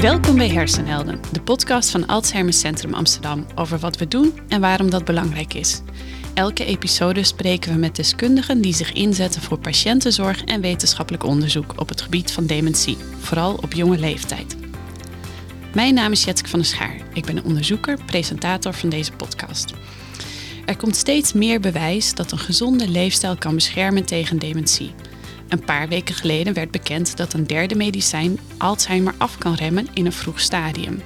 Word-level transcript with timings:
Welkom 0.00 0.36
bij 0.36 0.48
Hersenhelden, 0.48 1.20
de 1.32 1.40
podcast 1.40 1.90
van 1.90 2.06
Alzheimer 2.06 2.52
Centrum 2.52 2.94
Amsterdam 2.94 3.46
over 3.54 3.78
wat 3.78 3.96
we 3.96 4.08
doen 4.08 4.32
en 4.48 4.60
waarom 4.60 4.90
dat 4.90 5.04
belangrijk 5.04 5.54
is. 5.54 5.80
Elke 6.34 6.64
episode 6.64 7.24
spreken 7.24 7.72
we 7.72 7.78
met 7.78 7.96
deskundigen 7.96 8.60
die 8.60 8.74
zich 8.74 8.92
inzetten 8.92 9.42
voor 9.42 9.58
patiëntenzorg 9.58 10.44
en 10.44 10.60
wetenschappelijk 10.60 11.24
onderzoek 11.24 11.72
op 11.76 11.88
het 11.88 12.00
gebied 12.00 12.32
van 12.32 12.46
dementie, 12.46 12.96
vooral 13.18 13.54
op 13.54 13.72
jonge 13.72 13.98
leeftijd. 13.98 14.56
Mijn 15.74 15.94
naam 15.94 16.12
is 16.12 16.24
Jetske 16.24 16.48
van 16.48 16.58
der 16.58 16.68
Schaar. 16.68 16.96
Ik 17.12 17.24
ben 17.24 17.44
onderzoeker, 17.44 17.98
presentator 18.06 18.74
van 18.74 18.88
deze 18.88 19.12
podcast. 19.12 19.74
Er 20.66 20.76
komt 20.76 20.96
steeds 20.96 21.32
meer 21.32 21.60
bewijs 21.60 22.14
dat 22.14 22.32
een 22.32 22.38
gezonde 22.38 22.88
leefstijl 22.88 23.36
kan 23.36 23.54
beschermen 23.54 24.04
tegen 24.04 24.38
dementie. 24.38 24.94
Een 25.50 25.64
paar 25.64 25.88
weken 25.88 26.14
geleden 26.14 26.54
werd 26.54 26.70
bekend 26.70 27.16
dat 27.16 27.32
een 27.32 27.46
derde 27.46 27.74
medicijn 27.74 28.38
Alzheimer 28.58 29.14
af 29.18 29.38
kan 29.38 29.54
remmen 29.54 29.86
in 29.92 30.06
een 30.06 30.12
vroeg 30.12 30.40
stadium. 30.40 31.02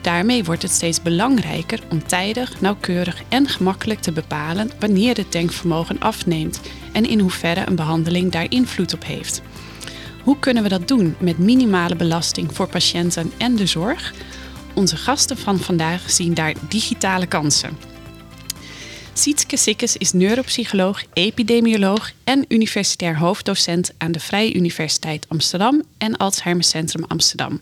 Daarmee 0.00 0.44
wordt 0.44 0.62
het 0.62 0.70
steeds 0.70 1.02
belangrijker 1.02 1.80
om 1.90 2.06
tijdig, 2.06 2.60
nauwkeurig 2.60 3.22
en 3.28 3.48
gemakkelijk 3.48 4.00
te 4.00 4.12
bepalen 4.12 4.70
wanneer 4.78 5.16
het 5.16 5.32
denkvermogen 5.32 6.00
afneemt 6.00 6.60
en 6.92 7.08
in 7.08 7.20
hoeverre 7.20 7.66
een 7.66 7.76
behandeling 7.76 8.32
daar 8.32 8.50
invloed 8.50 8.94
op 8.94 9.04
heeft. 9.04 9.42
Hoe 10.22 10.38
kunnen 10.38 10.62
we 10.62 10.68
dat 10.68 10.88
doen 10.88 11.16
met 11.18 11.38
minimale 11.38 11.96
belasting 11.96 12.54
voor 12.54 12.68
patiënten 12.68 13.32
en 13.38 13.56
de 13.56 13.66
zorg? 13.66 14.12
Onze 14.74 14.96
gasten 14.96 15.38
van 15.38 15.58
vandaag 15.58 16.10
zien 16.10 16.34
daar 16.34 16.54
digitale 16.68 17.26
kansen. 17.26 17.91
Sietske 19.14 19.56
Sikkes 19.56 19.96
is 19.96 20.12
neuropsycholoog, 20.12 21.02
epidemioloog 21.12 22.10
en 22.24 22.44
universitair 22.48 23.18
hoofddocent 23.18 23.92
aan 23.98 24.12
de 24.12 24.20
Vrije 24.20 24.54
Universiteit 24.54 25.26
Amsterdam 25.28 25.82
en 25.98 26.16
Alzheimer 26.16 26.64
Centrum 26.64 27.04
Amsterdam. 27.04 27.60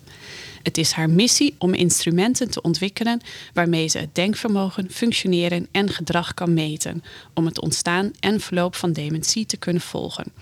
Het 0.62 0.78
is 0.78 0.92
haar 0.92 1.10
missie 1.10 1.54
om 1.58 1.74
instrumenten 1.74 2.50
te 2.50 2.62
ontwikkelen 2.62 3.20
waarmee 3.52 3.88
ze 3.88 3.98
het 3.98 4.14
denkvermogen, 4.14 4.90
functioneren 4.90 5.68
en 5.70 5.88
gedrag 5.88 6.34
kan 6.34 6.54
meten, 6.54 7.02
om 7.34 7.46
het 7.46 7.60
ontstaan 7.60 8.10
en 8.20 8.40
verloop 8.40 8.74
van 8.74 8.92
dementie 8.92 9.46
te 9.46 9.56
kunnen 9.56 9.82
volgen. 9.82 10.32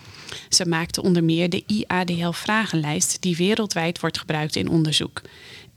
Ze 0.49 0.67
maakte 0.67 1.03
onder 1.03 1.25
meer 1.25 1.51
de 1.51 1.65
IADL-vragenlijst 1.67 3.23
die 3.23 3.37
wereldwijd 3.37 4.01
wordt 4.01 4.19
gebruikt 4.19 4.57
in 4.57 4.69
onderzoek. 4.69 5.23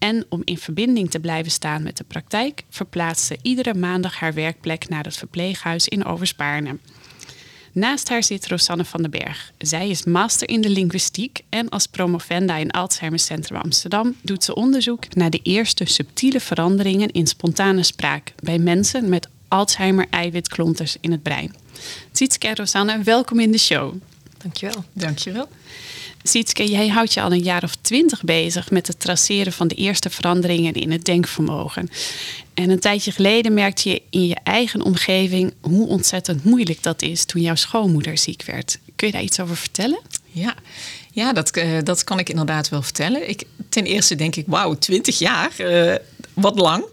En 0.01 0.25
om 0.29 0.41
in 0.43 0.57
verbinding 0.57 1.11
te 1.11 1.19
blijven 1.19 1.51
staan 1.51 1.83
met 1.83 1.97
de 1.97 2.03
praktijk, 2.03 2.63
verplaatst 2.69 3.25
ze 3.25 3.37
iedere 3.41 3.73
maandag 3.73 4.15
haar 4.15 4.33
werkplek 4.33 4.89
naar 4.89 5.03
het 5.03 5.17
verpleeghuis 5.17 5.87
in 5.87 6.05
Overspaarne. 6.05 6.77
Naast 7.71 8.09
haar 8.09 8.23
zit 8.23 8.47
Rosanne 8.47 8.85
van 8.85 9.01
den 9.01 9.11
Berg. 9.11 9.51
Zij 9.57 9.89
is 9.89 10.03
master 10.03 10.49
in 10.49 10.61
de 10.61 10.69
linguïstiek 10.69 11.41
en 11.49 11.69
als 11.69 11.87
promovenda 11.87 12.57
in 12.57 12.71
Alzheimer 12.71 13.19
Centrum 13.19 13.61
Amsterdam 13.61 14.15
doet 14.21 14.43
ze 14.43 14.55
onderzoek 14.55 15.15
naar 15.15 15.29
de 15.29 15.39
eerste 15.43 15.85
subtiele 15.85 16.39
veranderingen 16.39 17.11
in 17.11 17.27
spontane 17.27 17.83
spraak 17.83 18.33
bij 18.43 18.57
mensen 18.57 19.09
met 19.09 19.27
Alzheimer-eiwitklonters 19.47 20.97
in 21.01 21.11
het 21.11 21.23
brein. 21.23 21.55
Sietske 22.11 22.47
en 22.47 22.55
Rosanne, 22.55 23.03
welkom 23.03 23.39
in 23.39 23.51
de 23.51 23.57
show. 23.57 23.93
Dankjewel. 24.41 24.83
Dankjewel. 24.93 25.47
Sietske, 26.23 26.69
jij 26.69 26.87
houdt 26.87 27.13
je 27.13 27.21
al 27.21 27.31
een 27.31 27.43
jaar 27.43 27.63
of 27.63 27.75
twintig 27.81 28.23
bezig 28.23 28.71
met 28.71 28.87
het 28.87 28.99
traceren 28.99 29.53
van 29.53 29.67
de 29.67 29.75
eerste 29.75 30.09
veranderingen 30.09 30.73
in 30.73 30.91
het 30.91 31.05
denkvermogen. 31.05 31.89
En 32.53 32.69
een 32.69 32.79
tijdje 32.79 33.11
geleden 33.11 33.53
merkte 33.53 33.89
je 33.89 34.01
in 34.09 34.27
je 34.27 34.37
eigen 34.43 34.81
omgeving 34.81 35.53
hoe 35.61 35.87
ontzettend 35.87 36.43
moeilijk 36.43 36.83
dat 36.83 37.01
is 37.01 37.25
toen 37.25 37.41
jouw 37.41 37.55
schoonmoeder 37.55 38.17
ziek 38.17 38.43
werd. 38.43 38.79
Kun 38.95 39.07
je 39.07 39.13
daar 39.13 39.23
iets 39.23 39.39
over 39.39 39.57
vertellen? 39.57 39.99
Ja, 40.31 40.55
ja 41.11 41.33
dat, 41.33 41.57
uh, 41.57 41.77
dat 41.83 42.03
kan 42.03 42.19
ik 42.19 42.29
inderdaad 42.29 42.69
wel 42.69 42.81
vertellen. 42.81 43.29
Ik, 43.29 43.43
ten 43.69 43.85
eerste 43.85 44.15
denk 44.15 44.35
ik, 44.35 44.45
wauw, 44.47 44.77
20 44.77 45.19
jaar, 45.19 45.51
uh, 45.57 45.95
wat 46.33 46.59
lang. 46.59 46.85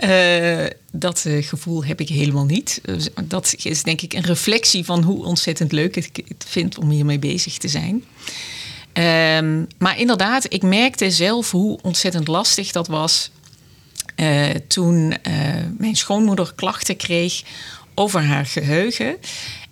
Uh, 0.00 0.64
dat 0.92 1.24
gevoel 1.40 1.84
heb 1.84 2.00
ik 2.00 2.08
helemaal 2.08 2.44
niet. 2.44 2.80
Dus 2.82 3.08
dat 3.24 3.54
is 3.62 3.82
denk 3.82 4.00
ik 4.00 4.12
een 4.12 4.24
reflectie 4.24 4.84
van 4.84 5.02
hoe 5.02 5.24
ontzettend 5.24 5.72
leuk 5.72 5.96
ik 5.96 6.24
het 6.28 6.44
vind 6.48 6.78
om 6.78 6.90
hiermee 6.90 7.18
bezig 7.18 7.58
te 7.58 7.68
zijn. 7.68 8.04
Um, 9.44 9.66
maar 9.78 9.98
inderdaad, 9.98 10.52
ik 10.52 10.62
merkte 10.62 11.10
zelf 11.10 11.50
hoe 11.50 11.78
ontzettend 11.82 12.28
lastig 12.28 12.72
dat 12.72 12.86
was 12.86 13.30
uh, 14.16 14.50
toen 14.68 15.14
mijn 15.78 15.96
schoonmoeder 15.96 16.52
klachten 16.54 16.96
kreeg 16.96 17.42
over 17.94 18.22
haar 18.22 18.46
geheugen. 18.46 19.16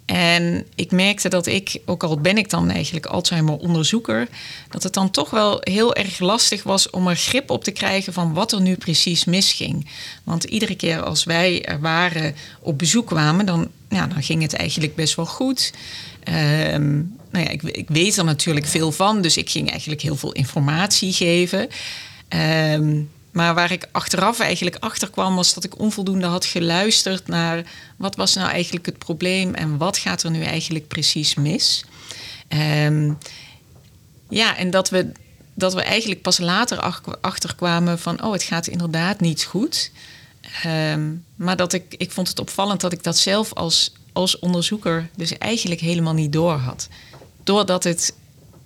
En 0.07 0.67
ik 0.75 0.91
merkte 0.91 1.29
dat 1.29 1.47
ik, 1.47 1.81
ook 1.85 2.03
al 2.03 2.19
ben 2.21 2.39
ik 2.39 2.51
dan 2.51 2.71
eigenlijk 2.71 3.07
Alzheimer-onderzoeker, 3.07 4.29
dat 4.71 4.83
het 4.83 4.93
dan 4.93 5.11
toch 5.11 5.31
wel 5.31 5.59
heel 5.61 5.95
erg 5.95 6.19
lastig 6.19 6.63
was 6.63 6.91
om 6.91 7.09
er 7.09 7.17
grip 7.17 7.51
op 7.51 7.65
te 7.65 7.71
krijgen 7.71 8.13
van 8.13 8.33
wat 8.33 8.53
er 8.53 8.61
nu 8.61 8.77
precies 8.77 9.25
misging. 9.25 9.91
Want 10.25 10.45
iedere 10.45 10.75
keer 10.75 11.03
als 11.03 11.25
wij 11.25 11.65
er 11.65 11.81
waren 11.81 12.35
op 12.61 12.79
bezoek 12.79 13.07
kwamen, 13.07 13.47
dan, 13.47 13.69
ja, 13.89 14.07
dan 14.07 14.23
ging 14.23 14.43
het 14.43 14.55
eigenlijk 14.55 14.95
best 14.95 15.15
wel 15.15 15.27
goed. 15.27 15.73
Um, 16.73 17.17
nou 17.31 17.45
ja, 17.45 17.51
ik, 17.51 17.63
ik, 17.63 17.89
weet 17.89 18.17
er 18.17 18.25
natuurlijk 18.25 18.67
veel 18.67 18.93
van, 18.93 19.23
dus 19.23 19.37
ik 19.37 19.51
ging 19.51 19.71
eigenlijk 19.71 20.01
heel 20.01 20.17
veel 20.17 20.33
informatie 20.33 21.13
geven. 21.13 21.69
Um, 22.73 23.11
maar 23.35 23.55
waar 23.55 23.73
ik 23.73 23.89
achteraf 23.93 24.41
eigenlijk 24.41 24.77
achter 24.81 25.11
kwam, 25.11 25.35
was 25.37 25.55
dat 25.55 25.65
ik 25.65 25.79
onvoldoende 25.79 26.27
had 26.27 26.45
geluisterd 26.45 27.27
naar 27.27 27.65
wat 27.97 28.17
was 28.17 28.35
nou 28.35 28.51
eigenlijk 28.51 28.87
het 28.87 28.99
probleem 28.99 29.55
en 29.55 29.77
wat 29.77 29.99
gaat 29.99 30.23
er 30.23 30.31
nu 30.31 30.43
eigenlijk 30.43 30.89
precies 30.89 31.35
mis. 31.35 31.85
Um, 32.49 33.19
ja, 34.29 34.57
en 34.57 34.71
dat 34.71 34.91
we, 34.91 35.13
dat 35.55 35.75
we 35.75 35.83
eigenlijk 35.83 36.23
pas 36.23 36.39
later 36.39 36.79
achterkwamen 37.21 37.99
van, 37.99 38.23
oh, 38.23 38.33
het 38.33 38.43
gaat 38.43 38.67
inderdaad 38.67 39.21
niet 39.21 39.45
goed. 39.45 39.91
Um, 40.67 41.25
maar 41.35 41.57
dat 41.57 41.73
ik, 41.73 41.95
ik 41.97 42.11
vond 42.11 42.29
het 42.29 42.39
opvallend 42.39 42.81
dat 42.81 42.93
ik 42.93 43.03
dat 43.03 43.19
zelf 43.19 43.53
als, 43.53 43.93
als 44.13 44.39
onderzoeker 44.39 45.09
dus 45.17 45.39
eigenlijk 45.39 45.81
helemaal 45.81 46.15
niet 46.15 46.33
door 46.33 46.57
had. 46.57 46.89
Doordat, 47.45 47.85
het, 47.85 48.15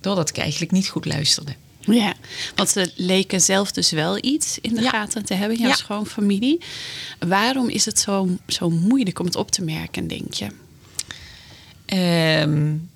doordat 0.01 0.29
ik 0.29 0.37
eigenlijk 0.37 0.71
niet 0.71 0.89
goed 0.89 1.05
luisterde. 1.05 1.55
Ja, 1.93 2.13
want 2.55 2.69
ze 2.69 2.91
leken 2.95 3.41
zelf 3.41 3.71
dus 3.71 3.91
wel 3.91 4.17
iets 4.23 4.57
in 4.61 4.75
de 4.75 4.81
gaten 4.81 5.25
te 5.25 5.33
hebben, 5.33 5.57
jouw 5.57 5.69
ja. 5.69 5.75
schoonfamilie. 5.75 6.61
Waarom 7.19 7.69
is 7.69 7.85
het 7.85 7.99
zo, 7.99 8.29
zo 8.47 8.69
moeilijk 8.69 9.19
om 9.19 9.25
het 9.25 9.35
op 9.35 9.51
te 9.51 9.63
merken, 9.63 10.07
denk 10.07 10.33
je? 10.33 10.47
Um, 12.41 12.89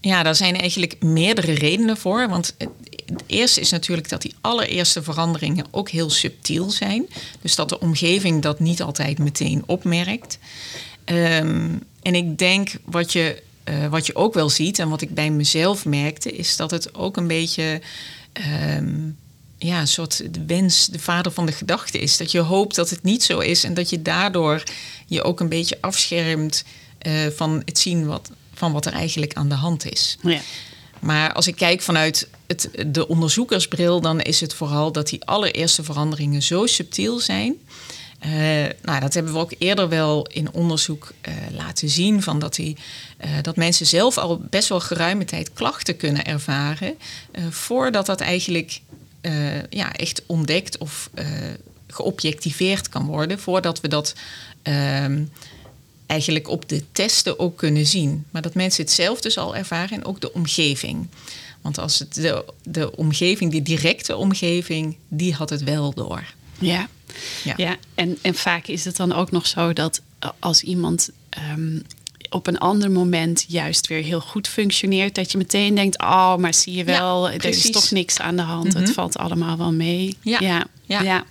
ja, 0.00 0.22
daar 0.22 0.34
zijn 0.34 0.56
eigenlijk 0.56 1.02
meerdere 1.02 1.52
redenen 1.52 1.96
voor. 1.96 2.28
Want 2.28 2.54
het 2.58 3.22
eerste 3.26 3.60
is 3.60 3.70
natuurlijk 3.70 4.08
dat 4.08 4.22
die 4.22 4.34
allereerste 4.40 5.02
veranderingen 5.02 5.66
ook 5.70 5.90
heel 5.90 6.10
subtiel 6.10 6.70
zijn. 6.70 7.06
Dus 7.42 7.54
dat 7.54 7.68
de 7.68 7.80
omgeving 7.80 8.42
dat 8.42 8.60
niet 8.60 8.82
altijd 8.82 9.18
meteen 9.18 9.62
opmerkt. 9.66 10.38
Um, 11.04 11.82
en 12.02 12.14
ik 12.14 12.38
denk 12.38 12.70
wat 12.84 13.12
je, 13.12 13.42
uh, 13.64 13.86
wat 13.86 14.06
je 14.06 14.14
ook 14.14 14.34
wel 14.34 14.50
ziet 14.50 14.78
en 14.78 14.88
wat 14.88 15.00
ik 15.00 15.14
bij 15.14 15.30
mezelf 15.30 15.84
merkte, 15.84 16.32
is 16.32 16.56
dat 16.56 16.70
het 16.70 16.94
ook 16.94 17.16
een 17.16 17.26
beetje 17.26 17.80
um, 18.76 19.18
ja, 19.58 19.80
een 19.80 19.88
soort 19.88 20.34
de 20.34 20.44
wens, 20.46 20.86
de 20.86 20.98
vader 20.98 21.32
van 21.32 21.46
de 21.46 21.52
gedachte 21.52 21.98
is. 21.98 22.16
Dat 22.16 22.30
je 22.30 22.40
hoopt 22.40 22.74
dat 22.74 22.90
het 22.90 23.02
niet 23.02 23.22
zo 23.22 23.38
is 23.38 23.64
en 23.64 23.74
dat 23.74 23.90
je 23.90 24.02
daardoor 24.02 24.62
je 25.06 25.22
ook 25.22 25.40
een 25.40 25.48
beetje 25.48 25.78
afschermt 25.80 26.64
uh, 27.06 27.26
van 27.36 27.62
het 27.64 27.78
zien 27.78 28.06
wat, 28.06 28.30
van 28.54 28.72
wat 28.72 28.86
er 28.86 28.92
eigenlijk 28.92 29.34
aan 29.34 29.48
de 29.48 29.54
hand 29.54 29.90
is. 29.90 30.18
Ja. 30.22 30.40
Maar 31.00 31.32
als 31.32 31.46
ik 31.46 31.56
kijk 31.56 31.82
vanuit 31.82 32.28
het, 32.46 32.70
de 32.86 33.08
onderzoekersbril, 33.08 34.00
dan 34.00 34.20
is 34.20 34.40
het 34.40 34.54
vooral 34.54 34.92
dat 34.92 35.08
die 35.08 35.24
allereerste 35.24 35.84
veranderingen 35.84 36.42
zo 36.42 36.66
subtiel 36.66 37.18
zijn. 37.18 37.56
Uh, 38.26 38.30
nou, 38.82 39.00
dat 39.00 39.14
hebben 39.14 39.32
we 39.32 39.38
ook 39.38 39.54
eerder 39.58 39.88
wel 39.88 40.26
in 40.26 40.52
onderzoek 40.52 41.12
uh, 41.28 41.34
laten 41.50 41.88
zien. 41.88 42.22
Van 42.22 42.38
dat, 42.38 42.54
die, 42.54 42.76
uh, 43.24 43.30
dat 43.42 43.56
mensen 43.56 43.86
zelf 43.86 44.18
al 44.18 44.40
best 44.50 44.68
wel 44.68 44.80
geruime 44.80 45.24
tijd 45.24 45.52
klachten 45.52 45.96
kunnen 45.96 46.24
ervaren. 46.24 46.98
voordat 47.50 48.06
dat 48.06 48.20
eigenlijk 48.20 48.80
ja, 49.70 49.92
echt 49.92 50.22
ontdekt 50.26 50.78
of 50.78 51.10
geobjectiveerd 51.86 52.88
kan 52.88 53.06
worden. 53.06 53.38
Voordat 53.38 53.80
we 53.80 53.88
dat 53.88 54.14
ehm, 54.62 55.24
eigenlijk 56.06 56.48
op 56.48 56.68
de 56.68 56.84
testen 56.92 57.38
ook 57.38 57.56
kunnen 57.56 57.86
zien. 57.86 58.24
Maar 58.30 58.42
dat 58.42 58.54
mensen 58.54 58.84
het 58.84 58.92
zelf 58.92 59.20
dus 59.20 59.38
al 59.38 59.56
ervaren 59.56 59.98
en 59.98 60.04
ook 60.04 60.20
de 60.20 60.32
omgeving. 60.32 61.06
Want 61.60 61.78
als 61.78 61.98
het 61.98 62.14
de, 62.14 62.44
de 62.62 62.96
omgeving, 62.96 63.50
die 63.50 63.62
directe 63.62 64.16
omgeving, 64.16 64.96
die 65.08 65.34
had 65.34 65.50
het 65.50 65.64
wel 65.64 65.92
door. 65.94 66.24
Ja, 66.58 66.88
ja. 67.44 67.54
ja 67.56 67.76
en, 67.94 68.18
en 68.20 68.34
vaak 68.34 68.66
is 68.66 68.84
het 68.84 68.96
dan 68.96 69.12
ook 69.12 69.30
nog 69.30 69.46
zo 69.46 69.72
dat 69.72 70.02
als 70.38 70.62
iemand 70.62 71.10
um, 71.52 71.82
op 72.30 72.46
een 72.46 72.58
ander 72.58 72.90
moment 72.90 73.44
juist 73.48 73.86
weer 73.86 74.02
heel 74.02 74.20
goed 74.20 74.48
functioneert, 74.48 75.14
dat 75.14 75.32
je 75.32 75.38
meteen 75.38 75.74
denkt: 75.74 75.98
Oh, 75.98 76.36
maar 76.36 76.54
zie 76.54 76.74
je 76.74 76.84
wel, 76.84 77.30
ja, 77.30 77.34
er 77.34 77.44
is 77.44 77.70
toch 77.70 77.90
niks 77.90 78.18
aan 78.18 78.36
de 78.36 78.42
hand. 78.42 78.64
Mm 78.64 78.70
-hmm. 78.70 78.80
Het 78.80 78.92
valt 78.92 79.16
allemaal 79.16 79.56
wel 79.56 79.72
mee. 79.72 80.16
Ja. 80.20 80.38
ja. 80.40 80.66
ja. 80.84 81.02
ja. 81.02 81.24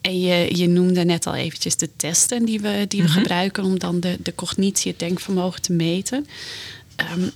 En 0.00 0.20
je, 0.20 0.56
je 0.56 0.68
noemde 0.68 1.04
net 1.04 1.26
al 1.26 1.34
eventjes 1.34 1.76
de 1.76 1.96
testen 1.96 2.44
die 2.44 2.60
we, 2.60 2.84
die 2.88 3.02
we 3.02 3.08
mm 3.08 3.12
-hmm. 3.12 3.22
gebruiken 3.22 3.64
om 3.64 3.78
dan 3.78 4.00
de, 4.00 4.16
de 4.22 4.34
cognitie, 4.34 4.90
het 4.90 5.00
denkvermogen 5.00 5.62
te 5.62 5.72
meten. 5.72 6.26
Um, 7.16 7.30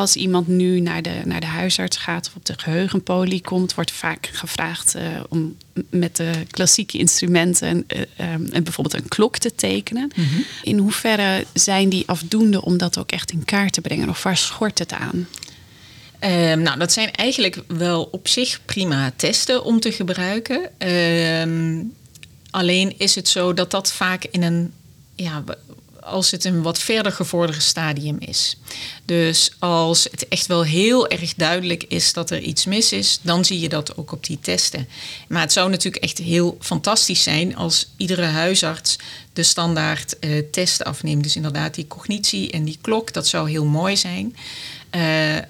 als 0.00 0.16
iemand 0.16 0.48
nu 0.48 0.80
naar 0.80 1.02
de, 1.02 1.20
naar 1.24 1.40
de 1.40 1.46
huisarts 1.46 1.96
gaat 1.96 2.26
of 2.26 2.34
op 2.34 2.44
de 2.44 2.54
geheugenpolie 2.56 3.40
komt, 3.40 3.74
wordt 3.74 3.90
vaak 3.90 4.28
gevraagd 4.32 4.96
uh, 4.96 5.02
om 5.28 5.56
met 5.90 6.16
de 6.16 6.30
klassieke 6.50 6.98
instrumenten 6.98 7.86
uh, 8.20 8.34
bijvoorbeeld 8.62 9.02
een 9.02 9.08
klok 9.08 9.38
te 9.38 9.54
tekenen. 9.54 10.12
Mm 10.14 10.24
-hmm. 10.24 10.44
In 10.62 10.78
hoeverre 10.78 11.46
zijn 11.52 11.88
die 11.88 12.02
afdoende 12.06 12.62
om 12.62 12.78
dat 12.78 12.98
ook 12.98 13.12
echt 13.12 13.30
in 13.30 13.44
kaart 13.44 13.72
te 13.72 13.80
brengen? 13.80 14.08
Of 14.08 14.22
waar 14.22 14.36
schort 14.36 14.78
het 14.78 14.92
aan? 14.92 15.28
Um, 16.24 16.62
nou, 16.62 16.78
dat 16.78 16.92
zijn 16.92 17.10
eigenlijk 17.12 17.62
wel 17.66 18.08
op 18.10 18.28
zich 18.28 18.60
prima 18.64 19.12
testen 19.16 19.64
om 19.64 19.80
te 19.80 19.92
gebruiken. 19.92 20.88
Um, 20.88 21.94
alleen 22.50 22.94
is 22.98 23.14
het 23.14 23.28
zo 23.28 23.54
dat 23.54 23.70
dat 23.70 23.92
vaak 23.92 24.24
in 24.30 24.42
een 24.42 24.72
ja, 25.14 25.44
als 26.00 26.30
het 26.30 26.44
een 26.44 26.62
wat 26.62 26.78
verder 26.78 27.12
gevorderd 27.12 27.62
stadium 27.62 28.16
is. 28.18 28.56
Dus 29.04 29.52
als 29.58 30.04
het 30.10 30.28
echt 30.28 30.46
wel 30.46 30.62
heel 30.62 31.08
erg 31.08 31.34
duidelijk 31.34 31.84
is 31.88 32.12
dat 32.12 32.30
er 32.30 32.40
iets 32.40 32.64
mis 32.64 32.92
is, 32.92 33.18
dan 33.22 33.44
zie 33.44 33.60
je 33.60 33.68
dat 33.68 33.96
ook 33.96 34.12
op 34.12 34.24
die 34.26 34.38
testen. 34.40 34.88
Maar 35.28 35.42
het 35.42 35.52
zou 35.52 35.70
natuurlijk 35.70 36.04
echt 36.04 36.18
heel 36.18 36.56
fantastisch 36.60 37.22
zijn 37.22 37.56
als 37.56 37.88
iedere 37.96 38.24
huisarts 38.24 38.98
de 39.32 39.42
standaard 39.42 40.16
uh, 40.20 40.42
testen 40.50 40.86
afneemt. 40.86 41.22
Dus 41.22 41.36
inderdaad, 41.36 41.74
die 41.74 41.86
cognitie 41.86 42.50
en 42.50 42.64
die 42.64 42.78
klok, 42.80 43.12
dat 43.12 43.26
zou 43.26 43.50
heel 43.50 43.64
mooi 43.64 43.96
zijn. 43.96 44.36
Uh, 44.94 45.00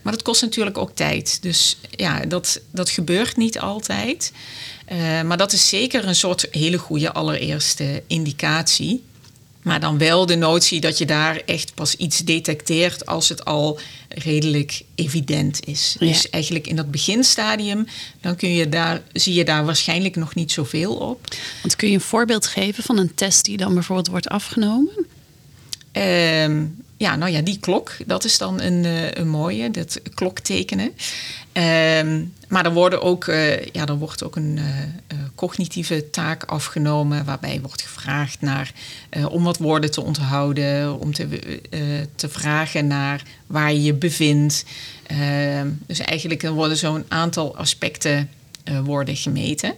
maar 0.02 0.12
dat 0.12 0.22
kost 0.22 0.42
natuurlijk 0.42 0.78
ook 0.78 0.94
tijd. 0.94 1.42
Dus 1.42 1.76
ja, 1.90 2.20
dat, 2.20 2.60
dat 2.70 2.90
gebeurt 2.90 3.36
niet 3.36 3.58
altijd. 3.58 4.32
Uh, 4.92 5.22
maar 5.22 5.36
dat 5.36 5.52
is 5.52 5.68
zeker 5.68 6.06
een 6.06 6.14
soort 6.14 6.46
hele 6.50 6.78
goede 6.78 7.12
allereerste 7.12 8.02
indicatie. 8.06 9.02
Maar 9.62 9.80
dan 9.80 9.98
wel 9.98 10.26
de 10.26 10.36
notie 10.36 10.80
dat 10.80 10.98
je 10.98 11.06
daar 11.06 11.42
echt 11.46 11.74
pas 11.74 11.94
iets 11.94 12.18
detecteert 12.18 13.06
als 13.06 13.28
het 13.28 13.44
al 13.44 13.80
redelijk 14.08 14.82
evident 14.94 15.66
is. 15.66 15.96
Ja. 15.98 16.06
Dus 16.06 16.30
eigenlijk 16.30 16.66
in 16.66 16.76
dat 16.76 16.90
beginstadium, 16.90 17.86
dan 18.20 18.36
kun 18.36 18.54
je 18.54 18.68
daar, 18.68 19.02
zie 19.12 19.34
je 19.34 19.44
daar 19.44 19.64
waarschijnlijk 19.64 20.16
nog 20.16 20.34
niet 20.34 20.52
zoveel 20.52 20.94
op. 20.94 21.34
Want 21.62 21.76
kun 21.76 21.88
je 21.88 21.94
een 21.94 22.00
voorbeeld 22.00 22.46
geven 22.46 22.82
van 22.82 22.98
een 22.98 23.14
test 23.14 23.44
die 23.44 23.56
dan 23.56 23.74
bijvoorbeeld 23.74 24.08
wordt 24.08 24.28
afgenomen? 24.28 25.06
Um, 25.92 26.84
ja, 26.96 27.16
nou 27.16 27.32
ja, 27.32 27.40
die 27.40 27.58
klok, 27.58 27.96
dat 28.06 28.24
is 28.24 28.38
dan 28.38 28.60
een, 28.60 28.84
uh, 28.84 29.10
een 29.10 29.28
mooie, 29.28 29.70
dat 29.70 30.00
kloktekenen. 30.14 30.92
Um, 31.52 32.34
maar 32.48 32.64
er, 32.64 32.72
worden 32.72 33.02
ook, 33.02 33.26
uh, 33.26 33.64
ja, 33.64 33.86
er 33.86 33.98
wordt 33.98 34.24
ook 34.24 34.36
een 34.36 34.58
uh, 34.58 35.18
cognitieve 35.34 36.10
taak 36.10 36.44
afgenomen, 36.44 37.24
waarbij 37.24 37.60
wordt 37.60 37.82
gevraagd 37.82 38.40
naar, 38.40 38.72
om 39.28 39.44
wat 39.44 39.58
woorden 39.58 39.90
te 39.90 40.02
onthouden, 40.02 41.00
om 41.00 41.12
te, 41.12 41.28
te 42.14 42.28
vragen 42.28 42.86
naar 42.86 43.22
waar 43.46 43.72
je 43.72 43.82
je 43.82 43.94
bevindt. 43.94 44.64
Ehm, 45.06 45.68
dus 45.86 45.98
eigenlijk 45.98 46.42
worden 46.42 46.76
zo'n 46.76 47.04
aantal 47.08 47.56
aspecten 47.56 48.30
worden 48.84 49.16
gemeten. 49.16 49.74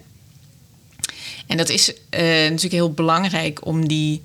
En 1.47 1.57
dat 1.57 1.69
is 1.69 1.95
natuurlijk 2.11 2.73
heel 2.73 2.93
belangrijk 2.93 3.67
om 3.67 3.89
die 3.89 4.23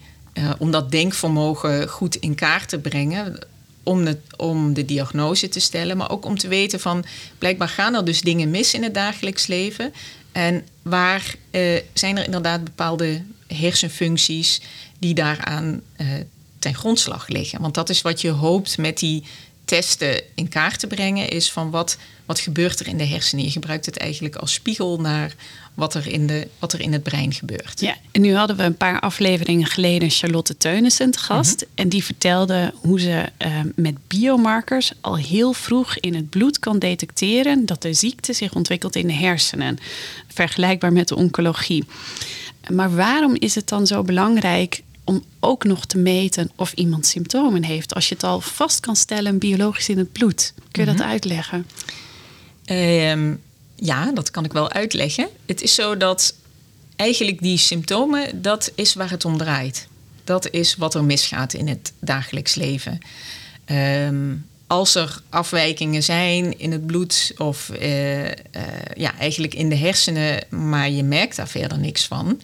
om 0.57 0.71
dat 0.71 0.91
denkvermogen 0.91 1.89
goed 1.89 2.15
in 2.15 2.35
kaart 2.35 2.69
te 2.69 2.79
brengen. 2.79 3.39
Om 3.87 4.05
de, 4.05 4.17
om 4.37 4.73
de 4.73 4.85
diagnose 4.85 5.49
te 5.49 5.59
stellen, 5.59 5.97
maar 5.97 6.09
ook 6.09 6.25
om 6.25 6.37
te 6.37 6.47
weten 6.47 6.79
van 6.79 7.05
blijkbaar 7.37 7.69
gaan 7.69 7.95
er 7.95 8.05
dus 8.05 8.21
dingen 8.21 8.49
mis 8.49 8.73
in 8.73 8.83
het 8.83 8.93
dagelijks 8.93 9.47
leven. 9.47 9.93
En 10.31 10.65
waar 10.81 11.35
uh, 11.51 11.79
zijn 11.93 12.17
er 12.17 12.25
inderdaad 12.25 12.63
bepaalde 12.63 13.21
hersenfuncties 13.47 14.61
die 14.99 15.13
daaraan 15.13 15.81
uh, 15.97 16.07
ten 16.59 16.75
grondslag 16.75 17.27
liggen. 17.27 17.61
Want 17.61 17.73
dat 17.73 17.89
is 17.89 18.01
wat 18.01 18.21
je 18.21 18.29
hoopt 18.29 18.77
met 18.77 18.97
die 18.97 19.23
testen 19.67 20.21
in 20.35 20.49
kaart 20.49 20.79
te 20.79 20.87
brengen, 20.87 21.29
is 21.29 21.51
van 21.51 21.69
wat, 21.69 21.97
wat 22.25 22.39
gebeurt 22.39 22.79
er 22.79 22.87
in 22.87 22.97
de 22.97 23.05
hersenen. 23.05 23.45
Je 23.45 23.51
gebruikt 23.51 23.85
het 23.85 23.97
eigenlijk 23.97 24.35
als 24.35 24.53
spiegel 24.53 24.99
naar 24.99 25.35
wat 25.73 25.93
er 25.93 26.07
in, 26.07 26.27
de, 26.27 26.47
wat 26.59 26.73
er 26.73 26.81
in 26.81 26.93
het 26.93 27.03
brein 27.03 27.33
gebeurt. 27.33 27.79
Ja, 27.79 27.95
en 28.11 28.21
nu 28.21 28.35
hadden 28.35 28.57
we 28.57 28.63
een 28.63 28.77
paar 28.77 28.99
afleveringen 28.99 29.65
geleden 29.65 30.09
Charlotte 30.09 30.57
Teunissen 30.57 31.11
te 31.11 31.19
gast. 31.19 31.61
Mhm. 31.61 31.69
En 31.75 31.89
die 31.89 32.03
vertelde 32.03 32.73
hoe 32.81 32.99
ze 32.99 33.29
uh, 33.45 33.59
met 33.75 33.95
biomarkers 34.07 34.91
al 35.01 35.17
heel 35.17 35.53
vroeg 35.53 35.97
in 35.97 36.15
het 36.15 36.29
bloed 36.29 36.59
kan 36.59 36.79
detecteren 36.79 37.65
dat 37.65 37.81
de 37.81 37.93
ziekte 37.93 38.33
zich 38.33 38.53
ontwikkelt 38.53 38.95
in 38.95 39.07
de 39.07 39.13
hersenen. 39.13 39.77
Vergelijkbaar 40.27 40.93
met 40.93 41.07
de 41.07 41.15
oncologie. 41.15 41.85
Maar 42.71 42.95
waarom 42.95 43.35
is 43.35 43.55
het 43.55 43.67
dan 43.67 43.87
zo 43.87 44.03
belangrijk 44.03 44.81
om 45.07 45.23
ook 45.39 45.63
nog 45.63 45.85
te 45.85 45.97
meten 45.97 46.51
of 46.55 46.73
iemand 46.73 47.05
symptomen 47.05 47.63
heeft? 47.63 47.93
Als 47.93 48.07
je 48.09 48.13
het 48.13 48.23
al 48.23 48.41
vast 48.41 48.79
kan 48.79 48.95
stellen 48.95 49.37
biologisch 49.37 49.89
in 49.89 49.97
het 49.97 50.11
bloed. 50.11 50.53
Kun 50.71 50.83
je 50.83 50.89
dat 50.89 50.99
mhm. 50.99 51.09
uitleggen? 51.09 51.67
Um, 52.65 53.41
ja, 53.75 54.11
dat 54.11 54.31
kan 54.31 54.45
ik 54.45 54.53
wel 54.53 54.71
uitleggen. 54.71 55.27
Het 55.45 55.61
is 55.61 55.75
zo 55.75 55.97
dat 55.97 56.33
eigenlijk 56.95 57.41
die 57.41 57.57
symptomen, 57.57 58.41
dat 58.41 58.71
is 58.75 58.93
waar 58.93 59.09
het 59.09 59.25
om 59.25 59.37
draait. 59.37 59.87
Dat 60.23 60.49
is 60.49 60.75
wat 60.75 60.95
er 60.95 61.03
misgaat 61.03 61.53
in 61.53 61.67
het 61.67 61.93
dagelijks 61.99 62.55
leven. 62.55 62.99
Um, 63.71 64.45
als 64.67 64.95
er 64.95 65.21
afwijkingen 65.29 66.03
zijn 66.03 66.59
in 66.59 66.71
het 66.71 66.85
bloed 66.85 67.33
of 67.37 67.71
uh, 67.81 68.25
uh, 68.25 68.31
ja, 68.95 69.17
eigenlijk 69.17 69.53
in 69.53 69.69
de 69.69 69.75
hersenen, 69.75 70.43
maar 70.49 70.89
je 70.89 71.03
merkt 71.03 71.35
daar 71.35 71.47
verder 71.47 71.79
niks 71.79 72.05
van, 72.05 72.41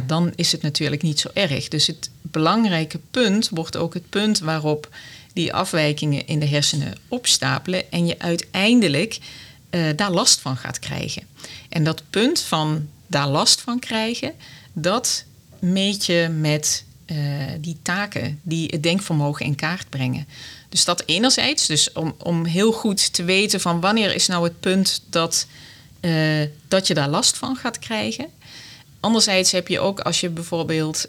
dan 0.00 0.32
is 0.34 0.52
het 0.52 0.62
natuurlijk 0.62 1.02
niet 1.02 1.20
zo 1.20 1.28
erg. 1.34 1.68
Dus 1.68 1.86
het 1.86 2.10
belangrijke 2.22 3.00
punt 3.10 3.48
wordt 3.48 3.76
ook 3.76 3.94
het 3.94 4.08
punt 4.08 4.38
waarop 4.38 4.88
die 5.32 5.52
afwijkingen 5.52 6.26
in 6.26 6.40
de 6.40 6.46
hersenen 6.46 6.94
opstapelen 7.08 7.92
en 7.92 8.06
je 8.06 8.18
uiteindelijk 8.18 9.18
uh, 9.70 9.86
daar 9.96 10.10
last 10.10 10.40
van 10.40 10.56
gaat 10.56 10.78
krijgen. 10.78 11.22
En 11.68 11.84
dat 11.84 12.02
punt 12.10 12.40
van 12.40 12.88
daar 13.06 13.28
last 13.28 13.60
van 13.60 13.78
krijgen, 13.78 14.32
dat 14.72 15.24
meet 15.58 16.06
je 16.06 16.28
met 16.40 16.84
uh, 17.06 17.16
die 17.60 17.76
taken 17.82 18.40
die 18.42 18.68
het 18.70 18.82
denkvermogen 18.82 19.46
in 19.46 19.54
kaart 19.54 19.88
brengen. 19.88 20.26
Dus 20.68 20.84
dat 20.84 21.02
enerzijds, 21.06 21.66
dus 21.66 21.92
om, 21.92 22.14
om 22.18 22.44
heel 22.44 22.72
goed 22.72 23.12
te 23.12 23.24
weten 23.24 23.60
van 23.60 23.80
wanneer 23.80 24.14
is 24.14 24.26
nou 24.26 24.44
het 24.44 24.60
punt 24.60 25.02
dat, 25.10 25.46
uh, 26.00 26.42
dat 26.68 26.86
je 26.86 26.94
daar 26.94 27.08
last 27.08 27.36
van 27.36 27.56
gaat 27.56 27.78
krijgen. 27.78 28.26
Anderzijds 29.02 29.52
heb 29.52 29.68
je 29.68 29.80
ook 29.80 30.00
als 30.00 30.20
je 30.20 30.28
bijvoorbeeld 30.28 31.08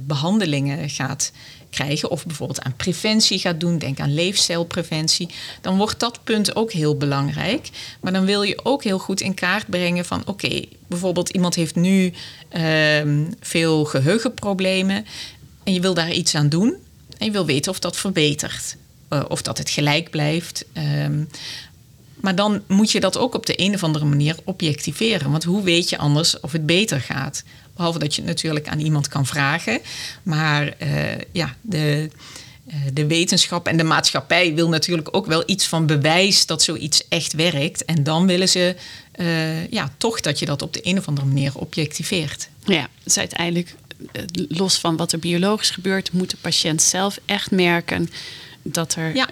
behandelingen 0.00 0.90
gaat 0.90 1.32
krijgen, 1.70 2.10
of 2.10 2.26
bijvoorbeeld 2.26 2.62
aan 2.62 2.76
preventie 2.76 3.38
gaat 3.38 3.60
doen, 3.60 3.78
denk 3.78 4.00
aan 4.00 4.14
leefstijlpreventie, 4.14 5.28
dan 5.60 5.76
wordt 5.76 6.00
dat 6.00 6.24
punt 6.24 6.56
ook 6.56 6.72
heel 6.72 6.96
belangrijk. 6.96 7.70
Maar 8.00 8.12
dan 8.12 8.24
wil 8.24 8.42
je 8.42 8.64
ook 8.64 8.84
heel 8.84 8.98
goed 8.98 9.20
in 9.20 9.34
kaart 9.34 9.66
brengen 9.66 10.04
van 10.04 10.22
oké, 10.26 10.64
bijvoorbeeld 10.86 11.30
iemand 11.30 11.54
heeft 11.54 11.74
nu 11.74 12.12
uh, 12.56 13.24
veel 13.40 13.84
geheugenproblemen 13.84 15.06
en 15.64 15.72
je 15.72 15.80
wil 15.80 15.94
daar 15.94 16.12
iets 16.12 16.34
aan 16.34 16.48
doen 16.48 16.74
en 17.18 17.26
je 17.26 17.32
wil 17.32 17.46
weten 17.46 17.70
of 17.72 17.78
dat 17.78 17.96
verbetert. 17.96 18.76
Uh, 19.10 19.24
of 19.28 19.42
dat 19.42 19.58
het 19.58 19.70
gelijk 19.70 20.10
blijft. 20.10 20.64
Um, 21.04 21.28
maar 22.24 22.34
dan 22.34 22.62
moet 22.66 22.90
je 22.90 23.00
dat 23.00 23.18
ook 23.18 23.34
op 23.34 23.46
de 23.46 23.60
een 23.60 23.74
of 23.74 23.82
andere 23.82 24.04
manier 24.04 24.36
objectiveren. 24.44 25.30
Want 25.30 25.44
hoe 25.44 25.62
weet 25.62 25.88
je 25.88 25.98
anders 25.98 26.40
of 26.40 26.52
het 26.52 26.66
beter 26.66 27.00
gaat? 27.00 27.42
Behalve 27.76 27.98
dat 27.98 28.14
je 28.14 28.20
het 28.20 28.30
natuurlijk 28.30 28.68
aan 28.68 28.78
iemand 28.78 29.08
kan 29.08 29.26
vragen. 29.26 29.80
Maar 30.22 30.74
uh, 30.82 30.88
ja, 31.32 31.56
de, 31.60 32.10
uh, 32.66 32.74
de 32.92 33.06
wetenschap 33.06 33.66
en 33.66 33.76
de 33.76 33.84
maatschappij 33.84 34.54
wil 34.54 34.68
natuurlijk 34.68 35.08
ook 35.16 35.26
wel 35.26 35.42
iets 35.46 35.66
van 35.66 35.86
bewijs 35.86 36.46
dat 36.46 36.62
zoiets 36.62 37.08
echt 37.08 37.32
werkt. 37.32 37.84
En 37.84 38.02
dan 38.02 38.26
willen 38.26 38.48
ze 38.48 38.76
uh, 39.16 39.70
ja, 39.70 39.92
toch 39.96 40.20
dat 40.20 40.38
je 40.38 40.46
dat 40.46 40.62
op 40.62 40.72
de 40.72 40.80
een 40.82 40.98
of 40.98 41.08
andere 41.08 41.26
manier 41.26 41.52
objectiveert. 41.54 42.48
Ja, 42.64 42.88
dus 43.02 43.18
uiteindelijk, 43.18 43.74
los 44.48 44.78
van 44.78 44.96
wat 44.96 45.12
er 45.12 45.18
biologisch 45.18 45.70
gebeurt, 45.70 46.12
moet 46.12 46.30
de 46.30 46.36
patiënt 46.40 46.82
zelf 46.82 47.18
echt 47.26 47.50
merken 47.50 48.08
dat, 48.64 48.94
er, 48.94 49.14
ja. 49.14 49.28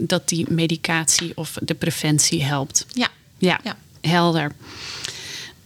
dat 0.00 0.28
die 0.28 0.46
medicatie 0.48 1.32
of 1.34 1.58
de 1.62 1.74
preventie 1.74 2.44
helpt. 2.44 2.86
Ja. 2.92 3.08
Ja, 3.38 3.60
ja. 3.64 3.76
helder. 4.00 4.52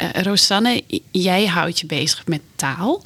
Uh, 0.02 0.23
Rosanne, 0.23 0.83
jij 1.11 1.47
houdt 1.47 1.81
je 1.81 1.87
bezig 1.87 2.26
met 2.26 2.40
taal. 2.57 3.02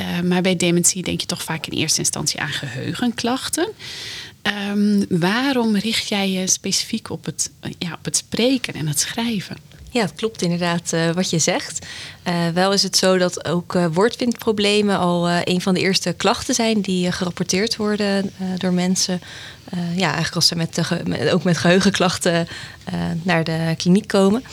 Uh, 0.00 0.20
maar 0.20 0.42
bij 0.42 0.56
dementie 0.56 1.02
denk 1.02 1.20
je 1.20 1.26
toch 1.26 1.42
vaak 1.42 1.66
in 1.66 1.78
eerste 1.78 1.98
instantie 1.98 2.40
aan 2.40 2.52
geheugenklachten. 2.52 3.68
Um, 4.70 5.04
waarom 5.08 5.76
richt 5.76 6.08
jij 6.08 6.30
je 6.30 6.46
specifiek 6.46 7.10
op 7.10 7.24
het, 7.24 7.50
ja, 7.78 7.92
op 7.92 8.04
het 8.04 8.16
spreken 8.16 8.74
en 8.74 8.86
het 8.88 9.00
schrijven? 9.00 9.56
Ja, 9.94 10.00
het 10.00 10.14
klopt 10.14 10.42
inderdaad 10.42 10.92
uh, 10.94 11.10
wat 11.10 11.30
je 11.30 11.38
zegt. 11.38 11.86
Uh, 12.28 12.48
wel 12.54 12.72
is 12.72 12.82
het 12.82 12.96
zo 12.96 13.18
dat 13.18 13.48
ook 13.48 13.74
uh, 13.74 13.86
woordvindproblemen 13.92 14.98
al 14.98 15.30
een 15.30 15.60
van 15.60 15.74
de 15.74 15.80
eerste 15.80 16.12
klachten 16.12 16.54
zijn 16.54 16.80
die 16.80 17.12
gerapporteerd 17.12 17.76
worden 17.76 18.32
door 18.56 18.72
mensen. 18.72 19.20
ja, 19.96 20.06
eigenlijk 20.06 20.34
als 20.34 20.46
ze 20.46 20.56
met, 20.56 20.80
ook 21.32 21.42
met 21.42 21.58
geheugenklachten 21.58 22.48
naar 23.22 23.44
de 23.44 23.74
kliniek 23.76 24.08
komen. 24.08 24.44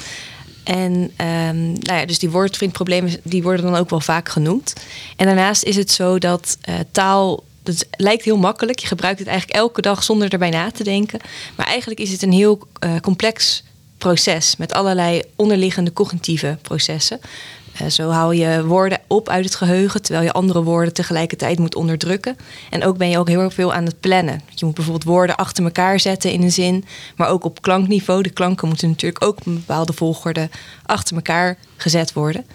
En 0.63 0.93
um, 0.93 1.71
nou 1.71 1.99
ja, 1.99 2.05
dus 2.05 2.19
die 2.19 2.29
woordvindproblemen 2.29 3.19
die 3.23 3.43
worden 3.43 3.65
dan 3.65 3.75
ook 3.75 3.89
wel 3.89 3.99
vaak 3.99 4.29
genoemd. 4.29 4.73
En 5.15 5.25
daarnaast 5.25 5.63
is 5.63 5.75
het 5.75 5.91
zo 5.91 6.17
dat 6.17 6.57
taal 6.91 7.43
dat 7.63 7.85
lijkt 7.91 8.23
heel 8.23 8.37
makkelijk. 8.37 8.79
Je 8.79 8.87
gebruikt 8.87 9.19
het 9.19 9.27
eigenlijk 9.27 9.59
elke 9.59 9.81
dag 9.81 10.03
zonder 10.03 10.31
erbij 10.31 10.49
na 10.49 10.71
te 10.71 10.83
denken. 10.83 11.19
Maar 11.55 11.65
eigenlijk 11.65 11.99
is 11.99 12.11
het 12.11 12.21
een 12.21 12.31
heel 12.31 12.67
complex 13.01 13.63
proces 14.01 14.55
met 14.57 14.73
allerlei 14.73 15.21
onderliggende 15.35 15.93
cognitieve 15.93 16.57
processen. 16.61 17.19
Uh, 17.81 17.87
zo 17.87 18.09
haal 18.09 18.31
je 18.31 18.65
woorden 18.65 18.99
op 19.07 19.29
uit 19.29 19.45
het 19.45 19.55
geheugen, 19.55 20.01
terwijl 20.01 20.25
je 20.25 20.31
andere 20.31 20.63
woorden 20.63 20.93
tegelijkertijd 20.93 21.59
moet 21.59 21.75
onderdrukken. 21.75 22.37
En 22.69 22.83
ook 22.83 22.97
ben 22.97 23.09
je 23.09 23.17
ook 23.17 23.27
heel 23.27 23.49
veel 23.49 23.73
aan 23.73 23.85
het 23.85 23.99
plannen. 23.99 24.41
Je 24.55 24.65
moet 24.65 24.73
bijvoorbeeld 24.73 25.05
woorden 25.05 25.35
achter 25.35 25.63
elkaar 25.63 25.99
zetten 25.99 26.31
in 26.31 26.41
een 26.41 26.51
zin, 26.51 26.85
maar 27.15 27.29
ook 27.29 27.45
op 27.45 27.61
klankniveau. 27.61 28.21
De 28.21 28.29
klanken 28.29 28.67
moeten 28.67 28.89
natuurlijk 28.89 29.23
ook 29.23 29.37
op 29.37 29.45
een 29.45 29.53
bepaalde 29.53 29.93
volgorde 29.93 30.49
achter 30.91 31.15
elkaar 31.15 31.57
gezet 31.77 32.13
worden. 32.13 32.45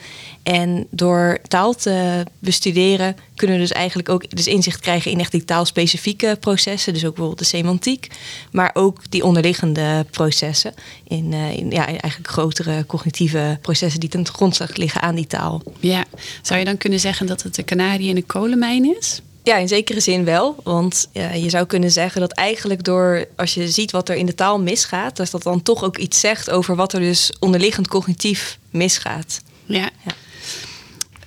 En 0.43 0.87
door 0.91 1.39
taal 1.49 1.75
te 1.75 2.25
bestuderen 2.39 3.17
kunnen 3.35 3.57
we 3.57 3.63
dus 3.63 3.73
eigenlijk 3.73 4.09
ook 4.09 4.37
dus 4.37 4.47
inzicht 4.47 4.81
krijgen 4.81 5.11
in 5.11 5.21
echt 5.21 5.33
die 5.33 5.45
taalspecifieke 5.45 6.37
processen. 6.41 6.93
Dus 6.93 7.05
ook 7.05 7.15
bijvoorbeeld 7.15 7.39
de 7.39 7.57
semantiek, 7.57 8.07
maar 8.53 8.71
ook 8.75 9.11
die 9.11 9.25
onderliggende 9.25 10.07
processen. 10.11 10.75
In, 11.05 11.33
uh, 11.33 11.57
in 11.57 11.71
ja, 11.71 11.87
eigenlijk 11.87 12.31
grotere 12.31 12.87
cognitieve 12.87 13.59
processen 13.63 14.01
die 14.01 14.09
ten 14.09 14.27
grondslag 14.27 14.77
liggen 14.77 15.01
aan 15.01 15.15
die 15.15 15.27
taal. 15.27 15.63
Ja, 15.81 16.05
zou 16.43 16.59
je 16.59 16.65
dan 16.65 16.77
kunnen 16.77 17.01
zeggen 17.01 17.27
dat 17.27 17.43
het 17.43 17.55
de 17.55 17.63
kanarie 17.63 18.09
in 18.09 18.15
de 18.15 18.23
kolenmijn 18.23 18.97
is? 18.97 19.21
Ja, 19.47 19.57
in 19.57 19.69
zekere 19.69 20.01
zin 20.01 20.25
wel. 20.25 20.57
Want 20.63 21.09
ja, 21.13 21.33
je 21.33 21.51
zou 21.51 21.67
kunnen 21.67 21.91
zeggen 21.91 22.21
dat 22.21 22.33
eigenlijk 22.33 22.85
door, 22.85 23.27
als 23.37 23.55
je 23.55 23.69
ziet 23.69 23.91
wat 23.91 24.09
er 24.09 24.17
in 24.17 24.27
de 24.27 24.35
taal 24.35 24.61
misgaat, 24.61 25.17
dat 25.17 25.31
dat 25.31 25.43
dan 25.43 25.63
toch 25.63 25.85
ook 25.85 25.97
iets 25.97 26.21
zegt 26.21 26.51
over 26.51 26.77
wat 26.77 26.93
er 26.93 27.01
dus 27.01 27.33
onderliggend 27.39 27.89
cognitief 27.89 28.59
misgaat. 28.71 29.41
Ja. 29.65 29.91
ja. 30.05 30.13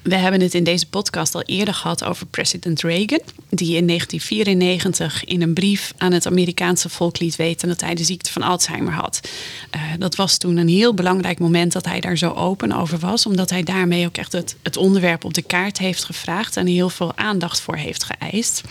We 0.10 0.16
hebben 0.16 0.42
het 0.42 0.54
in 0.54 0.64
deze 0.64 0.88
podcast 0.88 1.36
al 1.36 1.42
eerder 1.42 1.74
gehad 1.74 2.04
over 2.04 2.26
president 2.26 2.82
Reagan, 2.82 3.22
die 3.50 3.76
in 3.76 3.88
1994 3.88 5.26
in 5.26 5.42
een 5.42 5.54
brief 5.54 5.94
aan 5.98 6.12
het 6.12 6.26
Amerikaanse 6.26 6.90
volk 6.90 7.20
liet 7.20 7.36
weten 7.36 7.68
dat 7.68 7.82
hij 7.82 7.96
de 7.96 8.04
ziekte 8.04 8.32
van 8.32 8.42
Alzheimer 8.42 8.94
had. 8.94 9.30
Uh, 9.76 9.82
dat 10.00 10.16
was 10.16 10.38
toen 10.38 10.58
een 10.58 10.68
heel 10.68 10.94
belangrijk 10.94 11.40
moment 11.40 11.72
dat 11.72 11.86
hij 11.86 12.00
daar 12.00 12.18
zo 12.18 12.32
open 12.32 12.72
over 12.72 13.00
was, 13.00 13.26
omdat 13.26 13.50
hij 13.50 13.64
daarmee 13.64 14.06
ook 14.06 14.18
echt 14.18 14.32
het, 14.32 14.56
het 14.62 14.78
onderwerp 14.78 15.24
op 15.24 15.34
de 15.34 15.42
kaart 15.42 15.78
heeft 15.78 16.04
gevraagd 16.04 16.58
en 16.58 16.68
heel 16.68 16.90
veel 16.90 17.18
aandacht 17.18 17.60
voor 17.60 17.76
heeft 17.76 18.04
geëist. 18.04 18.62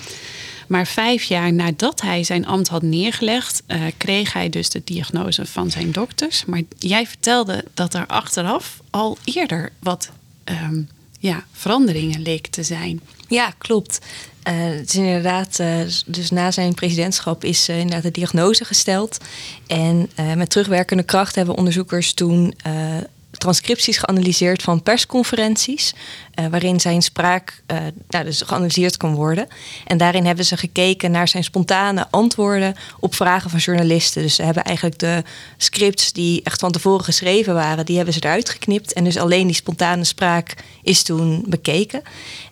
Maar 0.69 0.87
vijf 0.87 1.23
jaar 1.23 1.53
nadat 1.53 2.01
hij 2.01 2.25
zijn 2.25 2.47
ambt 2.47 2.69
had 2.69 2.83
neergelegd, 2.83 3.63
uh, 3.67 3.83
kreeg 3.97 4.33
hij 4.33 4.49
dus 4.49 4.71
de 4.71 4.83
diagnose 4.85 5.47
van 5.47 5.71
zijn 5.71 5.93
dokters. 5.93 6.45
Maar 6.45 6.63
jij 6.79 7.07
vertelde 7.07 7.65
dat 7.75 7.95
er 7.95 8.07
achteraf 8.07 8.81
al 8.91 9.19
eerder 9.25 9.73
wat 9.79 10.11
um, 10.45 10.89
ja, 11.19 11.45
veranderingen 11.53 12.23
leek 12.23 12.47
te 12.47 12.63
zijn. 12.63 13.01
Ja, 13.29 13.53
klopt. 13.59 13.99
Uh, 14.49 14.55
het 14.55 14.89
is 14.89 14.95
inderdaad, 14.95 15.59
uh, 15.61 15.81
dus 16.07 16.31
na 16.31 16.51
zijn 16.51 16.75
presidentschap 16.75 17.45
is 17.45 17.69
uh, 17.69 17.79
inderdaad 17.79 18.03
de 18.03 18.11
diagnose 18.11 18.65
gesteld. 18.65 19.19
En 19.67 20.11
met 20.37 20.51
terugwerkende 20.51 21.03
kracht 21.03 21.35
hebben 21.35 21.55
onderzoekers 21.57 22.13
toen 22.13 22.55
transcripties 23.31 23.99
geanalyseerd 23.99 24.63
van 24.63 24.83
persconferenties. 24.83 25.95
Uh, 26.39 26.47
waarin 26.47 26.81
zijn 26.81 27.03
spraak 27.03 27.63
uh, 27.73 27.79
nou, 28.09 28.25
dus 28.25 28.43
geanalyseerd 28.43 28.97
kon 28.97 29.15
worden. 29.15 29.49
En 29.87 29.99
daarin 29.99 30.27
hebben 30.27 30.45
ze 30.45 30.57
gekeken 30.57 31.11
naar 31.11 31.29
zijn 31.29 31.45
spontane 31.45 32.07
antwoorden 32.11 32.75
op 33.01 33.15
vragen 33.15 33.51
van 33.51 33.59
journalisten. 33.59 34.23
Dus 34.23 34.35
ze 34.35 34.43
hebben 34.43 34.65
eigenlijk 34.65 34.99
de 34.99 35.23
scripts 35.57 36.13
die 36.13 36.43
echt 36.43 36.61
van 36.61 36.73
tevoren 36.73 37.05
geschreven 37.05 37.55
waren, 37.55 37.87
die 37.87 37.97
hebben 37.97 38.15
ze 38.15 38.25
eruit 38.25 38.49
geknipt. 38.49 38.93
En 38.93 39.05
dus 39.05 39.17
alleen 39.17 39.47
die 39.47 39.57
spontane 39.57 40.05
spraak 40.05 40.55
is 40.83 41.03
toen 41.03 41.45
bekeken. 41.47 42.03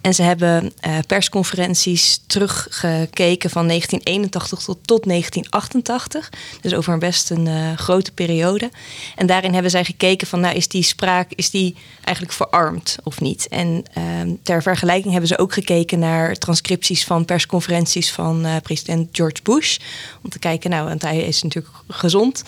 En 0.01 0.15
ze 0.15 0.23
hebben 0.23 0.65
uh, 0.87 0.99
persconferenties 1.07 2.21
teruggekeken 2.27 3.51
van 3.51 3.67
1981 3.67 4.59
tot, 4.59 4.79
tot 4.85 5.05
1988. 5.05 6.31
Dus 6.61 6.75
over 6.75 6.93
een 6.93 6.99
best 6.99 7.31
een 7.31 7.79
grote 7.79 8.13
periode. 8.13 8.71
En 9.17 9.27
daarin 9.27 9.53
hebben 9.53 9.71
zij 9.71 9.85
gekeken 9.85 10.27
van, 10.27 10.41
nou 10.41 10.55
is 10.55 10.69
die 10.69 10.83
spraak, 10.83 11.33
is 11.35 11.51
die 11.51 11.77
eigenlijk 12.05 12.37
verarmd 12.37 12.97
of 13.03 13.21
niet? 13.21 13.49
En 13.49 13.76
uh, 13.99 14.05
ter 14.43 14.63
vergelijking 14.63 15.11
hebben 15.11 15.29
ze 15.29 15.39
ook 15.39 15.53
gekeken 15.53 15.99
naar 15.99 16.35
transcripties 16.35 17.05
van 17.05 17.25
persconferenties 17.25 18.13
van 18.13 18.47
uh, 18.47 18.57
president 18.63 19.09
George 19.13 19.43
Bush. 19.43 19.79
Om 20.23 20.31
te 20.31 20.39
kijken, 20.39 20.71
nou, 20.71 20.89
want 20.89 21.03
hij 21.03 21.19
is 21.19 21.43
natuurlijk 21.43 21.75
gezond. 21.89 22.43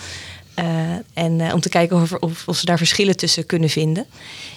Uh, 0.58 0.64
en 1.12 1.40
uh, 1.40 1.54
om 1.54 1.60
te 1.60 1.68
kijken 1.68 2.02
of, 2.20 2.44
of, 2.46 2.56
ze 2.56 2.64
daar 2.64 2.78
verschillen 2.78 3.16
tussen 3.16 3.46
kunnen 3.46 3.68
vinden. 3.68 4.06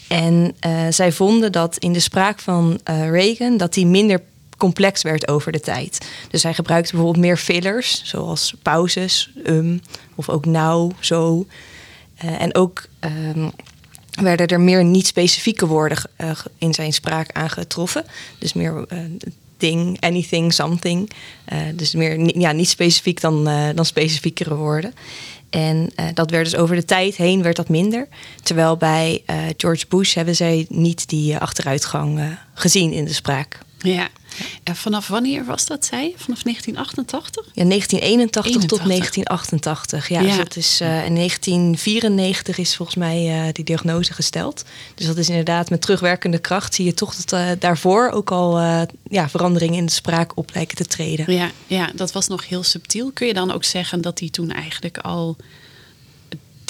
En 0.07 0.55
zij 0.89 1.11
vonden 1.11 1.51
dat 1.51 1.77
in 1.77 1.93
de 1.93 1.99
spraak 1.99 2.39
van 2.39 2.79
Reagan 2.83 3.57
dat 3.57 3.73
die 3.73 3.85
minder 3.85 4.21
complex 4.57 5.01
werd 5.01 5.27
over 5.27 5.51
de 5.51 5.59
tijd. 5.59 6.07
Dus 6.29 6.43
hij 6.43 6.53
gebruikte 6.53 6.91
bijvoorbeeld 6.91 7.25
meer 7.25 7.37
fillers, 7.37 8.01
zoals 8.05 8.53
pauzes, 8.61 9.31
um, 9.45 9.81
of 10.15 10.29
ook 10.29 10.45
nou, 10.45 10.91
zo. 10.99 11.45
en 12.15 12.55
ook 12.55 12.85
um, 12.99 13.51
werden 14.11 14.47
er 14.47 14.61
meer 14.61 14.83
niet-specifieke 14.83 15.67
woorden 15.67 15.97
uh, 16.17 16.31
in 16.57 16.73
zijn 16.73 16.93
spraak 16.93 17.31
aangetroffen. 17.31 18.05
Dus 18.37 18.53
meer 18.53 18.85
uh, 18.93 18.99
ding, 19.57 20.01
anything, 20.01 20.53
something. 20.53 21.11
Uh, 21.53 21.59
dus 21.73 21.93
meer 21.93 22.39
ja, 22.39 22.51
niet 22.51 22.69
specifiek 22.69 23.21
dan, 23.21 23.43
dan 23.75 23.85
specifiekere 23.85 24.55
woorden. 24.55 24.93
En 25.49 25.89
dat 26.13 26.29
werd 26.29 26.43
dus 26.43 26.55
over 26.55 26.75
de 26.75 26.85
tijd 26.85 27.15
heen 27.15 27.41
werd 27.43 27.55
dat 27.55 27.69
minder. 27.69 28.07
Terwijl 28.43 28.77
bij 28.77 29.23
George 29.57 29.85
Bush 29.89 30.13
hebben 30.13 30.35
zij 30.35 30.65
niet 30.69 31.09
die 31.09 31.37
achteruitgang 31.37 32.37
gezien 32.53 32.91
in 32.91 33.05
de 33.05 33.13
spraak. 33.13 33.59
Ja, 33.77 34.09
en 34.63 34.75
vanaf 34.75 35.07
wanneer 35.07 35.45
was 35.45 35.65
dat, 35.65 35.85
zei 35.85 36.13
Vanaf 36.17 36.41
1988? 36.43 37.45
Ja, 37.53 37.63
1981 37.63 38.65
tot 38.65 38.87
1988. 38.87 40.09
Ja, 40.09 40.21
Dus 40.21 40.37
dat 40.37 40.55
is, 40.55 40.81
uh, 40.81 41.05
in 41.05 41.15
1994 41.15 42.57
is 42.57 42.75
volgens 42.75 42.97
mij 42.97 43.45
uh, 43.47 43.53
die 43.53 43.65
diagnose 43.65 44.13
gesteld. 44.13 44.63
Dus 44.95 45.05
dat 45.05 45.17
is 45.17 45.29
inderdaad 45.29 45.69
met 45.69 45.81
terugwerkende 45.81 46.39
kracht 46.39 46.73
zie 46.73 46.85
je 46.85 46.93
toch 46.93 47.15
dat 47.15 47.33
uh, 47.33 47.49
daarvoor 47.59 48.09
ook 48.09 48.31
al 48.31 48.59
ja, 49.09 49.29
veranderingen 49.29 49.77
in 49.77 49.85
de 49.85 49.91
spraak 49.91 50.37
op 50.37 50.49
lijken 50.53 50.77
te 50.77 50.85
treden. 50.85 51.33
Ja, 51.33 51.51
ja, 51.67 51.89
dat 51.95 52.11
was 52.11 52.27
nog 52.27 52.47
heel 52.47 52.63
subtiel. 52.63 53.11
Kun 53.11 53.27
je 53.27 53.33
dan 53.33 53.51
ook 53.51 53.63
zeggen 53.63 54.01
dat 54.01 54.19
hij 54.19 54.29
toen 54.29 54.51
eigenlijk 54.51 54.97
al 54.97 55.37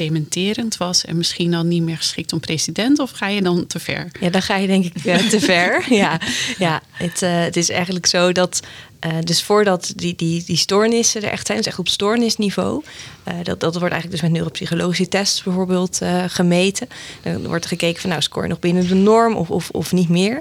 dementerend 0.03 0.77
was 0.77 1.05
en 1.05 1.17
misschien 1.17 1.51
dan 1.51 1.67
niet 1.67 1.83
meer 1.83 1.97
geschikt 1.97 2.33
om 2.33 2.39
president? 2.39 2.99
Of 2.99 3.11
ga 3.11 3.27
je 3.27 3.41
dan 3.41 3.67
te 3.67 3.79
ver? 3.79 4.07
Ja, 4.19 4.29
dan 4.29 4.41
ga 4.41 4.55
je 4.55 4.67
denk 4.67 4.85
ik 4.85 5.05
uh, 5.05 5.15
te 5.15 5.39
ver. 5.39 5.85
Ja, 6.01 6.19
ja 6.57 6.81
het, 6.91 7.21
uh, 7.21 7.39
het 7.43 7.57
is 7.57 7.69
eigenlijk 7.69 8.05
zo 8.05 8.31
dat 8.31 8.61
uh, 9.05 9.11
dus 9.23 9.43
voordat 9.43 9.93
die, 9.95 10.15
die, 10.15 10.43
die 10.43 10.57
stoornissen 10.57 11.23
er 11.23 11.29
echt 11.29 11.45
zijn, 11.45 11.57
dus 11.57 11.67
echt 11.67 11.79
op 11.79 11.87
stoornisniveau, 11.87 12.83
uh, 13.27 13.33
dat, 13.43 13.59
dat 13.59 13.73
wordt 13.73 13.93
eigenlijk 13.93 14.11
dus 14.11 14.21
met 14.21 14.31
neuropsychologische 14.31 15.07
tests 15.07 15.43
bijvoorbeeld 15.43 15.99
uh, 16.03 16.23
gemeten. 16.27 16.87
Dan 17.21 17.47
wordt 17.47 17.63
er 17.63 17.69
gekeken 17.69 18.01
van 18.01 18.09
nou 18.09 18.21
score 18.21 18.43
je 18.43 18.49
nog 18.49 18.59
binnen 18.59 18.87
de 18.87 18.95
norm 18.95 19.35
of, 19.35 19.49
of, 19.49 19.69
of 19.69 19.91
niet 19.91 20.09
meer. 20.09 20.39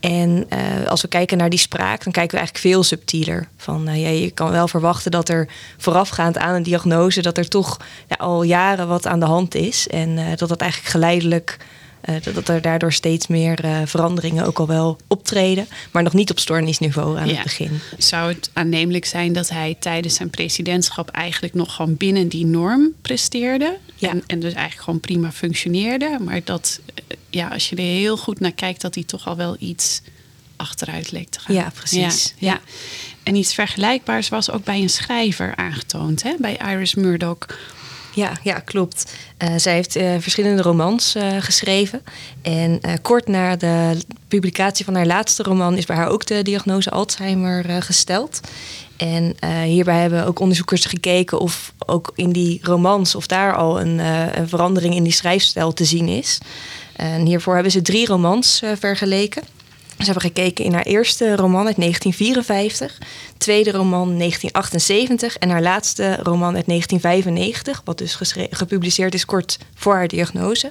En 0.00 0.48
als 0.86 1.02
we 1.02 1.08
kijken 1.08 1.38
naar 1.38 1.50
die 1.50 1.58
spraak, 1.58 2.04
dan 2.04 2.12
kijken 2.12 2.30
we 2.30 2.36
eigenlijk 2.36 2.66
veel 2.66 2.82
subtieler. 2.82 3.48
Van 3.56 3.82
ja, 3.84 4.08
je 4.08 4.30
kan 4.30 4.50
wel 4.50 4.68
verwachten 4.68 5.10
dat 5.10 5.28
er 5.28 5.48
voorafgaand 5.78 6.38
aan 6.38 6.54
een 6.54 6.62
diagnose, 6.62 7.22
dat 7.22 7.38
er 7.38 7.48
toch 7.48 7.76
al 8.18 8.42
jaren 8.42 8.88
wat 8.88 9.06
aan 9.06 9.20
de 9.20 9.26
hand 9.26 9.54
is. 9.54 9.88
En 9.88 10.36
dat 10.36 10.48
dat 10.48 10.60
eigenlijk 10.60 10.90
geleidelijk 10.90 11.58
uh, 12.08 12.34
dat 12.34 12.48
er 12.48 12.60
daardoor 12.60 12.92
steeds 12.92 13.26
meer 13.26 13.64
uh, 13.64 13.80
veranderingen 13.84 14.44
ook 14.44 14.58
al 14.58 14.66
wel 14.66 14.98
optreden, 15.06 15.68
maar 15.90 16.02
nog 16.02 16.12
niet 16.12 16.30
op 16.30 16.38
stoornisniveau 16.38 17.18
aan 17.18 17.28
ja. 17.28 17.34
het 17.34 17.42
begin. 17.42 17.80
Zou 17.98 18.32
het 18.32 18.50
aannemelijk 18.52 19.04
zijn 19.04 19.32
dat 19.32 19.48
hij 19.48 19.76
tijdens 19.80 20.14
zijn 20.14 20.30
presidentschap 20.30 21.08
eigenlijk 21.08 21.54
nog 21.54 21.74
gewoon 21.74 21.96
binnen 21.96 22.28
die 22.28 22.46
norm 22.46 22.92
presteerde? 23.02 23.76
Ja. 23.96 24.10
En, 24.10 24.22
en 24.26 24.40
dus 24.40 24.52
eigenlijk 24.52 24.84
gewoon 24.84 25.00
prima 25.00 25.32
functioneerde, 25.32 26.18
maar 26.20 26.40
dat, 26.44 26.80
uh, 26.86 27.16
ja, 27.30 27.48
als 27.48 27.68
je 27.68 27.76
er 27.76 27.82
heel 27.82 28.16
goed 28.16 28.40
naar 28.40 28.52
kijkt, 28.52 28.80
dat 28.80 28.94
hij 28.94 29.04
toch 29.04 29.26
al 29.26 29.36
wel 29.36 29.56
iets 29.58 30.02
achteruit 30.56 31.12
leek 31.12 31.28
te 31.28 31.40
gaan. 31.40 31.54
Ja, 31.54 31.70
precies. 31.74 32.34
Ja, 32.38 32.52
ja. 32.52 32.60
En 33.22 33.34
iets 33.34 33.54
vergelijkbaars 33.54 34.28
was 34.28 34.50
ook 34.50 34.64
bij 34.64 34.80
een 34.80 34.90
schrijver 34.90 35.56
aangetoond, 35.56 36.22
hè? 36.22 36.34
bij 36.38 36.60
Iris 36.72 36.94
Murdoch 36.94 37.38
ja, 38.20 38.32
ja 38.42 38.58
klopt. 38.58 39.12
Uh, 39.38 39.48
zij 39.56 39.74
heeft 39.74 39.96
uh, 39.96 40.14
verschillende 40.18 40.62
romans 40.62 41.16
uh, 41.16 41.36
geschreven. 41.38 42.02
En 42.42 42.80
kort 43.02 43.28
na 43.28 43.56
de 43.56 43.96
publicatie 44.28 44.84
van 44.84 44.94
haar 44.94 45.06
laatste 45.06 45.42
roman 45.42 45.76
is 45.76 45.86
bij 45.86 45.96
haar 45.96 46.08
ook 46.08 46.26
de 46.26 46.42
diagnose 46.42 46.90
Alzheimer 46.90 47.82
gesteld. 47.82 48.40
En 48.96 49.34
hierbij 49.64 50.00
hebben 50.00 50.26
ook 50.26 50.38
onderzoekers 50.38 50.84
gekeken 50.84 51.40
of 51.40 51.72
ook 51.86 52.12
in 52.14 52.32
die 52.32 52.58
romans 52.62 53.14
of 53.14 53.26
daar 53.26 53.56
al 53.56 53.80
een, 53.80 53.98
een 54.38 54.48
verandering 54.48 54.94
in 54.94 55.02
die 55.02 55.12
schrijfstijl 55.12 55.72
te 55.72 55.84
zien 55.84 56.08
is. 56.08 56.38
En 56.96 57.26
hiervoor 57.26 57.54
hebben 57.54 57.72
ze 57.72 57.82
drie 57.82 58.06
romans 58.06 58.62
vergeleken. 58.78 59.42
Ze 60.00 60.06
hebben 60.06 60.22
gekeken 60.22 60.64
in 60.64 60.72
haar 60.72 60.82
eerste 60.82 61.36
roman 61.36 61.66
uit 61.66 61.76
1954, 61.76 62.98
tweede 63.38 63.70
roman 63.70 64.18
1978 64.18 65.38
en 65.38 65.50
haar 65.50 65.62
laatste 65.62 66.16
roman 66.22 66.54
uit 66.54 66.66
1995, 66.66 67.82
wat 67.84 67.98
dus 67.98 68.18
gepubliceerd 68.50 69.14
is 69.14 69.24
kort 69.24 69.58
voor 69.74 69.94
haar 69.94 70.08
diagnose. 70.08 70.70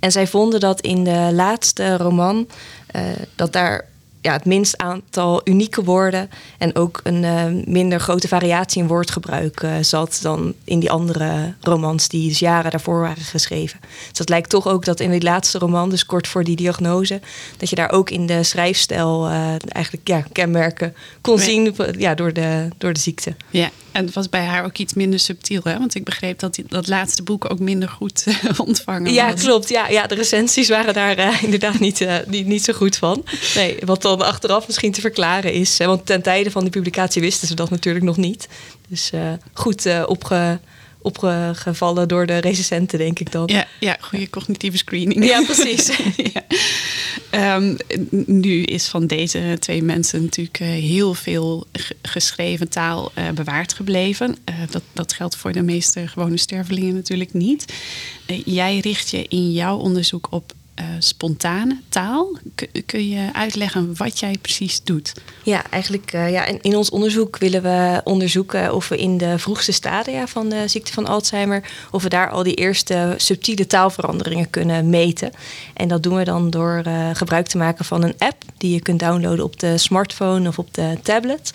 En 0.00 0.12
zij 0.12 0.26
vonden 0.26 0.60
dat 0.60 0.80
in 0.80 1.04
de 1.04 1.30
laatste 1.32 1.96
roman 1.96 2.48
uh, 2.96 3.02
dat 3.34 3.52
daar 3.52 3.89
ja, 4.20 4.32
het 4.32 4.44
minst 4.44 4.78
aantal 4.78 5.40
unieke 5.44 5.84
woorden 5.84 6.30
en 6.58 6.76
ook 6.76 7.00
een 7.02 7.22
uh, 7.22 7.64
minder 7.64 8.00
grote 8.00 8.28
variatie 8.28 8.82
in 8.82 8.88
woordgebruik 8.88 9.62
uh, 9.62 9.74
zat 9.80 10.18
dan 10.22 10.54
in 10.64 10.80
die 10.80 10.90
andere 10.90 11.54
romans 11.60 12.08
die 12.08 12.28
dus 12.28 12.38
jaren 12.38 12.70
daarvoor 12.70 13.00
waren 13.00 13.22
geschreven. 13.22 13.80
Dus 14.08 14.18
dat 14.18 14.28
lijkt 14.28 14.50
toch 14.50 14.68
ook 14.68 14.84
dat 14.84 15.00
in 15.00 15.10
die 15.10 15.22
laatste 15.22 15.58
roman, 15.58 15.90
dus 15.90 16.06
kort 16.06 16.28
voor 16.28 16.44
die 16.44 16.56
diagnose, 16.56 17.20
dat 17.56 17.70
je 17.70 17.76
daar 17.76 17.92
ook 17.92 18.10
in 18.10 18.26
de 18.26 18.42
schrijfstijl 18.42 19.28
uh, 19.28 19.54
eigenlijk 19.68 20.08
ja, 20.08 20.24
kenmerken 20.32 20.94
kon 21.20 21.38
zien 21.38 21.74
ja, 21.98 22.14
door, 22.14 22.32
de, 22.32 22.68
door 22.78 22.92
de 22.92 23.00
ziekte. 23.00 23.34
Ja, 23.50 23.70
en 23.92 24.04
het 24.04 24.14
was 24.14 24.28
bij 24.28 24.44
haar 24.44 24.64
ook 24.64 24.76
iets 24.76 24.94
minder 24.94 25.18
subtiel, 25.18 25.60
hè? 25.64 25.78
Want 25.78 25.94
ik 25.94 26.04
begreep 26.04 26.38
dat 26.38 26.54
die, 26.54 26.64
dat 26.68 26.88
laatste 26.88 27.22
boek 27.22 27.50
ook 27.50 27.58
minder 27.58 27.88
goed 27.88 28.26
ontvangen 28.56 29.12
ja, 29.12 29.32
klopt. 29.32 29.68
Ja, 29.68 29.88
ja, 29.88 30.06
de 30.06 30.14
recensies 30.14 30.68
waren 30.68 30.94
daar 30.94 31.38
inderdaad 31.44 31.78
niet, 31.78 32.06
niet, 32.26 32.46
niet 32.46 32.64
zo 32.64 32.72
goed 32.72 32.96
van. 32.96 33.24
Nee, 33.54 33.76
wat 33.84 34.02
dan 34.02 34.22
achteraf 34.22 34.66
misschien 34.66 34.92
te 34.92 35.00
verklaren 35.00 35.52
is. 35.52 35.76
Want 35.76 36.06
ten 36.06 36.22
tijde 36.22 36.50
van 36.50 36.62
die 36.62 36.70
publicatie 36.70 37.22
wisten 37.22 37.48
ze 37.48 37.54
dat 37.54 37.70
natuurlijk 37.70 38.04
nog 38.04 38.16
niet. 38.16 38.48
Dus 38.88 39.10
goed 39.52 40.04
opge, 40.06 40.60
opgevallen 41.02 42.08
door 42.08 42.26
de 42.26 42.38
recensenten, 42.38 42.98
denk 42.98 43.18
ik 43.18 43.32
dan. 43.32 43.46
Ja, 43.46 43.66
ja 43.80 43.96
goede 44.00 44.30
cognitieve 44.30 44.76
screening. 44.76 45.24
Ja, 45.24 45.42
precies. 45.42 45.86
ja. 46.32 46.42
Um, 47.34 47.76
nu 48.26 48.62
is 48.62 48.88
van 48.88 49.06
deze 49.06 49.56
twee 49.58 49.82
mensen 49.82 50.22
natuurlijk 50.22 50.60
uh, 50.60 50.68
heel 50.68 51.14
veel 51.14 51.66
geschreven 52.02 52.68
taal 52.68 53.12
uh, 53.18 53.30
bewaard 53.30 53.72
gebleven. 53.72 54.36
Uh, 54.50 54.54
dat, 54.70 54.82
dat 54.92 55.12
geldt 55.12 55.36
voor 55.36 55.52
de 55.52 55.62
meeste 55.62 56.08
gewone 56.08 56.36
stervelingen 56.36 56.94
natuurlijk 56.94 57.32
niet. 57.32 57.72
jij 58.44 58.78
richt 58.78 59.10
je 59.10 59.26
in 59.28 59.52
jouw 59.52 59.76
onderzoek 59.76 60.26
op 60.30 60.52
uh, 60.80 60.86
spontane 60.98 61.80
taal. 61.88 62.36
kun 62.86 63.08
je 63.08 63.28
uitleggen 63.32 63.96
wat 63.96 64.18
jij 64.18 64.36
precies 64.40 64.82
doet? 64.82 65.12
Ja, 65.42 65.70
eigenlijk 65.70 66.12
uh, 66.12 66.30
ja, 66.30 66.44
in, 66.44 66.58
in, 66.62 66.76
ons 66.76 66.90
onderzoek 66.90 67.38
willen 67.38 67.62
we 67.62 68.00
onderzoeken 68.04 68.74
of 68.74 68.88
we 68.88 68.96
in 68.96 69.18
de 69.18 69.38
vroegste 69.38 69.72
stadia 69.72 70.26
van 70.26 70.48
de 70.48 70.68
ziekte 70.68 70.92
van 70.92 71.06
Alzheimer, 71.06 71.70
of 71.90 72.02
we 72.02 72.08
daar 72.08 72.30
al 72.30 72.42
die 72.42 72.54
eerste 72.54 73.14
subtiele 73.16 73.66
taalveranderingen 73.66 74.50
kunnen 74.50 74.90
meten. 74.90 75.30
En 75.74 75.88
dat 75.88 76.02
doen 76.02 76.16
we 76.16 76.24
dan 76.24 76.50
door 76.50 76.82
uh, 76.86 77.10
gebruik 77.12 77.46
te 77.46 77.58
maken 77.58 77.84
van 77.84 78.02
een 78.02 78.14
app 78.18 78.42
die 78.58 78.74
je 78.74 78.80
kunt 78.80 79.00
downloaden 79.00 79.44
op 79.44 79.60
de 79.60 79.78
smartphone 79.78 80.48
of 80.48 80.58
op 80.58 80.74
de 80.74 80.98
tablet. 81.02 81.50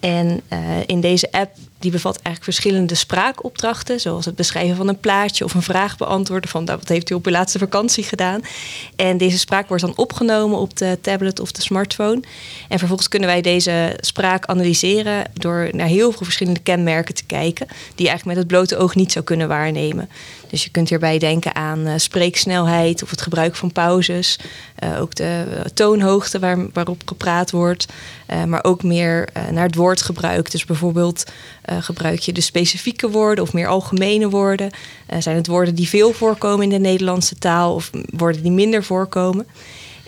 En 0.00 0.42
in 0.86 1.00
deze 1.00 1.32
app 1.32 1.56
die 1.84 1.92
bevat 1.92 2.14
eigenlijk 2.14 2.44
verschillende 2.44 2.94
spraakopdrachten, 2.94 4.00
zoals 4.00 4.24
het 4.24 4.34
beschrijven 4.34 4.76
van 4.76 4.88
een 4.88 5.00
plaatje 5.00 5.44
of 5.44 5.54
een 5.54 5.62
vraag 5.62 5.96
beantwoorden 5.96 6.50
van 6.50 6.64
nou, 6.64 6.78
wat 6.78 6.88
heeft 6.88 7.10
u 7.10 7.14
op 7.14 7.26
uw 7.26 7.32
laatste 7.32 7.58
vakantie 7.58 8.04
gedaan. 8.04 8.40
En 8.96 9.16
deze 9.16 9.38
spraak 9.38 9.68
wordt 9.68 9.82
dan 9.82 9.96
opgenomen 9.96 10.58
op 10.58 10.76
de 10.76 10.98
tablet 11.00 11.40
of 11.40 11.52
de 11.52 11.62
smartphone. 11.62 12.22
En 12.68 12.78
vervolgens 12.78 13.08
kunnen 13.08 13.28
wij 13.28 13.40
deze 13.40 13.96
spraak 14.00 14.46
analyseren 14.46 15.24
door 15.32 15.68
naar 15.72 15.86
heel 15.86 16.12
veel 16.12 16.24
verschillende 16.24 16.60
kenmerken 16.60 17.14
te 17.14 17.24
kijken, 17.24 17.66
die 17.66 18.04
je 18.04 18.08
eigenlijk 18.08 18.24
met 18.24 18.36
het 18.36 18.46
blote 18.46 18.76
oog 18.76 18.94
niet 18.94 19.12
zou 19.12 19.24
kunnen 19.24 19.48
waarnemen. 19.48 20.08
Dus 20.54 20.64
je 20.64 20.70
kunt 20.70 20.88
hierbij 20.88 21.18
denken 21.18 21.54
aan 21.54 21.86
uh, 21.86 21.92
spreeksnelheid 21.96 23.02
of 23.02 23.10
het 23.10 23.22
gebruik 23.22 23.54
van 23.54 23.72
pauzes. 23.72 24.38
Uh, 24.84 25.00
ook 25.00 25.14
de 25.14 25.44
uh, 25.48 25.60
toonhoogte 25.60 26.38
waar, 26.38 26.66
waarop 26.72 27.02
gepraat 27.06 27.50
wordt. 27.50 27.86
maar 28.46 28.64
ook 28.64 28.82
meer 28.82 29.28
naar 29.50 29.66
het 29.66 29.74
woordgebruik. 29.74 30.50
Dus 30.50 30.64
bijvoorbeeld 30.64 31.24
gebruik 31.80 32.20
je 32.20 32.32
de 32.32 32.40
specifieke 32.40 33.10
woorden 33.10 33.44
of 33.44 33.52
meer 33.52 33.68
algemene 33.68 34.28
woorden. 34.28 34.70
zijn 35.18 35.36
het 35.36 35.46
woorden 35.46 35.74
die 35.74 35.88
veel 35.88 36.12
voorkomen 36.12 36.62
in 36.62 36.70
de 36.70 36.78
Nederlandse 36.78 37.34
taal 37.38 37.74
of 37.74 37.90
woorden 38.06 38.42
die 38.42 38.52
minder 38.52 38.84
voorkomen. 38.84 39.46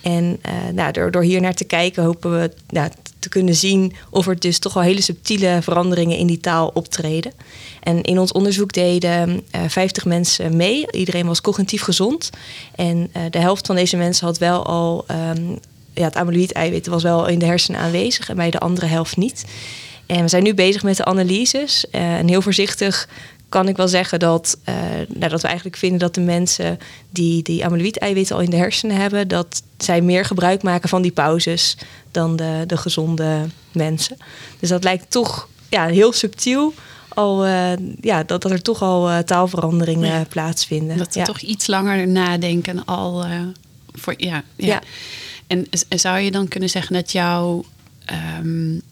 En 0.03 0.41
nou, 0.75 1.11
door, 1.11 1.23
hier 1.23 1.41
naar 1.41 1.55
te 1.55 1.65
kijken 1.65 2.03
hopen 2.03 2.41
we 2.41 2.51
nou, 2.69 2.91
te 3.19 3.29
kunnen 3.29 3.55
zien 3.55 3.93
of 4.11 4.27
er 4.27 4.39
dus 4.39 4.59
toch 4.59 4.73
wel 4.73 4.83
hele 4.83 5.01
subtiele 5.01 5.59
veranderingen 5.63 6.19
in 6.19 6.27
die 6.27 6.41
taal 6.41 6.71
optreden. 6.75 7.33
En 7.83 8.03
in 8.03 8.19
ons 8.19 8.33
onderzoek 8.33 8.73
deden 8.73 9.29
uh, 9.29 9.65
eh, 9.65 9.71
50 9.71 10.05
mensen 10.05 10.57
mee. 10.57 10.93
Iedereen 10.93 11.27
was 11.27 11.41
cognitief 11.41 11.83
gezond. 11.83 12.31
En 12.75 13.11
de 13.31 13.39
helft 13.39 13.67
van 13.67 13.77
deze 13.77 13.97
mensen 13.97 14.27
had 14.27 14.39
wel 14.39 14.67
al 14.67 15.05
um, 15.11 15.59
ja, 15.97 16.05
het 16.05 16.17
amyloïd-eiwit 16.17 16.87
was 16.87 17.03
wel 17.03 17.27
in 17.27 17.39
de 17.39 17.45
hersenen 17.45 17.81
aanwezig 17.81 18.29
en 18.29 18.37
bij 18.37 18.51
de 18.51 18.59
andere 18.59 18.87
helft 18.87 19.17
niet. 19.17 19.45
En 20.07 20.23
we 20.23 20.29
zijn 20.29 20.43
nu 20.43 20.55
bezig 20.55 20.83
met 20.83 20.97
de 20.97 21.05
analyses. 21.05 21.85
Uh, 21.93 22.19
en 22.19 22.29
heel 22.29 22.43
voorzichtig 22.43 23.09
kan 23.49 23.69
ik 23.69 23.77
wel 23.77 23.89
zeggen 23.89 24.19
dat, 24.19 24.59
uh, 24.69 24.75
nou, 25.09 25.31
dat 25.31 25.41
we 25.41 25.47
eigenlijk 25.47 25.77
vinden 25.77 25.99
dat 25.99 26.15
de 26.15 26.21
mensen 26.21 26.79
die 27.11 27.43
die 27.43 27.65
amyloïd-eiwitten 27.65 28.37
al 28.37 28.43
in 28.43 28.51
de 28.51 28.57
hersenen 28.57 28.97
hebben, 28.97 29.29
dat 29.29 29.63
zij 29.79 30.01
meer 30.01 30.25
gebruik 30.25 30.63
maken 30.63 30.89
van 30.89 31.03
die 31.03 31.11
pauzes 31.11 31.77
dan 32.11 32.37
de, 32.37 32.65
de 32.67 32.77
gezonde 32.77 33.47
mensen. 33.73 34.17
Dus 34.61 34.69
dat 34.69 34.85
lijkt 34.85 35.11
toch 35.11 35.49
ja, 35.69 35.87
heel 35.87 36.13
subtiel. 36.13 36.75
Al, 37.09 37.47
uh, 37.47 37.73
ja, 38.01 38.23
dat, 38.23 38.43
dat 38.43 38.51
er 38.51 38.63
toch 38.63 38.83
al 38.83 39.11
uh, 39.11 39.19
taalveranderingen 39.19 40.19
ja. 40.19 40.25
plaatsvinden. 40.25 40.97
Dat 40.97 41.13
ze 41.13 41.19
ja. 41.19 41.25
toch 41.25 41.41
iets 41.41 41.67
langer 41.67 42.09
nadenken 42.09 42.85
al 42.85 43.25
voor 43.93 44.15
ja, 44.17 44.43
ja. 44.57 44.67
ja. 44.67 44.83
En 45.47 45.67
zou 45.89 46.19
je 46.19 46.31
dan 46.31 46.49
kunnen 46.49 46.69
zeggen 46.69 46.95
dat 46.95 47.13
jouw 47.13 47.65
um, 48.41 48.83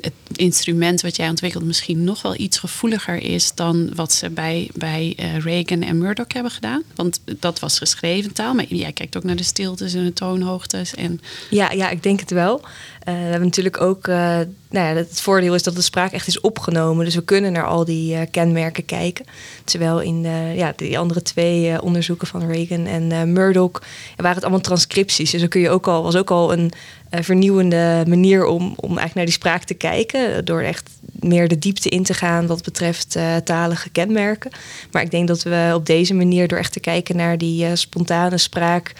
het 0.00 0.12
instrument 0.36 1.00
wat 1.00 1.16
jij 1.16 1.28
ontwikkelt 1.28 1.64
misschien 1.64 2.04
nog 2.04 2.22
wel 2.22 2.38
iets 2.38 2.58
gevoeliger 2.58 3.22
is 3.22 3.54
dan 3.54 3.94
wat 3.94 4.12
ze 4.12 4.30
bij, 4.30 4.70
bij 4.74 5.16
uh, 5.20 5.38
Reagan 5.38 5.82
en 5.82 5.98
Murdoch 5.98 6.32
hebben 6.32 6.52
gedaan. 6.52 6.82
Want 6.94 7.20
dat 7.38 7.58
was 7.58 7.78
geschreven 7.78 8.32
taal, 8.32 8.54
maar 8.54 8.64
jij 8.64 8.92
kijkt 8.92 9.16
ook 9.16 9.24
naar 9.24 9.36
de 9.36 9.42
stiltes 9.42 9.94
en 9.94 10.04
de 10.04 10.12
toonhoogtes. 10.12 10.94
En... 10.94 11.20
Ja, 11.50 11.70
ja, 11.70 11.90
ik 11.90 12.02
denk 12.02 12.20
het 12.20 12.30
wel. 12.30 12.60
Uh, 13.08 13.14
we 13.14 13.20
hebben 13.20 13.42
natuurlijk 13.42 13.80
ook, 13.80 14.06
uh, 14.06 14.16
nou 14.16 14.46
ja, 14.70 14.94
het 14.94 15.20
voordeel 15.20 15.54
is 15.54 15.62
dat 15.62 15.74
de 15.74 15.82
spraak 15.82 16.12
echt 16.12 16.26
is 16.26 16.40
opgenomen. 16.40 17.04
Dus 17.04 17.14
we 17.14 17.24
kunnen 17.24 17.52
naar 17.52 17.66
al 17.66 17.84
die 17.84 18.14
uh, 18.14 18.20
kenmerken 18.30 18.84
kijken. 18.84 19.24
Terwijl 19.64 20.00
in 20.00 20.22
de, 20.22 20.52
ja, 20.54 20.72
die 20.76 20.98
andere 20.98 21.22
twee 21.22 21.82
onderzoeken 21.82 22.26
van 22.26 22.46
Reagan 22.46 22.86
en 22.86 23.32
Murdoch 23.32 23.82
waren 24.16 24.34
het 24.34 24.42
allemaal 24.42 24.60
transcripties. 24.60 25.30
Dus 25.30 25.40
dan 25.40 25.48
kun 25.48 25.60
je 25.60 25.70
ook 25.70 25.86
al, 25.86 26.02
was 26.02 26.16
ook 26.16 26.30
al 26.30 26.52
een 26.52 26.72
vernieuwende 27.10 28.04
manier 28.08 28.44
om, 28.46 28.62
om 28.62 28.88
eigenlijk 28.98 29.14
naar 29.14 29.24
die 29.24 29.34
spraak 29.34 29.62
te 29.62 29.74
kijken. 29.74 30.44
Door 30.44 30.60
echt 30.60 30.90
meer 31.12 31.48
de 31.48 31.58
diepte 31.58 31.88
in 31.88 32.02
te 32.02 32.14
gaan 32.14 32.46
wat 32.46 32.62
betreft 32.62 33.18
talige 33.44 33.90
kenmerken. 33.90 34.50
Maar 34.90 35.02
ik 35.02 35.10
denk 35.10 35.28
dat 35.28 35.42
we 35.42 35.70
op 35.74 35.86
deze 35.86 36.14
manier, 36.14 36.48
door 36.48 36.58
echt 36.58 36.72
te 36.72 36.80
kijken 36.80 37.16
naar 37.16 37.38
die 37.38 37.76
spontane 37.76 38.38
spraak 38.38 38.92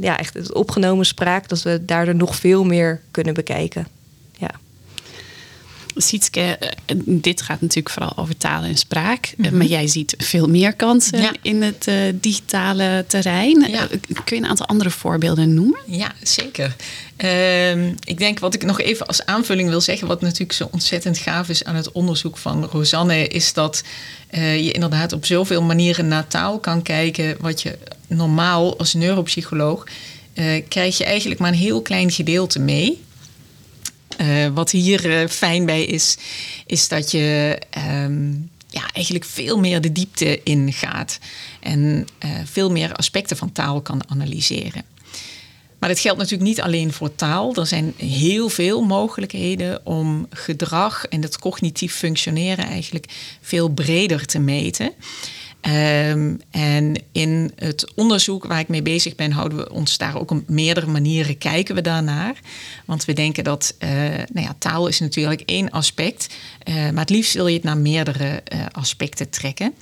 ja, 0.00 0.18
echt 0.18 0.34
het 0.34 0.52
opgenomen 0.52 1.06
spraak, 1.06 1.48
dat 1.48 1.62
we 1.62 1.84
daardoor 1.84 2.14
nog 2.14 2.36
veel 2.36 2.64
meer 2.64 3.00
kunnen 3.10 3.31
bekijken. 3.32 3.86
Ja. 4.38 4.50
Sietske, 5.96 6.40
eh, 6.40 6.96
dit 7.04 7.42
gaat 7.42 7.60
natuurlijk 7.60 7.90
vooral 7.90 8.16
over 8.16 8.36
taal 8.36 8.62
en 8.62 8.76
spraak. 8.76 9.34
Mm 9.36 9.44
-hmm. 9.44 9.56
Maar 9.56 9.66
jij 9.66 9.86
ziet 9.86 10.14
veel 10.18 10.48
meer 10.48 10.74
kansen 10.74 11.20
ja. 11.20 11.32
in 11.42 11.62
het 11.62 11.86
uh, 11.88 11.94
digitale 12.14 13.04
terrein. 13.08 13.70
Ja. 13.70 13.86
kun 14.24 14.36
je 14.36 14.42
een 14.42 14.48
aantal 14.48 14.66
andere 14.66 14.90
voorbeelden 14.90 15.54
noemen? 15.54 15.80
Ja, 15.86 16.12
zeker. 16.22 16.76
Uh, 17.24 17.86
ik 17.86 18.18
denk 18.18 18.38
wat 18.38 18.54
ik 18.54 18.64
nog 18.64 18.80
even 18.80 19.06
als 19.06 19.26
aanvulling 19.26 19.68
wil 19.68 19.80
zeggen, 19.80 20.08
wat 20.08 20.20
natuurlijk 20.20 20.52
zo 20.52 20.68
ontzettend 20.70 21.18
gaaf 21.18 21.48
is 21.48 21.64
aan 21.64 21.74
het 21.74 21.92
onderzoek 21.92 22.36
van 22.36 22.64
Rosanne, 22.64 23.28
is 23.28 23.52
dat 23.52 23.82
uh, 24.30 24.64
je 24.64 24.72
inderdaad 24.72 25.12
op 25.12 25.24
zoveel 25.24 25.62
manieren 25.62 26.08
naar 26.08 26.26
taal 26.26 26.58
kan 26.58 26.82
kijken, 26.82 27.36
wat 27.40 27.62
je 27.62 27.78
normaal 28.06 28.78
als 28.78 28.94
neuropsycholoog 28.94 29.84
uh, 30.34 30.62
krijg 30.68 30.98
je 30.98 31.04
eigenlijk 31.04 31.40
maar 31.40 31.52
een 31.52 31.58
heel 31.58 31.82
klein 31.82 32.10
gedeelte 32.10 32.58
mee. 32.58 33.00
Uh, 34.20 34.46
wat 34.54 34.70
hier 34.70 35.28
fijn 35.28 35.66
bij 35.66 35.84
is, 35.84 36.16
is 36.66 36.88
dat 36.88 37.10
je 37.10 37.58
um, 38.04 38.50
ja, 38.68 38.90
eigenlijk 38.92 39.24
veel 39.24 39.58
meer 39.58 39.80
de 39.80 39.92
diepte 39.92 40.42
ingaat 40.42 41.18
en 41.60 42.06
veel 42.44 42.70
meer 42.70 42.94
aspecten 42.94 43.36
van 43.36 43.52
taal 43.52 43.80
kan 43.80 44.02
analyseren. 44.08 44.84
Maar 45.82 45.90
dat 45.90 46.00
geldt 46.00 46.18
natuurlijk 46.18 46.48
niet 46.48 46.60
alleen 46.60 46.92
voor 46.92 47.14
taal. 47.14 47.54
Er 47.54 47.66
zijn 47.66 47.94
heel 47.96 48.48
veel 48.48 48.82
mogelijkheden 48.82 49.86
om 49.86 50.26
gedrag 50.30 51.06
en 51.06 51.22
het 51.22 51.38
cognitief 51.38 51.94
functioneren 51.94 52.64
eigenlijk 52.66 53.06
veel 53.40 53.68
breder 53.68 54.26
te 54.26 54.38
meten. 54.38 54.92
Um, 55.66 56.40
en 56.50 57.02
in 57.12 57.52
het 57.56 57.92
onderzoek 57.94 58.44
waar 58.44 58.60
ik 58.60 58.68
mee 58.68 58.82
bezig 58.82 59.14
ben, 59.14 59.32
houden 59.32 59.58
we 59.58 59.72
ons 59.72 59.98
daar 59.98 60.18
ook 60.18 60.30
op 60.30 60.48
meerdere 60.48 60.86
manieren 60.86 61.38
kijken 61.38 61.74
we 61.74 61.80
daarnaar. 61.80 62.40
Want 62.84 63.04
we 63.04 63.12
denken 63.12 63.44
dat 63.44 63.74
uh, 63.78 63.90
nou 64.08 64.46
ja, 64.46 64.54
taal 64.58 64.86
is 64.86 65.00
natuurlijk 65.00 65.40
één 65.40 65.70
aspect, 65.70 66.34
uh, 66.68 66.74
maar 66.74 67.00
het 67.00 67.10
liefst 67.10 67.34
wil 67.34 67.46
je 67.46 67.54
het 67.54 67.62
naar 67.62 67.76
meerdere 67.76 68.42
uh, 68.52 68.60
aspecten 68.72 69.30
trekken. 69.30 69.74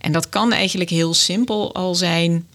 En 0.00 0.12
dat 0.12 0.28
kan 0.28 0.52
eigenlijk 0.52 0.90
heel 0.90 1.14
simpel 1.14 1.74
al 1.74 1.94
zijn 1.94 2.46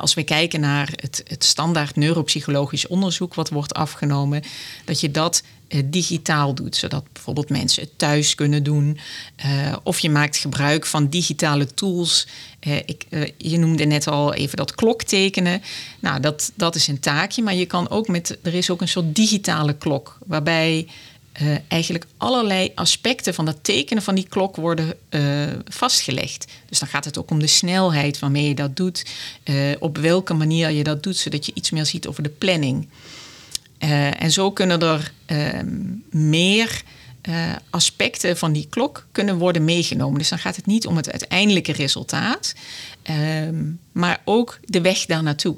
als 0.00 0.14
we 0.14 0.22
kijken 0.22 0.60
naar 0.60 0.92
het, 0.96 1.22
het 1.26 1.44
standaard 1.44 1.96
neuropsychologisch 1.96 2.86
onderzoek 2.86 3.34
wat 3.34 3.48
wordt 3.48 3.74
afgenomen, 3.74 4.42
dat 4.84 5.00
je 5.00 5.10
dat 5.10 5.42
digitaal 5.84 6.54
doet, 6.54 6.76
zodat 6.76 7.12
bijvoorbeeld 7.12 7.48
mensen 7.48 7.82
het 7.82 7.98
thuis 7.98 8.34
kunnen 8.34 8.62
doen. 8.62 8.98
of 9.82 9.98
je 9.98 10.10
maakt 10.10 10.36
gebruik 10.36 10.86
van 10.86 11.08
digitale 11.08 11.66
tools. 11.66 12.26
ik, 12.86 13.06
je 13.36 13.58
noemde 13.58 13.84
net 13.84 14.06
al 14.06 14.34
even 14.34 14.56
dat 14.56 14.74
kloktekenen. 14.74 15.62
Nou, 16.00 16.20
dat, 16.20 16.52
dat 16.54 16.74
is 16.74 16.86
een 16.86 17.00
taakje, 17.00 17.42
maar 17.42 17.54
je 17.54 17.66
kan 17.66 17.90
ook 17.90 18.08
met, 18.08 18.38
er 18.42 18.54
is 18.54 18.70
ook 18.70 18.80
een 18.80 18.88
soort 18.88 19.14
digitale 19.14 19.76
klok, 19.76 20.18
waarbij 20.26 20.86
uh, 21.42 21.56
eigenlijk 21.68 22.06
allerlei 22.16 22.72
aspecten 22.74 23.34
van 23.34 23.44
dat 23.44 23.56
tekenen 23.62 24.02
van 24.02 24.14
die 24.14 24.26
klok 24.28 24.56
worden 24.56 24.94
uh, 25.10 25.46
vastgelegd. 25.64 26.46
Dus 26.68 26.78
dan 26.78 26.88
gaat 26.88 27.04
het 27.04 27.18
ook 27.18 27.30
om 27.30 27.38
de 27.38 27.46
snelheid 27.46 28.18
waarmee 28.18 28.48
je 28.48 28.54
dat 28.54 28.76
doet, 28.76 29.06
uh, 29.44 29.76
op 29.78 29.98
welke 29.98 30.34
manier 30.34 30.70
je 30.70 30.84
dat 30.84 31.02
doet, 31.02 31.16
zodat 31.16 31.46
je 31.46 31.52
iets 31.54 31.70
meer 31.70 31.86
ziet 31.86 32.06
over 32.06 32.22
de 32.22 32.28
planning. 32.28 32.88
en 34.18 34.30
zo 34.30 34.50
kunnen 34.50 34.80
er 34.80 35.12
ehm, 35.26 35.68
meer 36.10 36.82
aspecten 37.70 38.36
van 38.36 38.52
die 38.52 38.66
klok 38.70 39.06
kunnen 39.12 39.38
worden 39.38 39.64
meegenomen. 39.64 40.18
Dus 40.18 40.28
dan 40.28 40.38
gaat 40.38 40.56
het 40.56 40.66
niet 40.66 40.86
om 40.86 40.96
het 40.96 41.10
uiteindelijke 41.10 41.72
resultaat, 41.72 42.54
ehm, 43.02 43.64
maar 43.92 44.20
ook 44.24 44.58
de 44.64 44.80
weg 44.80 45.06
daar 45.06 45.22
naartoe. 45.22 45.56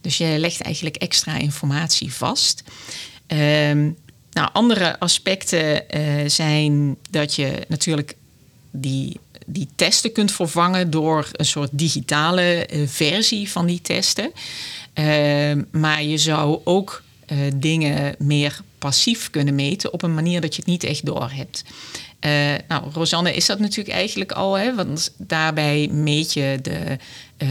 Dus 0.00 0.16
je 0.16 0.38
legt 0.38 0.60
eigenlijk 0.60 0.96
extra 0.96 1.36
informatie 1.36 2.12
vast. 2.12 2.62
Um, 3.26 3.96
nou, 4.34 4.48
andere 4.52 4.98
aspecten 4.98 5.82
uh, 5.96 6.28
zijn 6.28 6.96
dat 7.10 7.34
je 7.34 7.64
natuurlijk 7.68 8.16
die, 8.70 9.20
die 9.46 9.68
testen 9.74 10.12
kunt 10.12 10.32
vervangen 10.32 10.90
door 10.90 11.28
een 11.32 11.44
soort 11.44 11.70
digitale 11.72 12.68
uh, 12.72 12.88
versie 12.88 13.50
van 13.50 13.66
die 13.66 13.80
testen. 13.80 14.32
Uh, 14.94 15.52
maar 15.70 16.02
je 16.02 16.18
zou 16.18 16.60
ook 16.64 17.02
dingen 17.54 18.14
meer 18.18 18.60
passief 18.78 19.30
kunnen 19.30 19.54
meten 19.54 19.92
op 19.92 20.02
een 20.02 20.14
manier 20.14 20.40
dat 20.40 20.54
je 20.54 20.60
het 20.60 20.70
niet 20.70 20.84
echt 20.84 21.06
door 21.06 21.30
hebt. 21.30 21.64
nou, 22.68 22.90
Rosanne 22.92 23.34
is 23.34 23.46
dat 23.46 23.58
natuurlijk 23.58 23.94
eigenlijk 23.94 24.32
al, 24.32 24.54
hè, 24.58 24.74
want 24.74 25.12
daarbij 25.16 25.88
meet 25.92 26.32
je 26.32 26.58
de, 26.62 26.98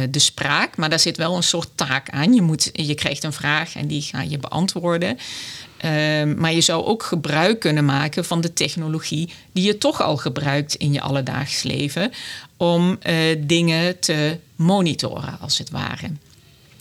de 0.10 0.20
spraak, 0.20 0.78
maar 0.78 0.90
daar 0.90 1.00
zit 1.00 1.18
wel 1.18 1.36
een 1.36 1.44
soort 1.44 1.70
taak 1.76 2.10
aan. 2.10 2.34
Je, 2.34 2.42
moet, 2.42 2.70
je 2.74 2.96
krijgt 2.96 3.24
een 3.24 3.34
vraag 3.34 3.76
en 3.76 3.88
die 3.88 4.02
ga 4.02 4.22
je 4.22 4.38
beantwoorden. 4.38 5.18
Ehm, 5.84 6.36
maar 6.38 6.54
je 6.54 6.62
zou 6.62 6.86
ook 6.86 7.04
gebruik 7.04 7.60
kunnen 7.60 7.86
maken 7.86 8.26
van 8.26 8.42
de 8.42 8.54
technologie 8.54 9.30
die 9.52 9.66
je 9.66 9.78
toch 9.78 10.02
al 10.02 10.18
gebruikt 10.18 10.76
in 10.76 10.94
je 10.94 11.02
alledaags 11.02 11.64
leven 11.64 12.12
om 12.58 13.00
uh, 13.08 13.16
dingen 13.40 14.00
te 14.00 14.38
monitoren, 14.56 15.40
als 15.40 15.58
het 15.58 15.70
ware. 15.70 16.06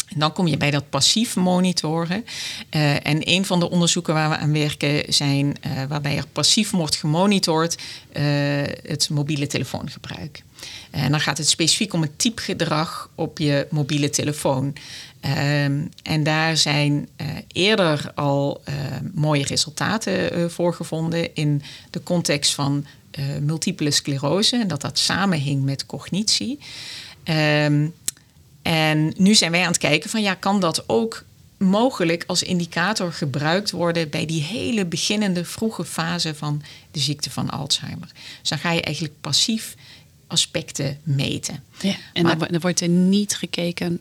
En 0.09 0.19
dan 0.19 0.33
kom 0.33 0.47
je 0.47 0.57
bij 0.57 0.71
dat 0.71 0.91
passief 0.91 1.37
monitoren. 1.37 2.25
Uh, 2.71 3.07
en 3.07 3.29
een 3.29 3.45
van 3.45 3.61
de 3.61 3.71
onderzoeken 3.71 4.15
waar 4.15 4.29
we 4.29 4.37
aan 4.37 4.53
werken 4.53 5.13
zijn 5.13 5.47
uh, 5.67 5.83
waarbij 5.89 6.17
er 6.17 6.27
passief 6.33 6.71
wordt 6.71 6.97
gemonitord 6.97 7.77
het 8.83 9.09
mobiele 9.11 9.47
telefoongebruik. 9.47 10.43
En 10.91 11.11
dan 11.11 11.21
gaat 11.21 11.39
het 11.39 11.49
specifiek 11.49 11.93
om 11.93 12.03
het 12.03 12.19
typgedrag 12.19 13.11
op 13.15 13.39
je 13.39 13.67
mobiele 13.71 14.11
telefoon. 14.11 14.73
Um, 15.25 15.89
en 16.03 16.23
daar 16.23 16.57
zijn 16.57 17.09
uh, 17.17 17.27
eerder 17.53 18.13
al 18.15 18.63
uh, 18.69 18.75
mooie 19.15 19.45
resultaten 19.45 20.39
uh, 20.39 20.49
voor 20.49 20.75
gevonden 20.75 21.35
in 21.35 21.63
de 21.91 22.03
context 22.03 22.55
van 22.55 22.87
multiple 23.41 23.91
sclerose 23.91 24.57
en 24.57 24.69
dat 24.69 24.81
dat 24.81 24.99
samenhing 24.99 25.63
met 25.63 25.87
cognitie. 25.87 26.59
Um, 27.25 27.95
en 28.63 29.13
nu 29.17 29.35
zijn 29.35 29.51
wij 29.51 29.61
aan 29.61 29.67
het 29.67 29.79
kijken 29.79 30.11
van 30.11 30.23
ja, 30.23 30.35
kan 30.35 30.61
dat 30.61 30.89
ook 30.89 31.25
mogelijk 31.59 32.25
als 32.27 32.43
indicator 32.43 33.13
gebruikt 33.13 33.71
worden 33.71 34.11
bij 34.11 34.27
die 34.27 34.43
hele 34.43 34.87
beginnende 34.87 35.45
vroege 35.45 35.85
fase 35.85 36.35
van 36.35 36.63
de 36.91 37.01
ziekte 37.01 37.31
van 37.31 37.51
Alzheimer. 37.51 38.11
Dus 38.41 38.49
dan 38.49 38.59
ga 38.59 38.73
je 38.73 38.83
eigenlijk 38.83 39.15
passief 39.21 39.75
aspecten 40.27 40.99
meten. 41.03 41.63
Ja, 41.81 41.95
en 42.13 42.23
maar, 42.23 42.51
dan 42.51 42.61
wordt 42.61 42.81
er 42.81 42.89
niet 42.89 43.37
gekeken 43.37 44.01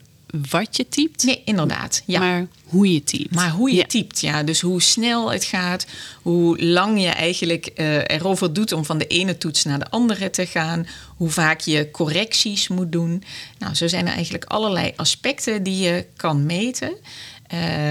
wat 0.50 0.76
je 0.76 0.88
typt. 0.88 1.24
Nee, 1.24 1.42
inderdaad. 1.44 2.02
Ja. 2.06 2.18
Maar 2.18 2.46
hoe 2.64 2.92
je 2.92 3.04
typt. 3.04 3.34
Maar 3.34 3.50
hoe 3.50 3.70
je 3.70 3.76
ja. 3.76 3.86
typt, 3.86 4.20
ja. 4.20 4.42
Dus 4.42 4.60
hoe 4.60 4.82
snel 4.82 5.32
het 5.32 5.44
gaat, 5.44 5.86
hoe 6.22 6.62
lang 6.62 7.02
je 7.02 7.08
eigenlijk 7.08 7.70
uh, 7.74 7.96
erover 7.96 8.52
doet 8.52 8.72
om 8.72 8.84
van 8.84 8.98
de 8.98 9.06
ene 9.06 9.38
toets 9.38 9.64
naar 9.64 9.78
de 9.78 9.90
andere 9.90 10.30
te 10.30 10.46
gaan, 10.46 10.86
hoe 11.16 11.30
vaak 11.30 11.60
je 11.60 11.90
correcties 11.90 12.68
moet 12.68 12.92
doen. 12.92 13.22
Nou, 13.58 13.74
zo 13.74 13.88
zijn 13.88 14.06
er 14.06 14.14
eigenlijk 14.14 14.44
allerlei 14.44 14.92
aspecten 14.96 15.62
die 15.62 15.78
je 15.78 16.06
kan 16.16 16.46
meten. 16.46 16.92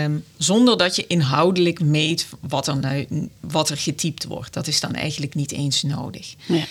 Um, 0.03 0.23
zonder 0.37 0.77
dat 0.77 0.95
je 0.95 1.07
inhoudelijk 1.07 1.79
meet 1.79 2.27
wat 2.39 2.67
er, 2.67 2.77
nou, 2.77 3.29
wat 3.39 3.69
er 3.69 3.77
getypt 3.77 4.23
wordt. 4.23 4.53
Dat 4.53 4.67
is 4.67 4.79
dan 4.79 4.95
eigenlijk 4.95 5.35
niet 5.35 5.51
eens 5.51 5.83
nodig. 5.83 6.33
Ja. 6.45 6.63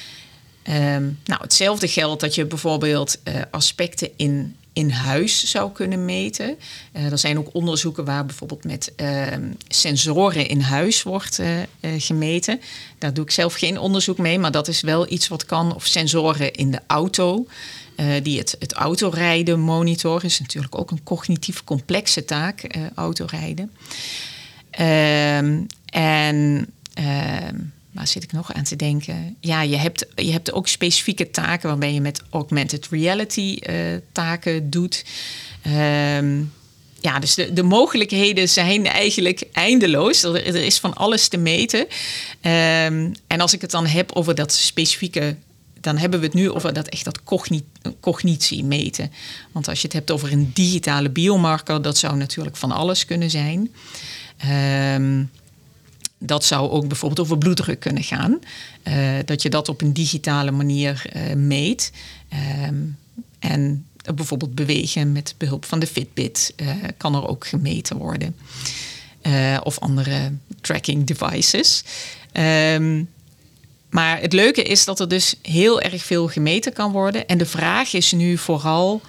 Um, 0.96 1.18
nou, 1.24 1.42
hetzelfde 1.42 1.88
geldt 1.88 2.20
dat 2.20 2.35
je 2.35 2.46
bijvoorbeeld 2.46 3.18
uh, 3.24 3.35
aspecten 3.50 4.11
in 4.16 4.56
in 4.72 4.90
huis 4.90 5.50
zou 5.50 5.72
kunnen 5.72 6.04
meten. 6.04 6.59
Uh, 6.96 7.12
er 7.12 7.18
zijn 7.18 7.38
ook 7.38 7.54
onderzoeken 7.54 8.04
waar 8.04 8.26
bijvoorbeeld 8.26 8.64
met 8.64 8.92
uh, 8.96 9.26
sensoren 9.68 10.48
in 10.48 10.61
huis 10.61 11.02
wordt 11.02 11.38
uh, 11.38 11.48
gemeten. 11.98 12.61
Daar 12.98 13.14
doe 13.14 13.24
ik 13.24 13.30
zelf 13.30 13.54
geen 13.54 13.78
onderzoek 13.78 14.18
mee, 14.18 14.38
maar 14.38 14.50
dat 14.50 14.68
is 14.68 14.80
wel 14.80 15.12
iets 15.12 15.28
wat 15.28 15.44
kan. 15.44 15.74
Of 15.74 15.87
sensoren 15.87 16.52
in 16.52 16.70
de 16.70 16.80
auto, 16.87 17.46
die 18.22 18.38
het, 18.38 18.56
het 18.59 18.72
autorijden 18.72 19.61
monitoren. 19.61 20.24
is 20.24 20.40
natuurlijk 20.40 20.78
ook 20.78 20.90
een 20.90 21.02
cognitief 21.02 21.64
complexe 21.64 22.24
taak, 22.24 22.66
autorijden. 22.94 23.72
Ehm, 24.70 25.62
en 25.87 26.66
ehm, 26.94 27.56
waar 27.92 28.07
zit 28.07 28.22
ik 28.22 28.33
nog 28.33 28.53
aan 28.53 28.64
te 28.64 28.76
denken? 28.76 29.37
Ja, 29.40 29.62
je 29.62 29.76
hebt, 29.76 30.07
je 30.14 30.33
hebt 30.33 30.53
ook 30.53 30.68
specifieke 30.68 31.31
taken 31.31 31.68
waarbij 31.68 31.92
je 31.92 32.00
met 32.00 32.22
augmented 32.31 32.88
reality 32.90 33.59
uh, 33.70 33.76
taken 34.12 34.70
doet. 34.70 35.05
Um, 36.16 36.53
ja, 37.00 37.18
dus 37.18 37.35
de, 37.35 37.53
de 37.53 37.62
mogelijkheden 37.62 38.48
zijn 38.48 38.87
eigenlijk 38.87 39.44
eindeloos. 39.53 40.22
Er, 40.22 40.55
is 40.55 40.79
van 40.79 40.94
alles 40.94 41.29
te 41.29 41.37
meten. 41.37 41.81
Um, 41.81 43.12
en 43.26 43.40
als 43.40 43.53
ik 43.53 43.61
het 43.61 43.70
dan 43.70 43.87
heb 43.87 44.12
over 44.12 44.35
dat 44.35 44.53
specifieke 44.53 45.37
dan 45.81 45.98
hebben 45.98 46.20
we 46.20 46.26
het 46.26 46.35
nu 46.35 46.50
over 46.50 46.72
dat 46.72 46.88
echt 46.88 47.05
dat 47.05 47.24
cogni 47.24 47.64
cognitie 48.00 48.64
meten. 48.64 49.12
Want 49.53 49.68
als 49.68 49.81
je 49.81 49.85
het 49.85 49.96
hebt 49.96 50.11
over 50.11 50.33
een 50.33 50.50
digitale 50.55 51.11
biomarker, 51.11 51.83
dat 51.83 51.98
zou 51.98 52.16
natuurlijk 52.16 52.57
van 52.57 52.72
alles 52.72 53.05
kunnen 53.05 53.31
zijn. 53.31 53.70
Um, 54.94 55.31
dat 56.22 56.44
zou 56.44 56.70
ook 56.70 56.88
bijvoorbeeld 56.88 57.20
over 57.20 57.38
bloeddruk 57.38 57.80
kunnen 57.80 58.02
gaan. 58.02 58.38
Uh, 58.88 58.94
dat 59.24 59.42
je 59.42 59.50
dat 59.50 59.68
op 59.68 59.80
een 59.80 59.92
digitale 59.92 60.50
manier 60.50 61.02
uh, 61.16 61.35
meet. 61.35 61.92
Um, 62.66 62.98
en 63.38 63.87
bijvoorbeeld 64.14 64.54
bewegen 64.54 65.12
met 65.12 65.35
behulp 65.37 65.64
van 65.64 65.78
de 65.78 65.87
Fitbit 65.87 66.54
uh, 66.56 66.68
kan 66.96 67.14
er 67.14 67.28
ook 67.28 67.46
gemeten 67.46 67.96
worden. 67.96 68.37
of 69.62 69.78
andere 69.78 70.33
tracking 70.61 71.06
devices. 71.06 71.85
Um, 72.33 73.09
maar 73.90 74.20
het 74.20 74.33
leuke 74.33 74.62
is 74.62 74.85
dat 74.85 75.00
er 75.00 75.09
dus 75.09 75.35
heel 75.42 75.80
erg 75.80 76.02
veel 76.02 76.28
gemeten 76.28 76.72
kan 76.72 76.92
worden. 76.92 77.26
En 77.26 77.38
de 77.38 77.46
vraag 77.46 77.92
is 77.92 78.12
nu 78.12 78.38
vooral, 78.38 79.00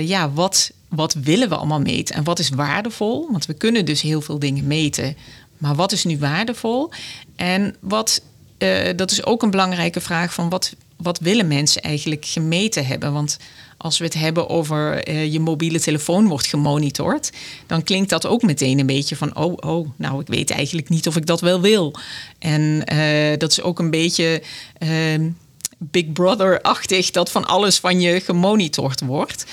ja, 0.00 0.30
wat, 0.30 0.72
wat 0.88 1.14
willen 1.14 1.48
we 1.48 1.56
allemaal 1.56 1.80
meten 1.80 2.14
en 2.14 2.24
wat 2.24 2.38
is 2.38 2.48
waardevol? 2.48 3.28
Want 3.30 3.46
we 3.46 3.54
kunnen 3.54 3.84
dus 3.84 4.00
heel 4.00 4.20
veel 4.20 4.38
dingen 4.38 4.66
meten. 4.66 5.16
Maar 5.58 5.74
wat 5.74 5.92
is 5.92 6.04
nu 6.04 6.18
waardevol? 6.18 6.90
En 7.36 7.76
wat, 7.80 8.22
uh, 8.58 8.88
dat 8.96 9.10
is 9.10 9.24
ook 9.24 9.42
een 9.42 9.50
belangrijke 9.50 10.00
vraag 10.00 10.34
van 10.34 10.48
wat, 10.48 10.74
wat 10.96 11.18
willen 11.18 11.48
mensen 11.48 11.82
eigenlijk 11.82 12.24
gemeten 12.24 12.86
hebben? 12.86 13.12
Want 13.12 13.38
als 13.76 13.98
we 13.98 14.04
het 14.04 14.14
hebben 14.14 14.48
over 14.48 15.08
uh, 15.08 15.32
je 15.32 15.40
mobiele 15.40 15.80
telefoon 15.80 16.28
wordt 16.28 16.46
gemonitord, 16.46 17.32
dan 17.66 17.82
klinkt 17.82 18.10
dat 18.10 18.26
ook 18.26 18.42
meteen 18.42 18.78
een 18.78 18.86
beetje 18.86 19.16
van, 19.16 19.36
oh, 19.36 19.56
oh, 19.56 19.88
nou, 19.96 20.20
ik 20.20 20.26
weet 20.26 20.50
eigenlijk 20.50 20.88
niet 20.88 21.06
of 21.06 21.16
ik 21.16 21.26
dat 21.26 21.40
wel 21.40 21.60
wil. 21.60 21.94
En 22.38 22.82
uh, 22.92 23.36
dat 23.38 23.50
is 23.50 23.62
ook 23.62 23.78
een 23.78 23.90
beetje 23.90 24.42
ehm, 24.78 25.30
Big 25.78 26.12
Brother-achtig 26.12 27.10
dat 27.10 27.30
van 27.30 27.44
alles 27.44 27.78
van 27.78 28.00
je 28.00 28.20
gemonitord 28.20 29.00
wordt. 29.00 29.44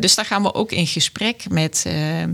dus 0.00 0.14
daar 0.14 0.24
gaan 0.24 0.42
we 0.42 0.54
ook 0.54 0.72
in 0.72 0.86
gesprek 0.86 1.44
met 1.48 1.84
ehm, 1.86 2.30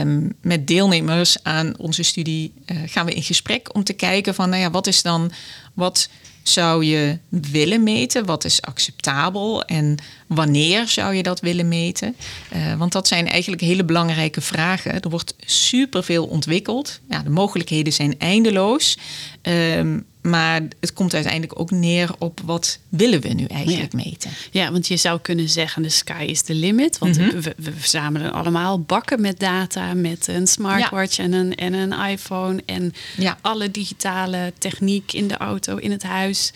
Um, 0.00 0.32
met 0.40 0.66
deelnemers 0.66 1.42
aan 1.42 1.78
onze 1.78 2.02
studie 2.02 2.52
uh, 2.66 2.78
gaan 2.86 3.06
we 3.06 3.14
in 3.14 3.22
gesprek 3.22 3.74
om 3.74 3.84
te 3.84 3.92
kijken 3.92 4.34
van, 4.34 4.48
nou 4.48 4.62
ja, 4.62 4.70
wat 4.70 4.86
is 4.86 5.02
dan, 5.02 5.32
wat 5.74 6.08
zou 6.42 6.84
je 6.84 7.18
willen 7.28 7.82
meten? 7.82 8.24
Wat 8.24 8.44
is 8.44 8.62
acceptabel 8.62 9.64
en 9.64 9.96
wanneer 10.26 10.88
zou 10.88 11.14
je 11.14 11.22
dat 11.22 11.40
willen 11.40 11.68
meten? 11.68 12.16
Uh, 12.56 12.74
want 12.74 12.92
dat 12.92 13.08
zijn 13.08 13.28
eigenlijk 13.28 13.62
hele 13.62 13.84
belangrijke 13.84 14.40
vragen. 14.40 15.00
Er 15.00 15.10
wordt 15.10 15.34
superveel 15.38 16.26
ontwikkeld. 16.26 17.00
Ja, 17.08 17.22
de 17.22 17.30
mogelijkheden 17.30 17.92
zijn 17.92 18.18
eindeloos. 18.18 18.98
Um, 19.42 20.04
maar 20.30 20.62
het 20.80 20.92
komt 20.92 21.14
uiteindelijk 21.14 21.60
ook 21.60 21.70
neer 21.70 22.10
op 22.18 22.40
wat 22.44 22.78
willen 22.88 23.20
we 23.20 23.28
nu 23.28 23.44
eigenlijk 23.44 23.92
meten. 23.92 24.30
Ja, 24.50 24.72
want 24.72 24.86
je 24.88 24.96
zou 24.96 25.20
kunnen 25.20 25.48
zeggen 25.48 25.82
de 25.82 25.88
sky 25.88 26.24
is 26.28 26.42
the 26.42 26.54
limit. 26.54 26.98
Want 26.98 27.18
Mhm. 27.18 27.40
we, 27.40 27.54
we 27.56 27.72
verzamelen 27.72 28.32
allemaal 28.32 28.80
bakken 28.80 29.20
met 29.20 29.40
data, 29.40 29.94
met 29.94 30.26
een 30.28 30.46
smartwatch 30.46 31.18
en, 31.18 31.32
een, 31.32 31.54
en 31.54 31.72
een 31.72 31.92
iPhone 32.10 32.62
en 32.66 32.92
Ja. 33.16 33.38
alle 33.40 33.70
digitale 33.70 34.52
techniek 34.58 35.12
in 35.12 35.28
de 35.28 35.36
auto, 35.36 35.76
in 35.76 35.90
het 35.90 36.02
huis. 36.02 36.52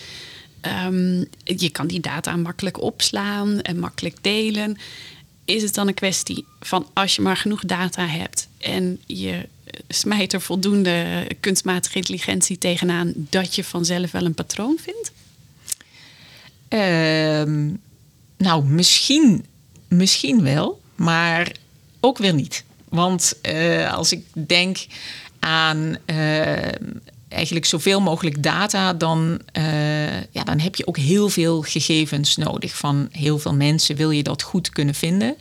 Ehm, 0.61 1.25
je 1.45 1.69
kan 1.73 1.87
die 1.87 2.01
data 2.01 2.37
makkelijk 2.37 2.83
opslaan 2.83 3.61
en 3.61 3.79
makkelijk 3.79 4.17
delen. 4.21 4.77
Is 5.45 5.63
het 5.63 5.75
dan 5.75 5.89
een 5.89 5.95
kwestie 5.95 6.45
van 6.61 6.87
als 6.95 7.17
je 7.17 7.23
maar 7.23 7.37
genoeg 7.37 7.65
data 7.65 8.07
hebt 8.07 8.49
en 8.59 9.01
je 9.07 9.49
smijt 9.89 10.33
er 10.33 10.41
voldoende 10.41 11.27
kunstmatige 11.41 11.97
intelligentie 11.97 12.59
tegenaan, 12.59 13.13
dat 13.15 13.55
je 13.55 13.65
vanzelf 13.65 14.11
wel 14.11 14.25
een 14.25 14.35
patroon 14.35 14.79
vindt? 14.81 15.13
Ehm, 16.69 17.71
nou, 18.37 18.65
misschien, 18.65 19.45
misschien 19.89 20.43
wel, 20.43 20.81
maar 20.95 21.53
ook 22.01 22.19
weer 22.19 22.35
niet. 22.35 22.65
Want 22.89 23.41
eh, 23.41 23.93
als 23.93 24.13
ik 24.13 24.25
denk 24.33 24.87
aan 25.39 25.97
eh, 26.05 26.73
eigenlijk 27.29 27.67
zoveel 27.67 28.01
mogelijk 28.01 28.43
data, 28.43 28.95
dan, 28.95 29.41
eh, 29.53 30.21
ja, 30.21 30.45
dan 30.45 30.59
heb 30.59 30.77
je 30.77 30.87
ook 30.87 30.97
heel 30.97 31.29
veel 31.29 31.63
gegevens 31.63 32.37
nodig. 32.37 32.77
Van 32.77 33.09
heel 33.13 33.39
veel 33.39 33.55
mensen 33.55 33.97
wil 33.97 34.11
je 34.11 34.23
dat 34.23 34.43
goed 34.43 34.71
kunnen 34.71 34.95
vinden. 34.95 35.37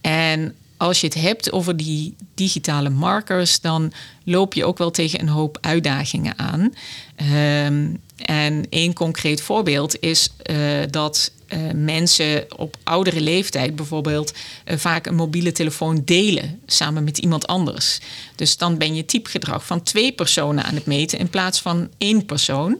En 0.00 0.54
als 0.84 1.00
je 1.00 1.06
het 1.06 1.20
hebt 1.20 1.52
over 1.52 1.76
die 1.76 2.16
digitale 2.34 2.90
markers, 2.90 3.60
dan 3.60 3.92
loop 4.24 4.54
je 4.54 4.64
ook 4.64 4.78
wel 4.78 4.90
tegen 4.90 5.20
een 5.20 5.28
hoop 5.28 5.58
uitdagingen 5.60 6.38
aan. 6.38 6.74
Ehm, 7.16 7.94
en 8.16 8.66
één 8.70 8.92
concreet 8.92 9.40
voorbeeld 9.40 10.00
is 10.00 10.30
eh, 10.42 10.56
dat 10.90 11.32
eh, 11.46 11.58
mensen 11.74 12.46
op 12.56 12.76
oudere 12.82 13.20
leeftijd 13.20 13.76
bijvoorbeeld 13.76 14.32
eh, 14.64 14.76
vaak 14.76 15.06
een 15.06 15.14
mobiele 15.14 15.52
telefoon 15.52 16.02
delen 16.04 16.60
samen 16.66 17.04
met 17.04 17.18
iemand 17.18 17.46
anders. 17.46 17.98
Dus 18.36 18.56
dan 18.56 18.78
ben 18.78 18.94
je 18.94 19.04
typgedrag 19.04 19.66
van 19.66 19.82
twee 19.82 20.12
personen 20.12 20.64
aan 20.64 20.74
het 20.74 20.86
meten 20.86 21.18
in 21.18 21.28
plaats 21.28 21.60
van 21.60 21.88
één 21.98 22.24
persoon. 22.24 22.78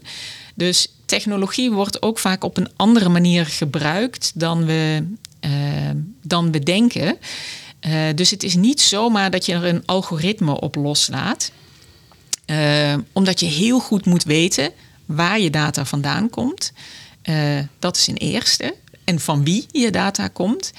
Dus 0.55 0.89
technologie 1.05 1.73
wordt 1.73 2.03
ook 2.03 2.19
vaak 2.19 2.45
op 2.45 2.57
een 2.57 2.71
andere 2.77 3.09
manier 3.09 3.47
gebruikt 3.47 4.33
dan 4.35 4.65
we, 4.65 5.07
dan 6.23 6.53
we 6.53 6.59
denken. 6.59 7.19
Eh, 7.85 7.93
dus 8.15 8.31
het 8.31 8.43
is 8.43 8.55
niet 8.55 8.81
zomaar 8.81 9.31
dat 9.31 9.47
je 9.47 9.53
er 9.53 9.65
een 9.65 9.83
algoritme 9.87 10.61
op 10.61 10.75
loslaat. 10.75 11.51
Eh, 12.45 12.95
omdat 13.13 13.41
je 13.41 13.47
heel 13.47 13.81
goed 13.81 14.07
moet 14.07 14.25
weten 14.25 14.73
waar 15.07 15.41
je 15.41 15.51
data 15.51 15.85
vandaan 15.85 16.31
komt. 16.31 16.73
Eh, 17.23 17.59
dat 17.79 17.97
is 17.97 18.07
een 18.07 18.17
eerste. 18.17 18.75
En 19.05 19.21
van 19.21 19.45
wie 19.45 19.67
je 19.71 19.91
data 19.91 20.29
komt. 20.29 20.73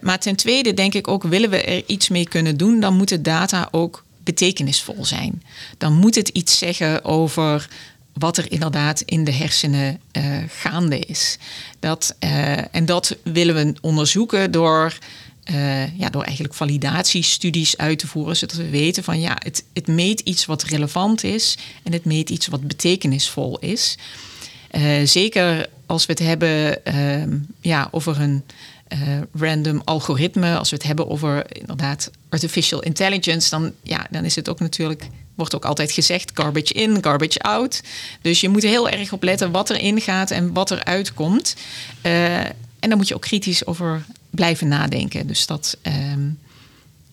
Maar 0.00 0.18
ten 0.18 0.36
tweede 0.36 0.74
denk 0.74 0.94
ik 0.94 1.08
ook, 1.08 1.22
willen 1.22 1.50
we 1.50 1.62
er 1.62 1.82
iets 1.86 2.08
mee 2.08 2.28
kunnen 2.28 2.56
doen, 2.56 2.80
dan 2.80 2.96
moet 2.96 3.08
de 3.08 3.20
data 3.20 3.68
ook 3.70 4.04
betekenisvol 4.24 5.04
zijn. 5.04 5.42
Dan 5.78 5.92
moet 5.92 6.14
het 6.14 6.28
iets 6.28 6.58
zeggen 6.58 7.04
over 7.04 7.68
wat 8.12 8.36
er 8.36 8.52
inderdaad 8.52 9.00
in 9.00 9.24
de 9.24 9.32
hersenen 9.32 10.00
gaande 10.48 10.98
is. 10.98 11.38
Dat, 11.80 12.14
en 12.70 12.84
dat 12.84 13.16
willen 13.22 13.54
we 13.54 13.74
onderzoeken 13.80 14.50
door, 14.50 14.98
eh, 15.46 15.98
ja, 15.98 16.10
door 16.10 16.22
eigenlijk 16.22 16.54
validatiestudies 16.54 17.76
uit 17.76 17.98
te 17.98 18.06
voeren, 18.06 18.36
zodat 18.36 18.56
we 18.56 18.70
weten 18.70 19.04
van 19.04 19.20
ja, 19.20 19.36
het, 19.38 19.64
het 19.72 19.86
meet 19.86 20.20
iets 20.20 20.46
wat 20.46 20.62
relevant 20.62 21.24
is 21.24 21.58
en 21.82 21.92
het 21.92 22.04
meet 22.04 22.30
iets 22.30 22.46
wat 22.46 22.66
betekenisvol 22.66 23.58
is. 23.58 23.98
Eh, 24.70 25.04
zeker 25.04 25.68
als 25.86 26.06
we 26.06 26.12
het 26.12 26.22
hebben 26.22 26.84
ehm, 26.84 27.38
ja, 27.60 27.88
over 27.90 28.20
een 28.20 28.42
eh, 28.88 28.98
random 29.32 29.82
algoritme, 29.84 30.56
als 30.56 30.70
we 30.70 30.76
het 30.76 30.84
hebben 30.84 31.10
over 31.10 31.56
inderdaad 31.60 32.10
artificial 32.28 32.82
intelligence, 32.82 33.50
dan, 33.50 33.72
ja, 33.82 34.06
dan 34.10 34.24
is 34.24 34.36
het 34.36 34.48
ook 34.48 34.60
natuurlijk, 34.60 35.08
wordt 35.34 35.54
ook 35.54 35.64
altijd 35.64 35.92
gezegd, 35.92 36.30
garbage 36.34 36.72
in, 36.72 37.02
garbage 37.02 37.38
out. 37.38 37.82
Dus 38.22 38.40
je 38.40 38.48
moet 38.48 38.62
heel 38.62 38.88
erg 38.88 39.12
op 39.12 39.22
letten 39.22 39.50
wat 39.50 39.70
erin 39.70 40.00
gaat 40.00 40.30
en 40.30 40.52
wat 40.52 40.70
er 40.70 40.84
uitkomt. 40.84 41.56
Eh, 42.00 42.38
en 42.78 42.88
daar 42.88 42.96
moet 42.96 43.08
je 43.08 43.14
ook 43.14 43.20
kritisch 43.20 43.66
over 43.66 44.04
blijven 44.36 44.68
nadenken. 44.68 45.26
Dus 45.26 45.46
dat, 45.46 45.76
ehm, 45.82 46.24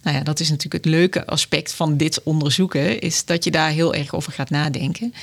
nou 0.04 0.18
ja, 0.18 0.24
dat 0.24 0.40
is 0.40 0.50
natuurlijk 0.50 0.84
het 0.86 0.94
leuke 0.94 1.26
aspect 1.26 1.74
van 1.74 1.98
dit 1.98 2.24
onderzoeken, 2.24 3.00
is 3.00 3.26
dat 3.26 3.44
je 3.44 3.52
daar 3.52 3.70
heel 3.70 3.94
erg 3.94 4.14
over 4.14 4.32
gaat 4.32 4.50
nadenken. 4.50 5.14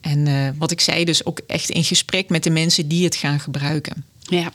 En 0.00 0.26
eh, 0.26 0.48
wat 0.56 0.70
ik 0.70 0.80
zei, 0.80 1.04
dus 1.04 1.24
ook 1.24 1.40
echt 1.46 1.70
in 1.70 1.84
gesprek 1.84 2.28
met 2.28 2.42
de 2.42 2.50
mensen 2.50 2.88
die 2.88 3.04
het 3.04 3.16
gaan 3.16 3.40
gebruiken. 3.40 4.04
Ja. 4.18 4.52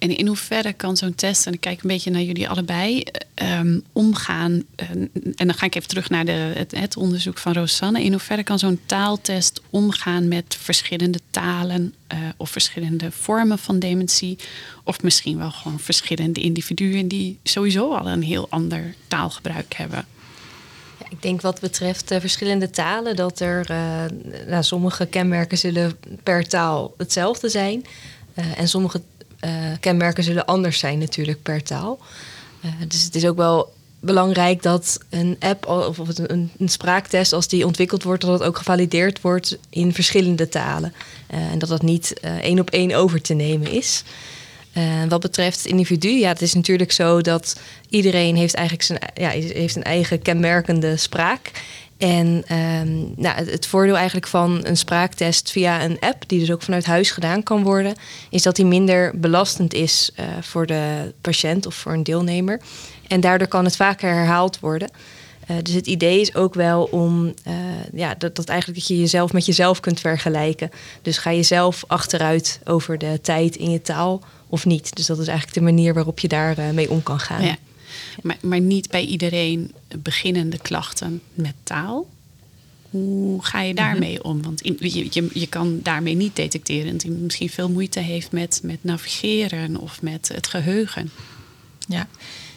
En 0.00 0.16
in 0.16 0.26
hoeverre 0.26 0.72
kan 0.72 0.96
zo'n 0.96 1.14
test, 1.14 1.46
en 1.46 1.52
ik 1.52 1.60
kijk 1.60 1.82
een 1.82 1.88
beetje 1.88 2.10
naar 2.10 2.22
jullie 2.22 2.48
allebei, 2.48 3.04
ehm, 3.34 3.78
omgaan. 3.92 4.62
eh, 4.76 4.90
en 4.90 5.46
dan 5.46 5.54
ga 5.54 5.66
ik 5.66 5.74
even 5.74 5.88
terug 5.88 6.10
naar 6.10 6.24
de, 6.24 6.66
het, 6.76 6.96
onderzoek 6.96 7.38
van 7.38 7.52
Rosanne. 7.52 8.04
In 8.04 8.10
hoeverre 8.10 8.42
kan 8.42 8.58
zo'n 8.58 8.80
taaltest 8.86 9.60
omgaan 9.70 10.28
met 10.28 10.56
verschillende 10.60 11.20
talen 11.30 11.94
eh, 12.06 12.18
of 12.36 12.50
verschillende 12.50 13.10
vormen 13.10 13.58
van 13.58 13.78
dementie? 13.78 14.38
Of 14.84 15.02
misschien 15.02 15.38
wel 15.38 15.50
gewoon 15.50 15.80
verschillende 15.80 16.40
individuen 16.40 17.08
die 17.08 17.38
sowieso 17.42 17.94
al 17.94 18.08
een 18.08 18.22
heel 18.22 18.46
ander 18.50 18.94
taalgebruik 19.08 19.74
hebben. 19.74 20.06
Ja, 20.98 21.06
ik 21.10 21.22
denk 21.22 21.40
wat 21.40 21.60
betreft 21.60 22.10
eh, 22.10 22.20
verschillende 22.20 22.70
talen 22.70 23.16
dat 23.16 23.40
er 23.40 23.70
eh, 23.70 24.04
nou, 24.46 24.62
sommige 24.62 25.06
kenmerken 25.06 25.58
zullen 25.58 25.98
per 26.22 26.48
taal 26.48 26.94
hetzelfde 26.96 27.48
zijn. 27.48 27.84
Eh, 28.34 28.58
en 28.58 28.68
sommige 28.68 28.98
eh, 28.98 29.19
kenmerken 29.80 30.24
zullen 30.24 30.44
anders 30.44 30.78
zijn 30.78 30.98
natuurlijk 30.98 31.42
per 31.42 31.62
taal. 31.62 31.98
Eh, 32.62 32.70
dus 32.88 33.04
het 33.04 33.14
is 33.14 33.26
ook 33.26 33.36
wel 33.36 33.72
belangrijk 34.00 34.62
dat 34.62 34.98
een 35.10 35.36
app 35.38 35.66
of 35.66 35.98
een, 35.98 36.50
een 36.58 36.68
spraaktest, 36.68 37.32
als 37.32 37.48
die 37.48 37.66
ontwikkeld 37.66 38.02
wordt, 38.02 38.22
dat 38.22 38.38
het 38.38 38.48
ook 38.48 38.56
gevalideerd 38.56 39.20
wordt 39.20 39.58
in 39.70 39.94
verschillende 39.94 40.48
talen. 40.48 40.92
Eh, 41.26 41.38
en 41.38 41.58
dat 41.58 41.68
dat 41.68 41.82
niet 41.82 42.20
eh, 42.20 42.36
één 42.36 42.58
op 42.58 42.70
één 42.70 42.94
over 42.94 43.22
te 43.22 43.34
nemen 43.34 43.70
is. 43.70 44.02
Eh, 44.72 45.04
wat 45.08 45.20
betreft 45.20 45.56
het 45.56 45.66
individu, 45.66 46.08
ja, 46.08 46.28
het 46.28 46.42
is 46.42 46.54
natuurlijk 46.54 46.92
zo 46.92 47.20
dat 47.20 47.60
iedereen 47.88 48.36
heeft 48.36 48.54
eigenlijk 48.54 48.86
zijn, 48.86 49.00
ja, 49.14 49.28
heeft 49.28 49.76
een 49.76 49.82
eigen 49.82 50.22
kenmerkende 50.22 50.96
spraak. 50.96 51.50
En 52.00 52.42
ehm, 52.46 52.98
nou, 53.16 53.50
het, 53.50 53.66
voordeel 53.66 53.96
eigenlijk 53.96 54.26
van 54.26 54.60
een 54.62 54.76
spraaktest 54.76 55.50
via 55.50 55.84
een 55.84 55.98
app, 55.98 56.22
die 56.26 56.38
dus 56.40 56.50
ook 56.50 56.62
vanuit 56.62 56.84
huis 56.84 57.10
gedaan 57.10 57.42
kan 57.42 57.62
worden, 57.62 57.94
is 58.30 58.42
dat 58.42 58.56
die 58.56 58.64
minder 58.64 59.18
belastend 59.18 59.74
is 59.74 60.10
eh, 60.14 60.24
voor 60.40 60.66
de 60.66 61.12
patiënt 61.20 61.66
of 61.66 61.74
voor 61.74 61.92
een 61.92 62.02
deelnemer. 62.02 62.60
En 63.08 63.20
daardoor 63.20 63.48
kan 63.48 63.64
het 63.64 63.76
vaker 63.76 64.12
herhaald 64.12 64.60
worden. 64.60 64.90
Eh, 65.46 65.56
dus 65.62 65.74
het 65.74 65.86
idee 65.86 66.20
is 66.20 66.34
ook 66.34 66.54
wel 66.54 66.84
om 66.84 67.34
eh, 67.44 67.54
ja, 67.92 68.14
dat, 68.14 68.36
dat 68.36 68.48
eigenlijk 68.48 68.78
dat 68.78 68.88
je 68.88 68.98
jezelf 68.98 69.32
met 69.32 69.46
jezelf 69.46 69.80
kunt 69.80 70.00
vergelijken. 70.00 70.70
Dus 71.02 71.18
ga 71.18 71.30
je 71.30 71.42
zelf 71.42 71.84
achteruit 71.86 72.60
over 72.64 72.98
de 72.98 73.18
tijd 73.22 73.56
in 73.56 73.70
je 73.70 73.82
taal 73.82 74.22
of 74.48 74.64
niet. 74.64 74.96
Dus 74.96 75.06
dat 75.06 75.18
is 75.18 75.26
eigenlijk 75.26 75.58
de 75.58 75.64
manier 75.64 75.94
waarop 75.94 76.18
je 76.18 76.28
daar 76.28 76.56
mee 76.74 76.90
om 76.90 77.02
kan 77.02 77.20
gaan. 77.20 77.44
Ja. 77.44 77.56
Maar, 78.22 78.38
maar 78.42 78.60
niet 78.60 78.90
bij 78.90 79.04
iedereen 79.04 79.72
beginnende 79.98 80.58
klachten 80.58 81.20
met 81.34 81.54
taal. 81.62 82.08
Hoe 82.90 83.44
ga 83.44 83.60
je 83.62 83.74
daarmee 83.74 84.24
om? 84.24 84.42
Want 84.42 84.60
in- 84.60 84.76
je, 84.78 85.06
je, 85.10 85.28
je 85.32 85.46
kan 85.46 85.80
daarmee 85.82 86.14
niet 86.14 86.36
detecteren 86.36 86.92
dat 86.92 87.02
iemand 87.02 87.22
misschien 87.22 87.50
veel 87.50 87.70
moeite 87.70 88.00
heeft 88.00 88.32
met, 88.32 88.60
met 88.62 88.84
navigeren 88.84 89.76
of 89.76 90.02
met 90.02 90.30
het 90.34 90.46
geheugen. 90.46 91.10
Ja, 91.88 92.08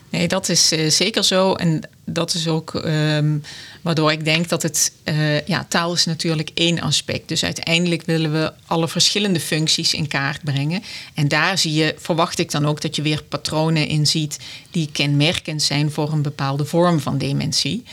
nee, 0.10 0.28
dat 0.28 0.49
is 0.49 0.71
eh, 0.71 0.89
zeker 0.89 1.23
zo. 1.23 1.54
En 1.54 1.89
dat 2.05 2.33
is 2.33 2.47
ook 2.47 2.75
ehm, 2.75 3.37
waardoor 3.81 4.11
ik 4.11 4.25
denk 4.25 4.49
dat 4.49 4.61
het. 4.61 4.91
eh, 5.03 5.41
ja, 5.47 5.65
taal 5.69 5.93
is 5.93 6.05
natuurlijk 6.05 6.51
één 6.53 6.79
aspect. 6.81 7.27
Dus 7.27 7.43
uiteindelijk 7.43 8.05
willen 8.05 8.31
we 8.31 8.53
alle 8.65 8.87
verschillende 8.87 9.39
functies 9.39 9.93
in 9.93 10.07
kaart 10.07 10.43
brengen. 10.43 10.83
En 11.13 11.27
daar 11.27 11.57
zie 11.57 11.73
je, 11.73 11.95
verwacht 11.97 12.39
ik 12.39 12.51
dan 12.51 12.65
ook 12.65 12.81
dat 12.81 12.95
je 12.95 13.01
weer 13.01 13.23
patronen 13.23 13.87
in 13.87 14.07
ziet 14.07 14.39
die 14.71 14.89
kenmerkend 14.91 15.61
zijn 15.61 15.91
voor 15.91 16.11
een 16.11 16.21
bepaalde 16.21 16.65
vorm 16.65 16.99
van 16.99 17.17
dementie. 17.17 17.83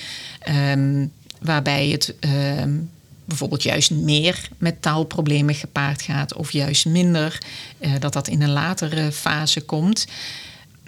Ehm, 0.40 1.06
waarbij 1.40 1.88
het. 1.88 2.14
ehm, 2.20 2.78
bijvoorbeeld 3.24 3.62
juist 3.62 3.90
meer 3.90 4.48
met 4.58 4.82
taalproblemen 4.82 5.54
gepaard 5.54 6.02
gaat, 6.02 6.34
of 6.34 6.52
juist 6.52 6.86
minder, 6.86 7.38
eh, 7.78 7.92
dat 7.98 8.12
dat 8.12 8.28
in 8.28 8.42
een 8.42 8.50
latere 8.50 9.12
fase 9.12 9.60
komt. 9.60 10.06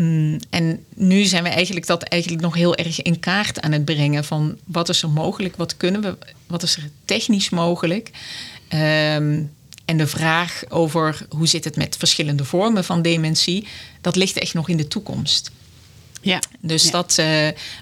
Mm, 0.03 0.39
en 0.51 0.85
nu 0.95 1.25
zijn 1.25 1.43
we 1.43 1.49
eigenlijk 1.49 1.87
dat 1.87 2.03
eigenlijk 2.03 2.43
nog 2.43 2.55
heel 2.55 2.75
erg 2.75 3.03
in 3.03 3.21
kaart 3.21 3.61
aan 3.61 3.73
het 3.73 3.85
brengen 3.85 4.25
van 4.25 4.57
wat 4.65 4.89
is 4.89 5.03
er 5.03 5.11
mogelijk, 5.11 5.57
wat 5.57 5.77
kunnen 5.77 6.01
we, 6.01 6.17
wat 6.47 6.63
is 6.63 6.77
er 6.77 6.91
technisch 7.05 7.51
mogelijk. 7.51 8.11
Ehm, 8.69 9.43
en 9.85 9.97
de 9.97 10.07
vraag 10.07 10.63
over 10.69 11.27
hoe 11.29 11.47
zit 11.47 11.65
het 11.65 11.77
met 11.77 11.97
verschillende 11.97 12.45
vormen 12.45 12.85
van 12.85 13.03
dementie, 13.03 13.67
dat 14.01 14.17
ligt 14.17 14.39
echt 14.39 14.55
nog 14.55 14.69
in 14.69 14.77
de 14.77 14.89
toekomst. 14.89 15.51
Ja. 16.21 16.43
Dus 16.61 16.85
Ja. 16.85 16.91
dat, 16.91 17.19
eh, 17.19 17.27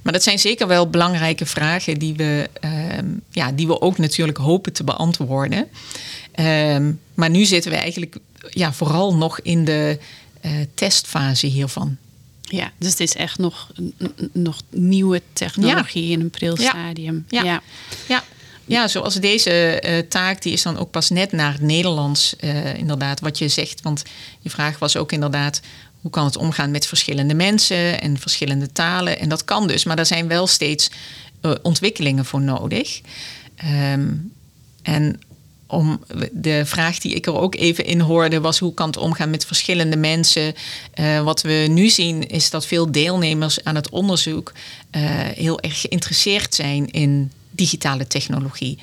maar 0.02 0.12
dat 0.12 0.22
zijn 0.22 0.38
zeker 0.38 0.66
wel 0.66 0.90
belangrijke 0.90 1.46
vragen 1.46 1.98
die 1.98 2.14
we, 2.14 2.50
ehm, 2.61 3.06
ja, 3.30 3.52
die 3.52 3.66
we 3.66 3.80
ook 3.80 3.98
natuurlijk 3.98 4.38
hopen 4.38 4.72
te 4.72 4.85
beantwoorden. 4.85 5.68
Ehm, 6.33 6.92
maar 7.14 7.30
nu 7.30 7.44
zitten 7.44 7.70
we 7.70 7.76
eigenlijk 7.76 8.16
ja, 8.50 8.72
vooral 8.72 9.16
nog 9.16 9.40
in 9.40 9.64
de 9.64 9.98
eh, 10.40 10.52
testfase 10.74 11.46
hiervan. 11.46 11.96
Ja, 12.53 12.73
dus 12.79 12.91
het 12.91 13.01
is 13.01 13.15
echt 13.15 13.39
nog, 13.39 13.71
nog 14.33 14.61
nieuwe 14.71 15.23
technologie 15.33 16.11
in 16.11 16.21
een 16.21 16.31
pril 16.31 16.61
Ja. 16.61 16.69
stadium. 16.69 17.25
Ja. 17.29 17.43
ja. 17.43 17.63
Ja, 18.09 18.23
ja 18.67 18.89
zoals 18.89 19.15
deze 19.15 19.51
eh, 19.81 19.99
taak, 20.09 20.43
die 20.43 20.53
is 20.53 20.63
dan 20.63 20.79
ook 20.79 20.91
pas 20.91 21.11
net 21.11 21.33
naar 21.33 21.53
het 21.53 21.61
Nederlands, 21.63 22.37
eh, 22.37 22.75
inderdaad, 22.77 23.21
wat 23.21 23.39
je 23.39 23.49
zegt. 23.49 23.81
Want 23.83 24.03
je 24.41 24.51
vraag 24.51 24.79
was 24.79 24.97
ook 24.97 25.13
inderdaad, 25.13 25.61
hoe 26.01 26.11
kan 26.11 26.25
het 26.25 26.37
omgaan 26.37 26.71
met 26.71 26.87
verschillende 26.87 27.35
mensen 27.35 28.01
en 28.01 28.19
verschillende 28.19 28.73
talen? 28.73 29.19
En 29.19 29.29
dat 29.29 29.45
kan 29.45 29.67
dus, 29.67 29.85
maar 29.85 29.97
daar 29.97 30.07
zijn 30.07 30.29
wel 30.29 30.47
steeds 30.47 30.91
eh, 31.41 31.53
ontwikkelingen 31.63 32.25
voor 32.25 32.41
nodig. 32.41 33.01
Ehm, 33.57 34.09
en 34.83 35.21
om 35.70 36.00
de 36.33 36.62
vraag 36.64 36.98
die 36.98 37.14
ik 37.14 37.26
er 37.26 37.38
ook 37.38 37.54
even 37.54 37.85
in 37.85 38.00
hoorde 38.00 38.40
was 38.40 38.59
hoe 38.59 38.74
kan 38.74 38.87
het 38.87 38.96
omgaan 38.96 39.30
met 39.30 39.46
verschillende 39.46 39.96
mensen. 39.96 40.54
Eh, 40.94 41.22
wat 41.22 41.42
we 41.42 41.66
nu 41.70 41.88
zien 41.88 42.28
is 42.28 42.50
dat 42.50 42.66
veel 42.66 42.92
deelnemers 42.92 43.64
aan 43.64 43.74
het 43.74 43.88
onderzoek 43.88 44.52
eh, 44.90 45.02
heel 45.35 45.61
erg 45.61 45.80
geïnteresseerd 45.80 46.54
zijn 46.54 46.90
in 46.90 47.33
digitale 47.50 48.06
technologie. 48.06 48.78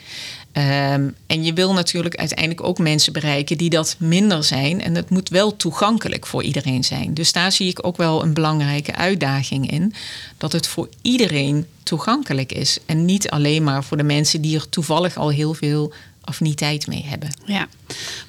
Ehm, 0.57 1.09
en 1.27 1.43
je 1.43 1.53
wil 1.53 1.73
natuurlijk 1.73 2.15
uiteindelijk 2.15 2.63
ook 2.63 2.77
mensen 2.77 3.13
bereiken 3.13 3.57
die 3.57 3.69
dat 3.69 3.95
minder 3.99 4.43
zijn. 4.43 4.81
En 4.81 4.95
het 4.95 5.09
moet 5.09 5.29
wel 5.29 5.55
toegankelijk 5.55 6.25
voor 6.25 6.43
iedereen 6.43 6.83
zijn. 6.83 7.13
Dus 7.13 7.31
daar 7.31 7.51
zie 7.51 7.67
ik 7.67 7.85
ook 7.85 7.97
wel 7.97 8.23
een 8.23 8.33
belangrijke 8.33 8.95
uitdaging 8.95 9.71
in. 9.71 9.93
Dat 10.37 10.51
het 10.51 10.67
voor 10.67 10.89
iedereen 11.01 11.65
toegankelijk 11.83 12.51
is. 12.51 12.77
En 12.85 13.05
niet 13.05 13.29
alleen 13.29 13.63
maar 13.63 13.83
voor 13.83 13.97
de 13.97 14.03
mensen 14.03 14.41
die 14.41 14.55
er 14.55 14.69
toevallig 14.69 15.17
al 15.17 15.29
heel 15.29 15.53
veel 15.53 15.93
affiniteit 16.27 16.87
mee 16.87 17.03
hebben. 17.05 17.29
Ja, 17.45 17.67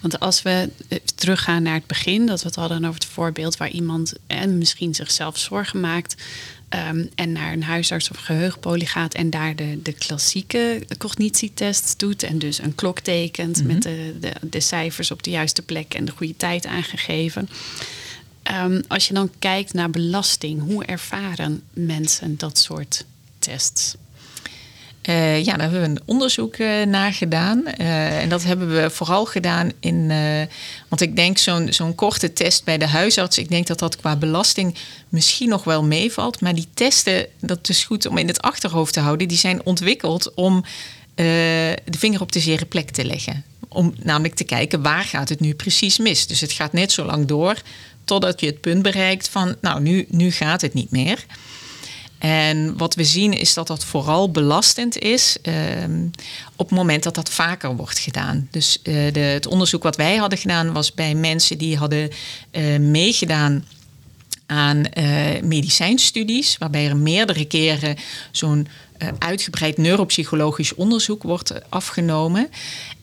want 0.00 0.20
als 0.20 0.42
we 0.42 0.70
eh, 0.88 0.98
teruggaan 1.14 1.62
naar 1.62 1.74
het 1.74 1.86
begin, 1.86 2.26
dat 2.26 2.40
we 2.40 2.46
het 2.46 2.56
hadden 2.56 2.84
over 2.84 2.94
het 2.94 3.04
voorbeeld 3.04 3.56
waar 3.56 3.70
iemand 3.70 4.12
en 4.26 4.58
misschien 4.58 4.94
zichzelf 4.94 5.38
zorgen 5.38 5.80
maakt. 5.80 6.14
ehm, 6.68 7.06
en 7.14 7.32
naar 7.32 7.52
een 7.52 7.62
huisarts 7.62 8.10
of 8.10 8.16
geheugenpolie 8.16 8.86
gaat 8.86 9.14
en 9.14 9.30
daar 9.30 9.56
de, 9.56 9.82
de 9.82 9.92
klassieke 9.92 10.82
cognitietest 10.98 11.98
doet. 11.98 12.22
En 12.22 12.38
dus 12.38 12.58
een 12.58 12.74
klok 12.74 13.00
tekent 13.00 13.64
met 13.64 13.82
de, 13.82 14.16
de, 14.20 14.32
de 14.42 14.60
cijfers 14.60 15.10
op 15.10 15.22
de 15.22 15.30
juiste 15.30 15.62
plek 15.62 15.94
en 15.94 16.04
de 16.04 16.12
goede 16.16 16.36
tijd 16.36 16.66
aangegeven. 16.66 17.48
Ehm, 18.42 18.82
als 18.88 19.08
je 19.08 19.14
dan 19.14 19.30
kijkt 19.38 19.72
naar 19.72 19.90
belasting, 19.90 20.62
hoe 20.62 20.84
ervaren 20.84 21.62
mensen 21.72 22.36
dat 22.36 22.58
soort 22.58 23.04
tests? 23.38 23.94
Eh, 25.08 25.44
ja, 25.44 25.52
daar 25.56 25.70
hebben 25.70 25.80
we 25.80 25.86
een 25.86 26.02
onderzoek 26.04 26.54
eh, 26.54 26.82
naar 26.82 27.12
gedaan. 27.12 27.66
Eh, 27.66 28.22
en 28.22 28.28
dat 28.28 28.44
hebben 28.44 28.82
we 28.82 28.90
vooral 28.90 29.24
gedaan 29.24 29.72
in. 29.80 30.12
want 30.88 31.02
ik 31.02 31.16
denk 31.16 31.38
zo'n 31.38 31.72
zo'n 31.72 31.94
korte 31.94 32.32
test 32.32 32.64
bij 32.64 32.78
de 32.78 32.86
huisarts. 32.86 33.38
Ik 33.38 33.48
denk 33.48 33.66
dat 33.66 33.78
dat 33.78 33.96
qua 33.96 34.16
belasting 34.16 34.74
misschien 35.08 35.48
nog 35.48 35.64
wel 35.64 35.84
meevalt. 35.84 36.40
Maar 36.40 36.54
die 36.54 36.68
testen, 36.74 37.26
dat 37.40 37.68
is 37.68 37.84
goed 37.84 38.06
om 38.06 38.18
in 38.18 38.26
het 38.26 38.42
achterhoofd 38.42 38.92
te 38.92 39.00
houden. 39.00 39.28
Die 39.28 39.38
zijn 39.38 39.64
ontwikkeld 39.64 40.34
om 40.34 40.64
de 41.14 41.98
vinger 41.98 42.20
op 42.20 42.32
de 42.32 42.40
zere 42.40 42.64
plek 42.64 42.90
te 42.90 43.04
leggen. 43.04 43.44
Om 43.68 43.94
namelijk 44.02 44.34
te 44.34 44.44
kijken 44.44 44.82
waar 44.82 45.04
gaat 45.04 45.28
het 45.28 45.40
nu 45.40 45.54
precies 45.54 45.98
mis. 45.98 46.26
Dus 46.26 46.40
het 46.40 46.52
gaat 46.52 46.72
net 46.72 46.92
zo 46.92 47.04
lang 47.04 47.26
door 47.26 47.62
totdat 48.04 48.40
je 48.40 48.46
het 48.46 48.60
punt 48.60 48.82
bereikt 48.82 49.28
van, 49.28 49.56
nou, 49.60 49.80
nu, 49.80 50.06
nu 50.08 50.30
gaat 50.30 50.60
het 50.60 50.74
niet 50.74 50.90
meer. 50.90 51.24
En 52.18 52.76
wat 52.76 52.94
we 52.94 53.04
zien 53.04 53.32
is 53.32 53.54
dat 53.54 53.66
dat 53.66 53.84
vooral 53.84 54.30
belastend 54.30 54.98
is 54.98 55.36
ehm, 55.42 56.06
op 56.56 56.68
het 56.68 56.78
moment 56.78 57.02
dat 57.02 57.14
dat 57.14 57.30
vaker 57.30 57.76
wordt 57.76 57.98
gedaan. 57.98 58.48
Dus 58.50 58.78
eh, 58.82 59.12
de, 59.12 59.20
het 59.20 59.46
onderzoek 59.46 59.82
wat 59.82 59.96
wij 59.96 60.16
hadden 60.16 60.38
gedaan 60.38 60.72
was 60.72 60.94
bij 60.94 61.14
mensen 61.14 61.58
die 61.58 61.76
hadden 61.76 62.10
eh, 62.50 62.78
meegedaan 62.78 63.64
aan 64.46 64.84
eh, 64.84 65.42
medicijnstudies, 65.42 66.58
waarbij 66.58 66.88
er 66.88 66.96
meerdere 66.96 67.44
keren 67.44 67.96
zo'n 68.32 68.68
uitgebreid 69.18 69.76
neuropsychologisch 69.76 70.74
onderzoek 70.74 71.22
wordt 71.22 71.50
eh, 71.50 71.60
afgenomen. 71.68 72.50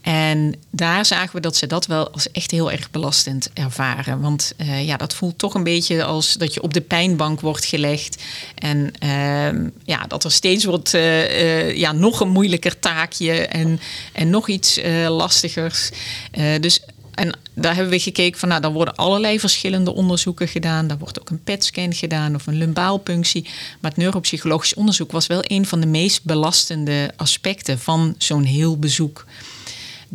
En 0.01 0.55
daar 0.69 1.05
zagen 1.05 1.36
we 1.36 1.41
dat 1.41 1.55
ze 1.55 1.67
dat 1.67 1.86
wel 1.86 2.10
als 2.10 2.31
echt 2.31 2.51
heel 2.51 2.71
erg 2.71 2.91
belastend 2.91 3.49
ervaren. 3.53 4.21
Want 4.21 4.53
eh, 4.58 4.86
ja, 4.86 4.97
dat 4.97 5.13
voelt 5.13 5.38
toch 5.38 5.53
een 5.53 5.63
beetje 5.63 6.03
als 6.03 6.34
dat 6.34 6.53
je 6.53 6.62
op 6.62 6.73
de 6.73 6.81
pijnbank 6.81 7.39
wordt 7.39 7.65
gelegd. 7.65 8.23
En 8.55 8.91
ehm, 8.99 9.69
ja, 9.84 10.05
dat 10.08 10.23
er 10.23 10.31
steeds 10.31 10.65
wordt 10.65 10.93
eh, 10.93 11.23
eh, 11.23 11.77
ja, 11.77 11.91
nog 11.91 12.19
een 12.19 12.29
moeilijker 12.29 12.79
taakje 12.79 13.47
en, 13.47 13.79
en 14.13 14.29
nog 14.29 14.47
iets 14.47 14.77
eh, 14.77 15.15
lastigers. 15.15 15.89
Eh, 16.31 16.60
dus 16.60 16.79
en 17.15 17.38
daar 17.54 17.75
hebben 17.75 17.93
we 17.93 17.99
gekeken 17.99 18.39
van, 18.39 18.49
nou, 18.49 18.62
dan 18.62 18.73
worden 18.73 18.95
allerlei 18.95 19.39
verschillende 19.39 19.93
onderzoeken 19.93 20.47
gedaan. 20.47 20.88
Daar 20.88 20.97
wordt 20.97 21.19
ook 21.19 21.30
een 21.30 21.43
PET-scan 21.43 21.93
gedaan 21.93 22.36
of 22.36 22.47
een 22.47 22.58
lumbaalpunctie. 22.58 23.43
Maar 23.80 23.91
het 23.91 23.99
neuropsychologisch 23.99 24.73
onderzoek 24.73 25.12
was 25.12 25.28
wel 25.28 25.39
een 25.41 25.65
van 25.65 25.80
de 25.80 25.88
meest 25.88 26.23
belastende 26.23 27.12
aspecten 27.15 27.80
van 27.80 28.15
zo'n 28.17 28.43
heel 28.43 28.80
bezoek. 28.80 29.25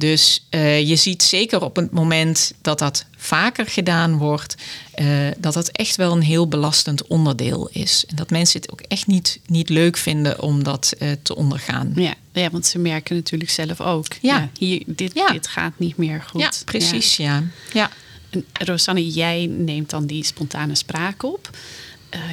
Dus 0.00 0.46
eh, 0.48 0.88
je 0.88 0.96
ziet 0.96 1.22
zeker 1.22 1.62
op 1.62 1.76
het 1.76 1.90
moment 1.90 2.52
dat 2.60 2.78
dat 2.78 3.04
vaker 3.16 3.66
gedaan 3.66 4.16
wordt, 4.16 4.54
eh, 4.94 5.06
dat 5.38 5.54
dat 5.54 5.68
echt 5.68 5.96
wel 5.96 6.12
een 6.12 6.22
heel 6.22 6.48
belastend 6.48 7.06
onderdeel 7.06 7.68
is. 7.72 8.04
En 8.08 8.16
dat 8.16 8.30
mensen 8.30 8.60
het 8.60 8.72
ook 8.72 8.80
echt 8.80 9.06
niet, 9.06 9.40
niet 9.46 9.68
leuk 9.68 9.96
vinden 9.96 10.42
om 10.42 10.64
dat 10.64 10.94
eh, 10.98 11.08
te 11.22 11.36
ondergaan. 11.36 11.92
Ja, 11.94 12.14
ja, 12.32 12.50
want 12.50 12.66
ze 12.66 12.78
merken 12.78 13.16
natuurlijk 13.16 13.50
zelf 13.50 13.80
ook. 13.80 14.06
Ja. 14.20 14.50
hier, 14.58 14.82
dit, 14.86 15.14
Ja. 15.14 15.32
dit 15.32 15.46
gaat 15.46 15.72
niet 15.76 15.96
meer 15.96 16.22
goed. 16.22 16.40
Ja, 16.40 16.52
precies, 16.64 17.16
ja. 17.16 17.42
ja. 17.72 17.90
En 18.30 18.44
Rosanne, 18.52 19.08
jij 19.08 19.46
neemt 19.46 19.90
dan 19.90 20.06
die 20.06 20.24
spontane 20.24 20.74
spraak 20.74 21.22
op. 21.22 21.50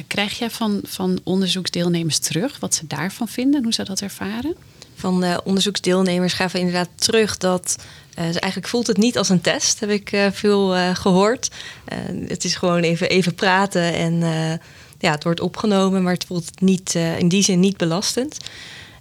Krijg 0.06 0.38
jij 0.38 0.50
van, 0.50 0.80
van 0.84 1.20
onderzoeksdeelnemers 1.24 2.18
terug 2.18 2.58
wat 2.60 2.74
ze 2.74 2.86
daarvan 2.86 3.28
vinden, 3.28 3.62
hoe 3.62 3.72
ze 3.72 3.84
dat 3.84 4.00
ervaren? 4.00 4.54
Van 4.98 5.20
de 5.20 5.40
onderzoeksdeelnemers 5.44 6.32
gaven 6.32 6.58
inderdaad 6.58 6.88
terug 6.94 7.36
dat 7.36 7.76
eh, 8.14 8.24
ze 8.24 8.40
eigenlijk 8.40 8.68
voelt 8.68 8.86
het 8.86 8.96
niet 8.96 9.18
als 9.18 9.28
een 9.28 9.40
test, 9.40 9.80
heb 9.80 9.90
ik 9.90 10.12
eh, 10.12 10.26
veel 10.32 10.74
eh, 10.74 10.94
gehoord. 10.94 11.50
Eh, 11.84 11.98
het 12.26 12.44
is 12.44 12.54
gewoon 12.54 12.80
even, 12.80 13.08
even 13.08 13.34
praten 13.34 13.94
en 13.94 14.22
eh, 14.22 14.52
ja, 14.98 15.10
het 15.10 15.24
wordt 15.24 15.40
opgenomen, 15.40 16.02
maar 16.02 16.12
het 16.12 16.24
voelt 16.24 16.60
niet, 16.60 16.94
eh, 16.94 17.18
in 17.18 17.28
die 17.28 17.42
zin 17.42 17.60
niet 17.60 17.76
belastend. 17.76 18.36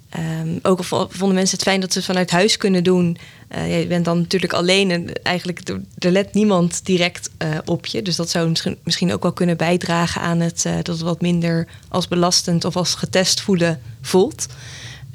Ehm, 0.09 0.57
ook 0.61 0.83
vonden 0.83 1.33
mensen 1.33 1.57
het 1.57 1.67
fijn 1.67 1.81
dat 1.81 1.91
ze 1.91 1.97
het 1.97 2.07
vanuit 2.07 2.31
huis 2.31 2.57
kunnen 2.57 2.83
doen. 2.83 3.17
Eh, 3.47 3.79
je 3.79 3.87
bent 3.87 4.05
dan 4.05 4.17
natuurlijk 4.17 4.53
alleen 4.53 4.91
en 4.91 5.23
eigenlijk 5.23 5.61
er, 5.97 6.11
let 6.11 6.33
niemand 6.33 6.85
direct 6.85 7.29
eh, 7.37 7.49
op 7.65 7.85
je. 7.85 8.01
Dus 8.01 8.15
dat 8.15 8.29
zou 8.29 8.53
misschien, 8.83 9.13
ook 9.13 9.23
wel 9.23 9.33
kunnen 9.33 9.57
bijdragen 9.57 10.21
aan 10.21 10.39
het 10.39 10.65
eh, 10.65 10.73
dat 10.75 10.87
het 10.87 11.01
wat 11.01 11.21
minder 11.21 11.67
als 11.89 12.07
belastend 12.07 12.65
of 12.65 12.75
als 12.75 12.95
getest 12.95 13.41
voelen 13.41 13.81
voelt. 14.01 14.47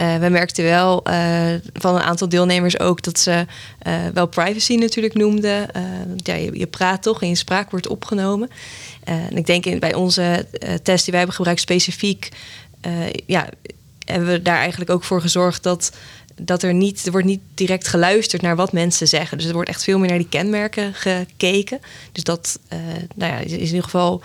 Eh 0.02 0.16
we 0.16 0.28
merkten 0.28 0.64
wel 0.64 1.04
eh, 1.04 1.54
van 1.72 1.94
een 1.94 2.02
aantal 2.02 2.28
deelnemers 2.28 2.78
ook 2.78 3.02
dat 3.02 3.18
ze 3.18 3.46
eh, 3.78 3.94
wel 4.14 4.26
privacy 4.26 4.74
natuurlijk 4.74 5.14
noemden. 5.14 5.68
Want 6.06 6.26
ja, 6.26 6.34
je, 6.34 6.66
praat 6.66 7.02
toch 7.02 7.22
en 7.22 7.28
je 7.28 7.34
spraak 7.34 7.70
wordt 7.70 7.88
opgenomen. 7.88 8.50
En 9.04 9.36
ik 9.36 9.46
denk 9.46 9.66
in, 9.66 9.78
bij 9.78 9.94
onze 9.94 10.46
test 10.82 11.02
die 11.02 11.10
wij 11.10 11.16
hebben 11.16 11.34
gebruikt 11.34 11.60
specifiek, 11.60 12.28
ja, 13.26 13.48
hebben 14.04 14.28
we 14.28 14.42
daar 14.42 14.58
eigenlijk 14.58 14.90
ook 14.90 15.04
voor 15.04 15.20
gezorgd 15.20 15.62
dat, 15.62 15.92
dat 16.36 16.62
er 16.62 16.74
niet, 16.74 17.06
er 17.06 17.12
wordt 17.12 17.26
niet 17.26 17.42
direct 17.54 17.88
geluisterd 17.88 18.42
naar 18.42 18.56
wat 18.56 18.72
mensen 18.72 19.08
zeggen. 19.08 19.38
Dus 19.38 19.46
er 19.46 19.52
wordt 19.52 19.68
echt 19.68 19.84
veel 19.84 19.98
meer 19.98 20.08
naar 20.08 20.18
die 20.18 20.28
kenmerken 20.28 20.94
gekeken. 20.94 21.80
Dus 22.12 22.24
dat 22.24 22.58
nou 23.14 23.32
ja, 23.32 23.38
is 23.38 23.52
in 23.52 23.60
ieder 23.60 23.82
geval 23.82 24.22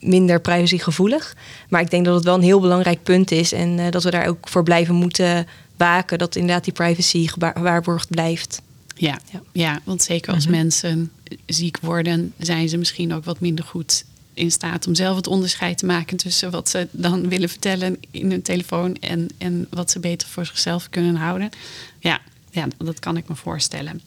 minder 0.00 0.40
privacygevoelig. 0.40 1.36
Maar 1.68 1.80
ik 1.80 1.90
denk 1.90 2.04
dat 2.04 2.14
het 2.14 2.24
wel 2.24 2.34
een 2.34 2.42
heel 2.42 2.60
belangrijk 2.60 3.02
punt 3.02 3.30
is 3.30 3.52
en 3.52 3.78
eh, 3.78 3.90
dat 3.90 4.02
we 4.02 4.10
daar 4.10 4.26
ook 4.26 4.48
voor 4.48 4.62
blijven 4.62 4.94
moeten 4.94 5.46
waken 5.76 6.18
dat 6.18 6.36
inderdaad 6.36 6.64
die 6.64 6.72
privacy 6.72 7.26
gewa- 7.26 7.52
gewaarborgd 7.56 8.08
blijft. 8.08 8.62
Ja, 8.94 9.18
ja. 9.32 9.42
Ja. 9.52 9.80
want 9.84 10.02
zeker 10.02 10.34
als 10.34 10.46
mensen 10.46 11.10
ziek 11.46 11.78
worden, 11.80 12.32
zijn 12.38 12.68
ze 12.68 12.76
misschien 12.76 13.14
ook 13.14 13.24
wat 13.24 13.40
minder 13.40 13.64
goed 13.64 14.04
in 14.34 14.50
staat 14.50 14.86
om 14.86 14.94
zelf 14.94 15.16
het 15.16 15.26
onderscheid 15.26 15.78
te 15.78 15.86
maken 15.86 16.16
tussen 16.16 16.50
wat 16.50 16.68
ze 16.68 16.88
dan 16.90 17.28
willen 17.28 17.48
vertellen 17.48 17.96
in 18.10 18.30
hun 18.30 18.42
telefoon 18.42 18.94
en, 18.94 19.28
en 19.38 19.66
wat 19.70 19.90
ze 19.90 20.00
beter 20.00 20.28
voor 20.28 20.46
zichzelf 20.46 20.88
kunnen 20.90 21.14
houden. 21.14 21.50
Ja, 21.98 22.20
ja, 22.50 22.66
dat 22.76 22.98
kan 22.98 23.16
ik 23.16 23.28
me 23.28 23.34
voorstellen. 23.34 24.00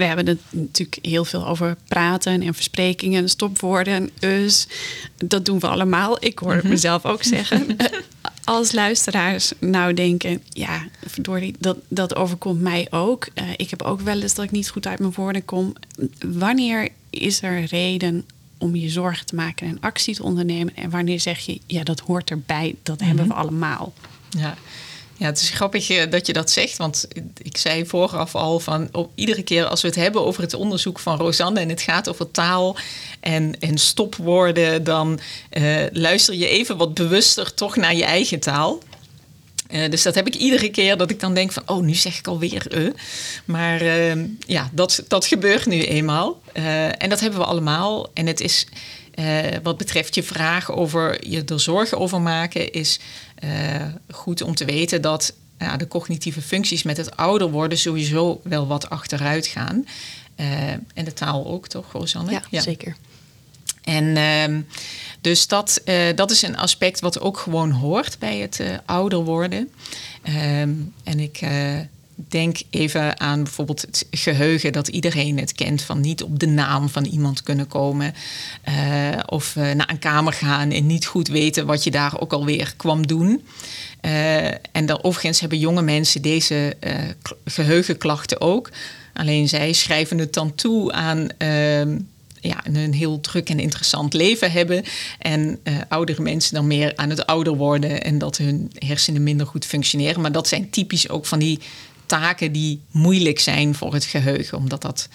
We 0.00 0.06
hebben 0.06 0.26
het 0.26 0.40
natuurlijk 0.50 1.06
heel 1.06 1.24
veel 1.24 1.46
over 1.46 1.76
praten 1.88 2.42
en 2.42 2.54
versprekingen, 2.54 3.28
stopwoorden, 3.28 4.10
us. 4.20 4.66
Dat 5.16 5.44
doen 5.44 5.58
we 5.58 5.66
allemaal. 5.66 6.24
Ik 6.24 6.38
hoor 6.38 6.54
het 6.54 6.68
mezelf 6.68 7.04
ook 7.04 7.22
zeggen. 7.22 7.76
Als 8.44 8.72
luisteraars 8.72 9.52
nou 9.58 9.94
denken, 9.94 10.42
ja, 10.48 10.86
verdorie, 11.06 11.54
dat, 11.58 11.76
dat 11.88 12.16
overkomt 12.16 12.60
mij 12.60 12.86
ook. 12.90 13.28
Eh, 13.34 13.44
ik 13.56 13.70
heb 13.70 13.82
ook 13.82 14.00
wel 14.00 14.20
eens 14.20 14.34
dat 14.34 14.44
ik 14.44 14.50
niet 14.50 14.70
goed 14.70 14.86
uit 14.86 14.98
mijn 14.98 15.12
woorden 15.12 15.44
kom. 15.44 15.72
Wanneer 16.26 16.88
is 17.10 17.42
er 17.42 17.64
reden 17.64 18.24
om 18.58 18.76
je 18.76 18.88
zorgen 18.88 19.26
te 19.26 19.34
maken 19.34 19.66
en 19.66 19.80
actie 19.80 20.14
te 20.14 20.22
ondernemen? 20.22 20.76
En 20.76 20.90
wanneer 20.90 21.20
zeg 21.20 21.38
je, 21.38 21.60
ja, 21.66 21.82
dat 21.82 22.00
hoort 22.00 22.30
erbij, 22.30 22.74
dat 22.82 23.00
hebben 23.00 23.26
we 23.26 23.34
allemaal? 23.34 23.92
Ja. 24.30 24.56
Ja, 25.20 25.26
het 25.26 25.40
is 25.40 25.50
grappig 25.50 25.90
eh, 25.90 26.10
dat 26.10 26.26
je 26.26 26.32
dat 26.32 26.50
zegt, 26.50 26.76
want 26.76 27.08
ik 27.42 27.56
zei 27.56 27.86
vooraf 27.86 28.34
al 28.34 28.60
van 28.60 28.88
op, 28.92 29.10
iedere 29.14 29.42
keer 29.42 29.64
als 29.64 29.80
we 29.80 29.88
het 29.88 29.96
hebben 29.96 30.24
over 30.24 30.42
het 30.42 30.54
onderzoek 30.54 30.98
van 30.98 31.18
Rosanne 31.18 31.60
en 31.60 31.68
het 31.68 31.82
gaat 31.82 32.08
over 32.08 32.30
taal 32.30 32.76
en, 33.20 33.60
en 33.60 33.78
stopwoorden, 33.78 34.84
dan 34.84 35.20
uh, 35.52 35.84
luister 35.92 36.34
je 36.34 36.48
even 36.48 36.76
wat 36.76 36.94
bewuster 36.94 37.54
toch 37.54 37.76
naar 37.76 37.94
je 37.94 38.04
eigen 38.04 38.40
taal. 38.40 38.78
Uh, 39.70 39.90
dus 39.90 40.02
dat 40.02 40.14
heb 40.14 40.26
ik 40.26 40.34
iedere 40.34 40.70
keer 40.70 40.96
dat 40.96 41.10
ik 41.10 41.20
dan 41.20 41.34
denk 41.34 41.52
van, 41.52 41.62
oh, 41.66 41.82
nu 41.82 41.94
zeg 41.94 42.18
ik 42.18 42.26
alweer 42.26 42.66
uh. 42.78 42.90
Maar 43.44 43.84
ja, 44.46 44.70
dat, 44.72 45.04
dat 45.08 45.26
gebeurt 45.26 45.66
nu 45.66 45.84
eenmaal. 45.84 46.40
en 46.98 47.08
dat 47.08 47.20
hebben 47.20 47.38
we 47.38 47.46
allemaal. 47.46 48.10
En 48.14 48.26
het 48.26 48.40
is, 48.40 48.66
wat 49.62 49.76
betreft 49.76 50.14
je 50.14 50.22
vraag 50.22 50.72
over 50.72 51.28
je 51.28 51.44
er 51.44 51.60
zorgen 51.60 51.98
over 51.98 52.20
maken, 52.20 52.72
is 52.72 52.98
goed 54.10 54.42
om 54.42 54.54
te 54.54 54.64
weten 54.64 55.02
dat 55.02 55.34
de 55.76 55.88
cognitieve 55.88 56.42
functies 56.42 56.82
met 56.82 56.96
het 56.96 57.16
ouder 57.16 57.50
worden 57.50 57.78
sowieso 57.78 58.40
wel 58.44 58.66
wat 58.66 58.90
achteruit 58.90 59.46
gaan. 59.46 59.86
en 60.94 61.04
de 61.04 61.12
taal 61.12 61.46
ook, 61.46 61.68
toch, 61.68 61.92
Rosanne? 61.92 62.30
Ja, 62.30 62.42
ja. 62.50 62.60
zeker. 62.60 62.96
En 63.82 64.16
ehm, 64.16 64.60
dus 65.20 65.46
dat, 65.46 65.80
uh, 65.84 66.06
dat 66.14 66.30
is 66.30 66.42
een 66.42 66.56
aspect 66.56 67.00
wat 67.00 67.20
ook 67.20 67.38
gewoon 67.38 67.70
hoort 67.70 68.18
bij 68.18 68.38
het 68.38 68.62
ouder 68.84 69.18
worden. 69.18 69.70
Um, 70.28 70.94
en 71.04 71.20
ik 71.20 71.40
denk 72.28 72.58
even 72.70 73.20
aan 73.20 73.42
bijvoorbeeld 73.42 73.80
het 73.80 74.06
geheugen, 74.10 74.72
dat 74.72 74.88
iedereen 74.88 75.38
het 75.38 75.52
kent 75.52 75.82
van 75.82 76.00
niet 76.00 76.22
op 76.22 76.38
de 76.38 76.46
naam 76.46 76.88
van 76.88 77.04
iemand 77.04 77.42
kunnen 77.42 77.66
komen. 77.66 78.14
of 79.26 79.54
naar 79.54 79.90
een 79.90 79.98
kamer 79.98 80.32
gaan 80.32 80.70
en 80.70 80.86
niet 80.86 81.06
goed 81.06 81.28
weten 81.28 81.66
wat 81.66 81.84
je 81.84 81.90
daar 81.90 82.20
ook 82.20 82.32
alweer 82.32 82.74
kwam 82.76 83.06
doen. 83.06 83.44
en 84.72 84.86
dan 84.86 85.02
overigens 85.02 85.40
hebben 85.40 85.58
jonge 85.58 85.82
mensen 85.82 86.22
deze 86.22 86.76
geheugenklachten 87.44 88.40
ook. 88.40 88.70
Alleen 89.12 89.48
zij 89.48 89.72
schrijven 89.72 90.18
het 90.18 90.32
dan 90.32 90.54
toe 90.54 90.92
aan 90.92 91.28
ehm, 91.38 91.96
ja, 92.40 92.60
een 92.64 92.92
heel 92.92 93.20
druk 93.20 93.50
en 93.50 93.58
interessant 93.58 94.14
leven 94.14 94.52
hebben. 94.52 94.84
En 95.18 95.58
uh, 95.64 95.74
oudere 95.88 96.22
mensen 96.22 96.54
dan 96.54 96.66
meer 96.66 96.92
aan 96.96 97.10
het 97.10 97.26
ouder 97.26 97.56
worden 97.56 98.02
en 98.02 98.18
dat 98.18 98.36
hun 98.36 98.70
hersenen 98.74 99.22
minder 99.22 99.46
goed 99.46 99.64
functioneren. 99.64 100.20
Maar 100.20 100.32
dat 100.32 100.48
zijn 100.48 100.70
typisch 100.70 101.08
ook 101.08 101.26
van 101.26 101.38
die 101.38 101.58
taken 102.10 102.52
die 102.52 102.80
moeilijk 102.90 103.40
zijn 103.40 103.74
voor 103.74 103.94
het 103.94 104.04
geheugen, 104.04 104.58
omdat 104.58 104.82
dat 104.82 105.08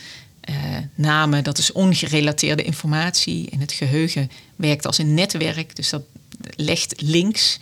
uh, 0.50 0.56
namen, 0.96 1.44
dat 1.44 1.58
is 1.58 1.72
ongerelateerde 1.72 2.64
informatie. 2.64 3.50
En 3.50 3.60
het 3.60 3.72
geheugen 3.72 4.32
werkt 4.56 4.86
als 4.86 4.98
een 4.98 5.14
netwerk, 5.14 5.76
dus 5.76 5.90
dat 5.90 6.04
legt 6.56 7.02
links. 7.02 7.60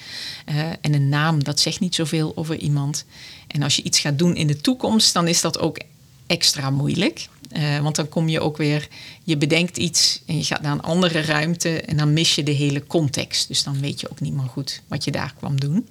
Uh, 0.49 0.59
en 0.81 0.93
een 0.93 1.09
naam, 1.09 1.43
dat 1.43 1.59
zegt 1.59 1.79
niet 1.79 1.95
zoveel 1.95 2.31
over 2.36 2.57
iemand. 2.57 3.05
En 3.47 3.61
als 3.61 3.75
je 3.75 3.84
iets 3.84 3.99
gaat 3.99 4.17
doen 4.17 4.36
in 4.36 4.47
de 4.47 4.61
toekomst, 4.61 5.13
dan 5.13 5.27
is 5.27 5.41
dat 5.41 5.59
ook 5.59 5.79
extra 6.27 6.69
moeilijk. 6.69 7.27
Uh, 7.57 7.79
want 7.79 7.95
dan 7.95 8.09
kom 8.09 8.29
je 8.29 8.39
ook 8.39 8.57
weer, 8.57 8.88
je 9.23 9.38
bedenkt 9.38 9.77
iets 9.77 10.21
en 10.25 10.38
je 10.38 10.43
gaat 10.43 10.61
naar 10.61 10.71
een 10.71 10.81
andere 10.81 11.21
ruimte 11.21 11.81
en 11.81 11.97
dan 11.97 12.13
mis 12.13 12.36
je 12.36 12.43
de 12.43 12.51
hele 12.51 12.88
context. 12.88 13.47
Dus 13.47 13.63
dan 13.63 13.79
weet 13.79 13.99
je 13.99 14.09
ook 14.09 14.19
niet 14.19 14.34
meer 14.34 14.49
goed 14.49 14.81
wat 14.88 15.03
je 15.03 15.11
daar 15.11 15.34
kwam 15.38 15.59
doen. 15.59 15.88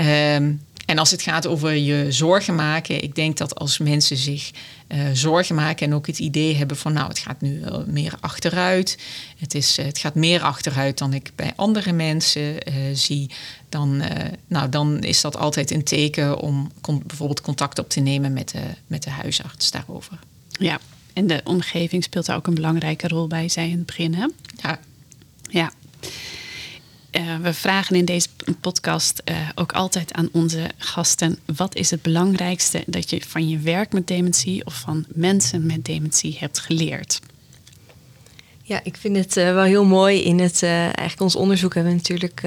Um, 0.00 0.60
en 0.86 0.98
als 0.98 1.10
het 1.10 1.22
gaat 1.22 1.46
over 1.46 1.72
je 1.72 2.06
zorgen 2.12 2.54
maken, 2.54 3.02
ik 3.02 3.14
denk 3.14 3.36
dat 3.36 3.54
als 3.54 3.78
mensen 3.78 4.16
zich 4.16 4.50
uh, 4.88 4.98
zorgen 5.12 5.54
maken 5.54 5.86
en 5.86 5.94
ook 5.94 6.06
het 6.06 6.18
idee 6.18 6.54
hebben 6.54 6.76
van 6.76 6.92
nou, 6.92 7.08
het 7.08 7.18
gaat 7.18 7.40
nu 7.40 7.62
meer 7.86 8.14
achteruit. 8.20 8.98
Het, 9.38 9.54
is, 9.54 9.76
het 9.76 9.98
gaat 9.98 10.14
meer 10.14 10.42
achteruit 10.42 10.98
dan 10.98 11.12
ik 11.12 11.30
bij 11.34 11.52
andere 11.56 11.92
mensen 11.92 12.68
uh, 12.68 12.74
zie. 12.92 13.30
Dan, 13.68 14.02
nou, 14.46 14.68
dan 14.68 15.02
is 15.02 15.20
dat 15.20 15.36
altijd 15.36 15.70
een 15.70 15.84
teken 15.84 16.38
om 16.38 16.72
bijvoorbeeld 17.06 17.40
contact 17.40 17.78
op 17.78 17.88
te 17.88 18.00
nemen 18.00 18.32
met 18.32 18.48
de, 18.48 18.62
met 18.86 19.02
de 19.02 19.10
huisarts 19.10 19.70
daarover. 19.70 20.18
Ja, 20.48 20.80
en 21.12 21.26
de 21.26 21.40
omgeving 21.44 22.04
speelt 22.04 22.26
daar 22.26 22.36
ook 22.36 22.46
een 22.46 22.54
belangrijke 22.54 23.08
rol 23.08 23.26
bij, 23.26 23.48
zei 23.48 23.70
in 23.70 23.76
het 23.76 23.86
begin. 23.86 24.14
Hè? 24.14 24.26
Ja. 24.62 24.80
Ja. 25.50 25.72
Uh, 27.16 27.36
we 27.36 27.54
vragen 27.54 27.96
in 27.96 28.04
deze 28.04 28.28
podcast 28.60 29.22
uh, 29.24 29.36
ook 29.54 29.72
altijd 29.72 30.12
aan 30.12 30.28
onze 30.32 30.70
gasten: 30.78 31.38
wat 31.56 31.74
is 31.74 31.90
het 31.90 32.02
belangrijkste 32.02 32.82
dat 32.86 33.10
je 33.10 33.22
van 33.26 33.48
je 33.48 33.58
werk 33.58 33.92
met 33.92 34.06
dementie 34.06 34.66
of 34.66 34.74
van 34.74 35.04
mensen 35.08 35.66
met 35.66 35.84
dementie 35.84 36.36
hebt 36.38 36.58
geleerd? 36.58 37.20
Ja, 38.68 38.80
ik 38.82 38.96
vind 38.96 39.16
het 39.16 39.36
uh, 39.36 39.52
wel 39.52 39.62
heel 39.62 39.84
mooi. 39.84 40.22
In 40.22 40.38
het, 40.38 40.62
eigenlijk 40.62 41.20
ons 41.20 41.36
onderzoek 41.36 41.74
hebben 41.74 41.92
we 41.92 41.98
natuurlijk 41.98 42.40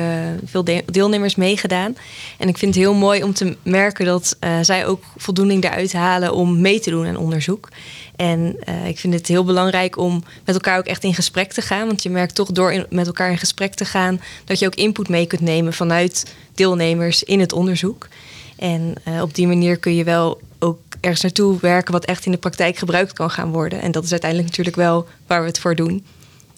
veel 0.45 0.63
de 0.63 0.83
deelnemers 0.85 1.35
meegedaan. 1.35 1.95
En 2.37 2.47
ik 2.47 2.57
vind 2.57 2.75
het 2.75 2.83
heel 2.83 2.93
mooi 2.93 3.23
om 3.23 3.33
te 3.33 3.57
merken 3.63 4.05
dat 4.05 4.37
zij 4.61 4.85
ook 4.85 5.03
voldoening 5.17 5.63
eruit 5.63 5.93
halen 5.93 6.33
om 6.33 6.61
mee 6.61 6.79
te 6.79 6.89
doen 6.89 7.07
aan 7.07 7.17
onderzoek. 7.17 7.69
En 8.15 8.55
uh, 8.69 8.87
ik 8.87 8.99
vind 8.99 9.13
het 9.13 9.27
heel 9.27 9.43
belangrijk 9.43 9.97
om 9.97 10.23
met 10.45 10.55
elkaar 10.55 10.77
ook 10.77 10.85
echt 10.85 11.03
in 11.03 11.13
gesprek 11.13 11.51
te 11.51 11.61
gaan. 11.61 11.87
Want 11.87 12.03
je 12.03 12.09
merkt 12.09 12.35
toch 12.35 12.51
door 12.51 12.85
met 12.89 13.07
elkaar 13.07 13.31
in 13.31 13.37
gesprek 13.37 13.73
te 13.73 13.85
gaan 13.85 14.21
dat 14.45 14.59
je 14.59 14.65
ook 14.65 14.75
input 14.75 15.09
mee 15.09 15.25
kunt 15.25 15.41
nemen 15.41 15.73
vanuit 15.73 16.35
deelnemers 16.53 17.23
in 17.23 17.39
het 17.39 17.53
onderzoek. 17.53 18.07
En 18.57 18.93
uh, 19.07 19.21
op 19.21 19.35
die 19.35 19.47
manier 19.47 19.77
kun 19.77 19.95
je 19.95 20.03
wel 20.03 20.39
ergens 20.99 21.21
naartoe 21.21 21.59
werken 21.59 21.93
wat 21.93 22.05
echt 22.05 22.25
in 22.25 22.31
de 22.31 22.37
praktijk 22.37 22.77
gebruikt 22.77 23.13
kan 23.13 23.29
gaan 23.29 23.51
worden. 23.51 23.81
En 23.81 23.91
dat 23.91 24.03
is 24.03 24.11
uiteindelijk 24.11 24.49
natuurlijk 24.49 24.77
wel 24.77 25.07
waar 25.27 25.41
we 25.41 25.47
het 25.47 25.59
voor 25.59 25.75
doen. 25.75 26.05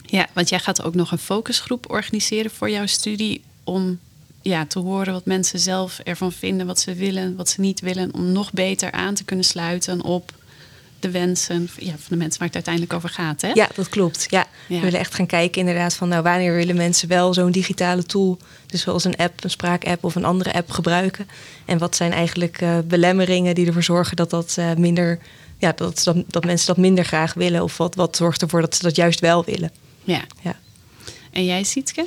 Ja, 0.06 0.28
want 0.34 0.50
jij 0.50 0.60
gaat 0.60 0.84
ook 0.84 0.96
nog 0.96 1.12
een 1.12 1.18
focusgroep 1.18 1.92
organiseren 1.92 2.52
voor 2.52 2.70
jouw 2.70 2.86
studie 2.86 3.42
om 3.64 4.00
ja, 4.42 4.66
te 4.66 4.80
horen 4.80 5.14
wat 5.14 5.26
mensen 5.26 5.60
zelf 5.60 6.00
ervan 6.00 6.32
vinden, 6.32 6.68
wat 6.68 6.80
ze 6.80 6.94
willen, 6.94 7.36
wat 7.36 7.50
ze 7.50 7.62
niet 7.62 7.80
willen, 7.80 8.14
om 8.14 8.32
nog 8.32 8.54
beter 8.54 8.92
aan 8.92 9.14
te 9.14 9.24
kunnen 9.24 9.46
sluiten 9.46 10.02
op 10.02 10.32
de 11.02 11.12
wensen 11.12 11.70
ja, 11.78 11.92
van 11.92 12.08
de 12.08 12.16
mensen 12.16 12.40
waar 12.40 12.48
het 12.48 12.56
uiteindelijk 12.56 12.94
over 12.94 13.10
gaat. 13.10 13.42
Hè? 13.42 13.52
Ja, 13.54 13.70
dat 13.76 13.90
klopt. 13.90 14.26
Ja. 14.30 14.48
We 14.68 14.80
willen 14.80 15.00
echt 15.00 15.14
gaan 15.14 15.26
kijken 15.26 15.60
inderdaad 15.60 15.94
van 15.94 16.08
nou, 16.08 16.24
wanneer 16.24 16.54
willen 16.56 16.76
mensen 16.76 17.08
wel 17.08 17.34
zo'n 17.34 17.52
digitale 17.52 18.04
tool, 18.04 18.38
dus 18.66 18.82
zoals 18.82 19.04
een 19.04 19.16
app, 19.16 19.44
een 19.44 19.50
spraakapp 19.50 20.04
of 20.04 20.16
een 20.16 20.26
andere 20.26 20.54
app 20.54 20.72
gebruiken. 20.72 21.28
En 21.66 21.78
wat 21.78 21.96
zijn 21.96 22.12
eigenlijk 22.12 22.62
uh, 22.62 22.78
belemmeringen 22.86 23.56
die 23.56 23.68
ervoor 23.68 23.84
zorgen 23.84 24.16
dat 24.16 24.30
dat 24.30 24.56
uh, 24.60 24.74
minder, 24.74 25.20
ja, 25.58 25.72
dat, 25.72 26.02
dat, 26.04 26.24
dat 26.28 26.46
mensen 26.46 26.68
dat 26.68 26.78
minder 26.78 27.06
graag 27.06 27.34
willen. 27.34 27.64
Of 27.64 27.78
wat, 27.78 27.96
wat 27.96 28.16
zorgt 28.16 28.42
ervoor 28.42 28.62
dat 28.62 28.76
ze 28.76 28.84
dat 28.84 28.96
juist 28.96 29.20
wel 29.20 29.46
willen. 29.46 29.72
Ja. 30.04 30.22
ja. 30.42 30.56
En 31.32 31.46
jij, 31.46 31.64
Sietke? 31.64 32.06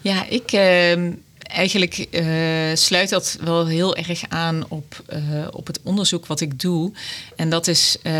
Ja, 0.00 0.26
ik. 0.28 0.52
Uh 0.52 1.12
eigenlijk 1.52 2.06
uh, 2.10 2.26
sluit 2.74 3.08
dat 3.08 3.38
wel 3.40 3.66
heel 3.66 3.96
erg 3.96 4.22
aan 4.28 4.64
op, 4.68 5.02
uh, 5.12 5.46
op 5.50 5.66
het 5.66 5.80
onderzoek 5.82 6.26
wat 6.26 6.40
ik 6.40 6.60
doe. 6.60 6.92
En 7.36 7.50
dat 7.50 7.66
is 7.66 7.96
uh, 8.02 8.12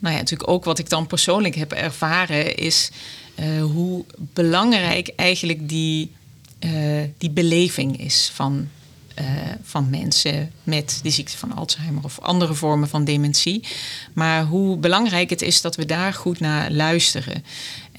nou 0.00 0.14
ja, 0.14 0.16
natuurlijk 0.16 0.50
ook 0.50 0.64
wat 0.64 0.78
ik 0.78 0.88
dan 0.88 1.06
persoonlijk 1.06 1.54
heb 1.54 1.72
ervaren, 1.72 2.56
is 2.56 2.90
hoe 3.60 4.04
belangrijk 4.16 5.12
eigenlijk 5.16 5.68
die, 5.68 6.12
die 7.18 7.30
beleving 7.30 8.00
is 8.00 8.30
van, 8.34 8.68
van 9.62 9.90
mensen 9.90 10.52
met 10.62 11.00
de 11.02 11.10
ziekte 11.10 11.38
van 11.38 11.52
Alzheimer 11.56 12.04
of 12.04 12.20
andere 12.20 12.54
vormen 12.54 12.88
van 12.88 13.04
dementie. 13.04 13.66
Maar 14.12 14.44
hoe 14.44 14.76
belangrijk 14.76 15.30
het 15.30 15.42
is 15.42 15.60
dat 15.60 15.76
we 15.76 15.84
daar 15.84 16.14
goed 16.14 16.40
naar 16.40 16.70
luisteren. 16.70 17.44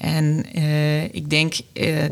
En 0.02 0.44
ik 1.10 1.30
denk, 1.30 1.54
uh, 1.74 2.04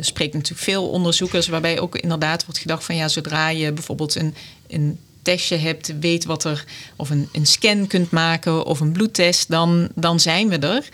spreekt 0.00 0.34
natuurlijk 0.34 0.62
veel 0.62 0.88
onderzoekers, 0.88 1.48
waarbij 1.48 1.80
ook 1.80 1.96
inderdaad 1.96 2.44
wordt 2.44 2.60
gedacht 2.60 2.84
van 2.84 2.96
ja, 2.96 3.08
zodra 3.08 3.48
je 3.48 3.72
bijvoorbeeld 3.72 4.14
een, 4.14 4.34
een 4.68 4.98
testje 5.22 5.56
hebt, 5.56 5.94
weet 6.00 6.24
wat 6.24 6.44
er, 6.44 6.64
of 6.96 7.10
een, 7.10 7.28
een 7.32 7.46
scan 7.46 7.86
kunt 7.86 8.10
maken 8.10 8.66
of 8.66 8.80
een 8.80 8.92
bloedtest, 8.92 9.48
dan, 9.48 9.88
dan 9.94 10.20
zijn 10.20 10.48
we 10.48 10.58
er. 10.58 10.88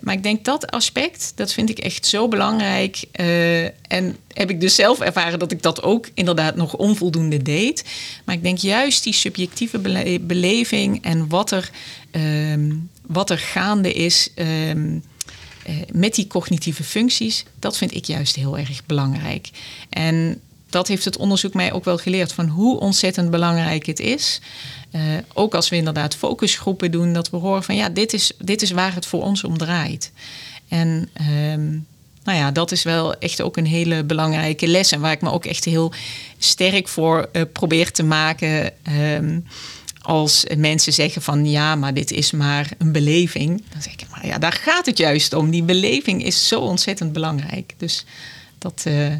Maar 0.00 0.14
ik 0.14 0.22
denk 0.22 0.44
dat 0.44 0.70
aspect, 0.70 1.32
dat 1.34 1.52
vind 1.52 1.70
ik 1.70 1.78
echt 1.78 2.06
zo 2.06 2.28
belangrijk. 2.28 3.04
En 3.82 4.16
heb 4.32 4.50
ik 4.50 4.60
dus 4.60 4.74
zelf 4.74 5.00
ervaren 5.00 5.38
dat 5.38 5.52
ik 5.52 5.62
dat 5.62 5.82
ook 5.82 6.08
inderdaad 6.14 6.56
nog 6.56 6.76
onvoldoende 6.76 7.42
deed. 7.42 7.84
Maar 8.24 8.34
ik 8.34 8.42
denk 8.42 8.58
juist 8.58 9.04
die 9.04 9.12
subjectieve 9.12 9.78
bele 9.78 10.20
beleving 10.20 11.04
en 11.04 11.28
wat 11.28 11.50
er, 11.50 11.70
um, 12.10 12.90
wat 13.08 13.30
er 13.30 13.38
gaande 13.38 13.92
is. 13.92 14.28
Um, 14.34 15.02
eh, 15.62 15.74
met 15.92 16.14
die 16.14 16.26
cognitieve 16.26 16.84
functies, 16.84 17.44
dat 17.58 17.76
vind 17.76 17.94
ik 17.94 18.04
juist 18.04 18.36
heel 18.36 18.58
erg 18.58 18.86
belangrijk. 18.86 19.50
En 19.88 20.40
dat 20.70 20.88
heeft 20.88 21.04
het 21.04 21.16
onderzoek 21.16 21.54
mij 21.54 21.72
ook 21.72 21.84
wel 21.84 21.98
geleerd 21.98 22.32
van 22.32 22.48
hoe 22.48 22.80
ontzettend 22.80 23.30
belangrijk 23.30 23.86
het 23.86 24.00
is. 24.00 24.40
Uh, 24.92 25.02
ook 25.34 25.54
als 25.54 25.68
we 25.68 25.76
inderdaad 25.76 26.16
focusgroepen 26.16 26.90
doen, 26.90 27.12
dat 27.12 27.30
we 27.30 27.36
horen 27.36 27.62
van 27.62 27.76
ja, 27.76 27.88
dit 27.88 28.12
is, 28.12 28.32
dit 28.38 28.62
is 28.62 28.70
waar 28.70 28.94
het 28.94 29.06
voor 29.06 29.22
ons 29.22 29.44
om 29.44 29.58
draait. 29.58 30.12
En 30.68 31.08
um, 31.52 31.86
nou 32.24 32.38
ja, 32.38 32.50
dat 32.50 32.72
is 32.72 32.82
wel 32.82 33.18
echt 33.18 33.42
ook 33.42 33.56
een 33.56 33.66
hele 33.66 34.04
belangrijke 34.04 34.66
les. 34.66 34.92
En 34.92 35.00
waar 35.00 35.12
ik 35.12 35.20
me 35.20 35.30
ook 35.30 35.44
echt 35.44 35.64
heel 35.64 35.92
sterk 36.38 36.88
voor 36.88 37.28
uh, 37.32 37.42
probeer 37.52 37.92
te 37.92 38.02
maken. 38.02 38.72
Um, 39.12 39.46
als 40.08 40.44
mensen 40.56 40.92
zeggen 40.92 41.22
van 41.22 41.46
ja, 41.46 41.74
maar 41.74 41.94
dit 41.94 42.10
is 42.10 42.30
maar 42.30 42.70
een 42.78 42.92
beleving, 42.92 43.62
dan 43.72 43.82
zeg 43.82 43.92
ik 43.92 44.06
maar 44.10 44.26
ja, 44.26 44.38
daar 44.38 44.52
gaat 44.52 44.86
het 44.86 44.98
juist 44.98 45.32
om. 45.32 45.50
Die 45.50 45.62
beleving 45.62 46.24
is 46.24 46.48
zo 46.48 46.60
ontzettend 46.60 47.12
belangrijk. 47.12 47.74
Dus 47.76 48.04
dat, 48.58 48.84
uh, 48.86 49.14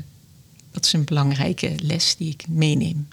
dat 0.73 0.85
is 0.85 0.93
een 0.93 1.05
belangrijke 1.05 1.73
les 1.83 2.17
die 2.17 2.31
ik 2.31 2.45
meeneem. 2.49 3.09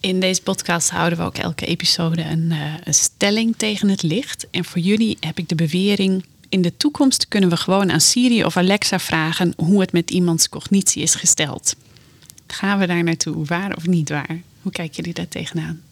In 0.00 0.20
deze 0.20 0.42
podcast 0.42 0.90
houden 0.90 1.18
we 1.18 1.24
ook 1.24 1.38
elke 1.38 1.66
episode 1.66 2.22
een, 2.22 2.50
uh, 2.50 2.74
een 2.84 2.94
stelling 2.94 3.54
tegen 3.56 3.88
het 3.88 4.02
licht. 4.02 4.46
En 4.50 4.64
voor 4.64 4.80
jullie 4.80 5.16
heb 5.20 5.38
ik 5.38 5.48
de 5.48 5.54
bewering 5.54 6.24
in 6.48 6.62
de 6.62 6.76
toekomst 6.76 7.28
kunnen 7.28 7.50
we 7.50 7.56
gewoon 7.56 7.92
aan 7.92 8.00
Siri 8.00 8.44
of 8.44 8.56
Alexa 8.56 8.98
vragen 8.98 9.52
hoe 9.56 9.80
het 9.80 9.92
met 9.92 10.10
iemands 10.10 10.48
cognitie 10.48 11.02
is 11.02 11.14
gesteld. 11.14 11.74
Gaan 12.46 12.78
we 12.78 12.86
daar 12.86 13.04
naartoe, 13.04 13.44
waar 13.44 13.76
of 13.76 13.86
niet 13.86 14.08
waar? 14.08 14.40
Hoe 14.62 14.72
kijken 14.72 14.96
jullie 14.96 15.14
daar 15.14 15.28
tegenaan? 15.28 15.82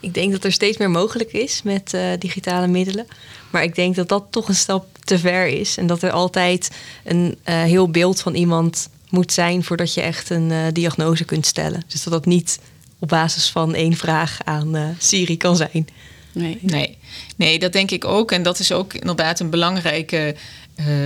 Ik 0.00 0.14
denk 0.14 0.32
dat 0.32 0.44
er 0.44 0.52
steeds 0.52 0.76
meer 0.76 0.90
mogelijk 0.90 1.32
is 1.32 1.62
met 1.62 1.92
uh, 1.94 2.02
digitale 2.18 2.66
middelen. 2.66 3.06
Maar 3.50 3.62
ik 3.62 3.74
denk 3.74 3.94
dat 3.94 4.08
dat 4.08 4.24
toch 4.30 4.48
een 4.48 4.54
stap 4.54 4.86
te 5.04 5.18
ver 5.18 5.46
is. 5.46 5.76
En 5.76 5.86
dat 5.86 6.02
er 6.02 6.10
altijd 6.10 6.70
een 7.04 7.38
uh, 7.44 7.62
heel 7.62 7.90
beeld 7.90 8.20
van 8.20 8.34
iemand 8.34 8.88
moet 9.10 9.32
zijn 9.32 9.64
voordat 9.64 9.94
je 9.94 10.00
echt 10.00 10.30
een 10.30 10.50
uh, 10.50 10.66
diagnose 10.72 11.24
kunt 11.24 11.46
stellen. 11.46 11.82
Dus 11.86 12.02
dat 12.02 12.12
dat 12.12 12.26
niet 12.26 12.60
op 12.98 13.08
basis 13.08 13.50
van 13.50 13.74
één 13.74 13.96
vraag 13.96 14.38
aan 14.44 14.96
Siri 14.98 15.36
kan 15.36 15.56
zijn. 15.56 15.88
Nee. 16.32 16.58
nee. 16.60 16.98
nee, 17.36 17.58
dat 17.58 17.72
denk 17.72 17.90
ik 17.90 18.04
ook. 18.04 18.32
En 18.32 18.42
dat 18.42 18.58
is 18.58 18.72
ook 18.72 18.94
inderdaad 18.94 19.40
een 19.40 19.50
belangrijke 19.50 20.34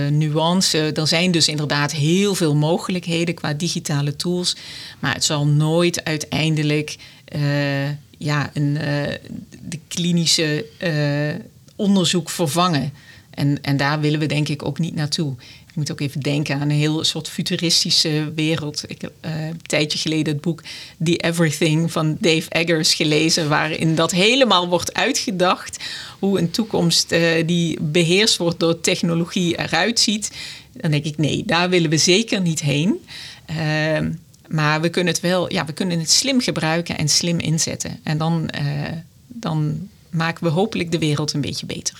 nuance. 0.09 0.91
Er 0.91 1.07
zijn 1.07 1.31
dus 1.31 1.47
inderdaad 1.47 1.91
heel 1.91 2.35
veel 2.35 2.55
mogelijkheden 2.55 3.35
qua 3.35 3.53
digitale 3.53 4.15
tools. 4.15 4.55
Maar 4.99 5.13
het 5.13 5.23
zal 5.23 5.47
nooit 5.47 6.03
uiteindelijk 6.03 6.97
ja, 8.23 8.49
een, 8.53 8.75
uh, 8.75 8.81
de 9.61 9.79
klinische 9.87 10.65
onderzoek 11.75 12.29
vervangen. 12.29 12.93
En, 13.29 13.61
en 13.61 13.77
daar 13.77 13.99
willen 13.99 14.19
we 14.19 14.25
denk 14.25 14.47
ik 14.47 14.65
ook 14.65 14.79
niet 14.79 14.95
naartoe. 14.95 15.35
Ik 15.67 15.75
moet 15.75 15.91
ook 15.91 15.99
even 15.99 16.21
denken 16.21 16.55
aan 16.55 16.69
een 16.69 16.77
heel 16.77 17.03
soort 17.03 17.29
futuristische 17.29 18.31
wereld. 18.35 18.83
Ik 18.87 19.01
heb 19.01 19.11
uh, 19.25 19.45
een 19.47 19.61
tijdje 19.61 19.99
geleden 19.99 20.33
het 20.33 20.41
boek 20.41 20.63
The 21.03 21.17
Everything 21.17 21.91
van 21.91 22.17
Dave 22.19 22.49
Eggers 22.49 22.93
gelezen, 22.93 23.49
waarin 23.49 23.95
dat 23.95 24.11
helemaal 24.11 24.67
wordt 24.67 24.93
uitgedacht 24.93 25.83
hoe 26.19 26.39
een 26.39 26.51
toekomst 26.51 27.15
die 27.45 27.81
beheerst 27.81 28.37
wordt 28.37 28.59
door 28.59 28.79
technologie 28.79 29.57
eruit 29.57 29.99
ziet. 29.99 30.31
Dan 30.73 30.91
denk 30.91 31.05
ik, 31.05 31.17
nee, 31.17 31.43
daar 31.45 31.69
willen 31.69 31.89
we 31.89 31.97
zeker 31.97 32.41
niet 32.41 32.61
heen. 32.61 33.05
Uh, 33.49 34.09
maar 34.47 34.81
we 34.81 34.89
kunnen 34.89 35.13
het 35.13 35.21
wel, 35.21 35.53
ja, 35.53 35.65
we 35.65 35.73
kunnen 35.73 35.99
het 35.99 36.11
slim 36.11 36.41
gebruiken 36.41 36.97
en 36.97 37.09
slim 37.09 37.39
inzetten. 37.39 37.99
En 38.03 38.17
dan, 38.17 38.49
uh, 38.61 38.87
dan 39.27 39.89
maken 40.09 40.43
we 40.43 40.49
hopelijk 40.49 40.91
de 40.91 40.99
wereld 40.99 41.33
een 41.33 41.41
beetje 41.41 41.65
beter. 41.65 41.97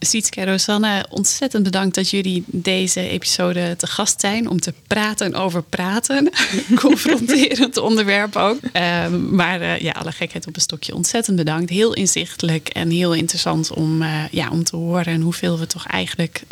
Sietske 0.00 0.40
en 0.40 0.46
Rosanne, 0.46 1.06
ontzettend 1.10 1.62
bedankt 1.62 1.94
dat 1.94 2.10
jullie 2.10 2.44
deze 2.46 3.08
episode 3.08 3.74
te 3.76 3.86
gast 3.86 4.20
zijn 4.20 4.48
om 4.48 4.60
te 4.60 4.74
praten 4.86 5.34
over 5.34 5.62
praten. 5.62 6.30
Confronterend 6.74 7.76
onderwerp 7.76 8.36
ook. 8.36 8.58
Um, 8.72 9.34
maar 9.34 9.60
uh, 9.60 9.78
ja, 9.78 9.92
alle 9.92 10.12
gekheid 10.12 10.46
op 10.46 10.54
een 10.54 10.60
stokje. 10.60 10.94
Ontzettend 10.94 11.36
bedankt. 11.36 11.70
Heel 11.70 11.94
inzichtelijk 11.94 12.68
en 12.68 12.90
heel 12.90 13.14
interessant 13.14 13.72
om, 13.72 14.02
uh, 14.02 14.28
ja, 14.30 14.50
om 14.50 14.64
te 14.64 14.76
horen 14.76 15.20
hoeveel 15.20 15.58
we 15.58 15.66
toch 15.66 15.86
eigenlijk 15.86 16.42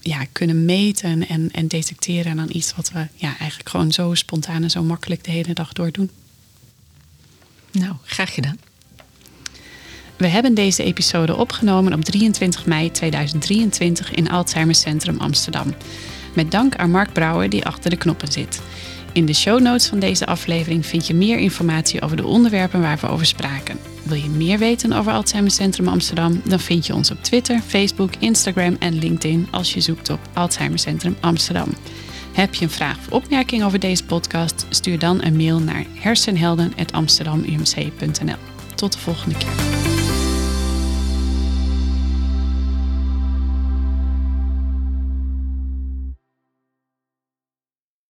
ja, 0.00 0.26
kunnen 0.32 0.64
meten 0.64 1.28
en, 1.28 1.50
en 1.52 1.68
detecteren 1.68 2.40
aan 2.40 2.48
iets 2.52 2.74
wat 2.74 2.90
we 2.90 3.06
ja, 3.14 3.38
eigenlijk 3.38 3.68
gewoon 3.68 3.92
zo 3.92 4.14
spontaan 4.14 4.62
en 4.62 4.70
zo 4.70 4.82
makkelijk 4.82 5.24
de 5.24 5.30
hele 5.30 5.52
dag 5.52 5.72
door 5.72 5.90
doen. 5.90 6.10
Nou, 7.72 7.94
graag 8.04 8.34
gedaan. 8.34 8.58
We 10.16 10.26
hebben 10.26 10.54
deze 10.54 10.82
episode 10.82 11.36
opgenomen 11.36 11.92
op 11.92 12.04
23 12.04 12.66
mei 12.66 12.90
2023 12.90 14.10
in 14.10 14.30
Alzheimer 14.30 14.74
Centrum 14.74 15.18
Amsterdam. 15.18 15.74
Met 16.34 16.50
dank 16.50 16.76
aan 16.76 16.90
Mark 16.90 17.12
Brouwer 17.12 17.50
die 17.50 17.64
achter 17.64 17.90
de 17.90 17.96
knoppen 17.96 18.32
zit. 18.32 18.60
In 19.12 19.26
de 19.26 19.34
show 19.34 19.60
notes 19.60 19.86
van 19.86 19.98
deze 19.98 20.26
aflevering 20.26 20.86
vind 20.86 21.06
je 21.06 21.14
meer 21.14 21.38
informatie 21.38 22.02
over 22.02 22.16
de 22.16 22.26
onderwerpen 22.26 22.80
waar 22.80 22.98
we 23.00 23.08
over 23.08 23.26
spraken. 23.26 23.78
Wil 24.02 24.16
je 24.16 24.28
meer 24.28 24.58
weten 24.58 24.92
over 24.92 25.12
Alzheimer 25.12 25.52
Centrum 25.52 25.88
Amsterdam? 25.88 26.40
Dan 26.44 26.60
vind 26.60 26.86
je 26.86 26.94
ons 26.94 27.10
op 27.10 27.22
Twitter, 27.22 27.60
Facebook, 27.60 28.10
Instagram 28.18 28.76
en 28.78 28.98
LinkedIn 28.98 29.48
als 29.50 29.74
je 29.74 29.80
zoekt 29.80 30.10
op 30.10 30.20
Alzheimer 30.32 30.78
Centrum 30.78 31.16
Amsterdam. 31.20 31.68
Heb 32.32 32.54
je 32.54 32.64
een 32.64 32.70
vraag 32.70 32.98
of 32.98 33.08
opmerking 33.08 33.64
over 33.64 33.80
deze 33.80 34.04
podcast? 34.04 34.66
Stuur 34.68 34.98
dan 34.98 35.24
een 35.24 35.36
mail 35.36 35.58
naar 35.58 35.84
hersenhelden.amsterdamumc.nl. 35.94 38.38
Tot 38.74 38.92
de 38.92 38.98
volgende 38.98 39.36
keer. 39.36 39.89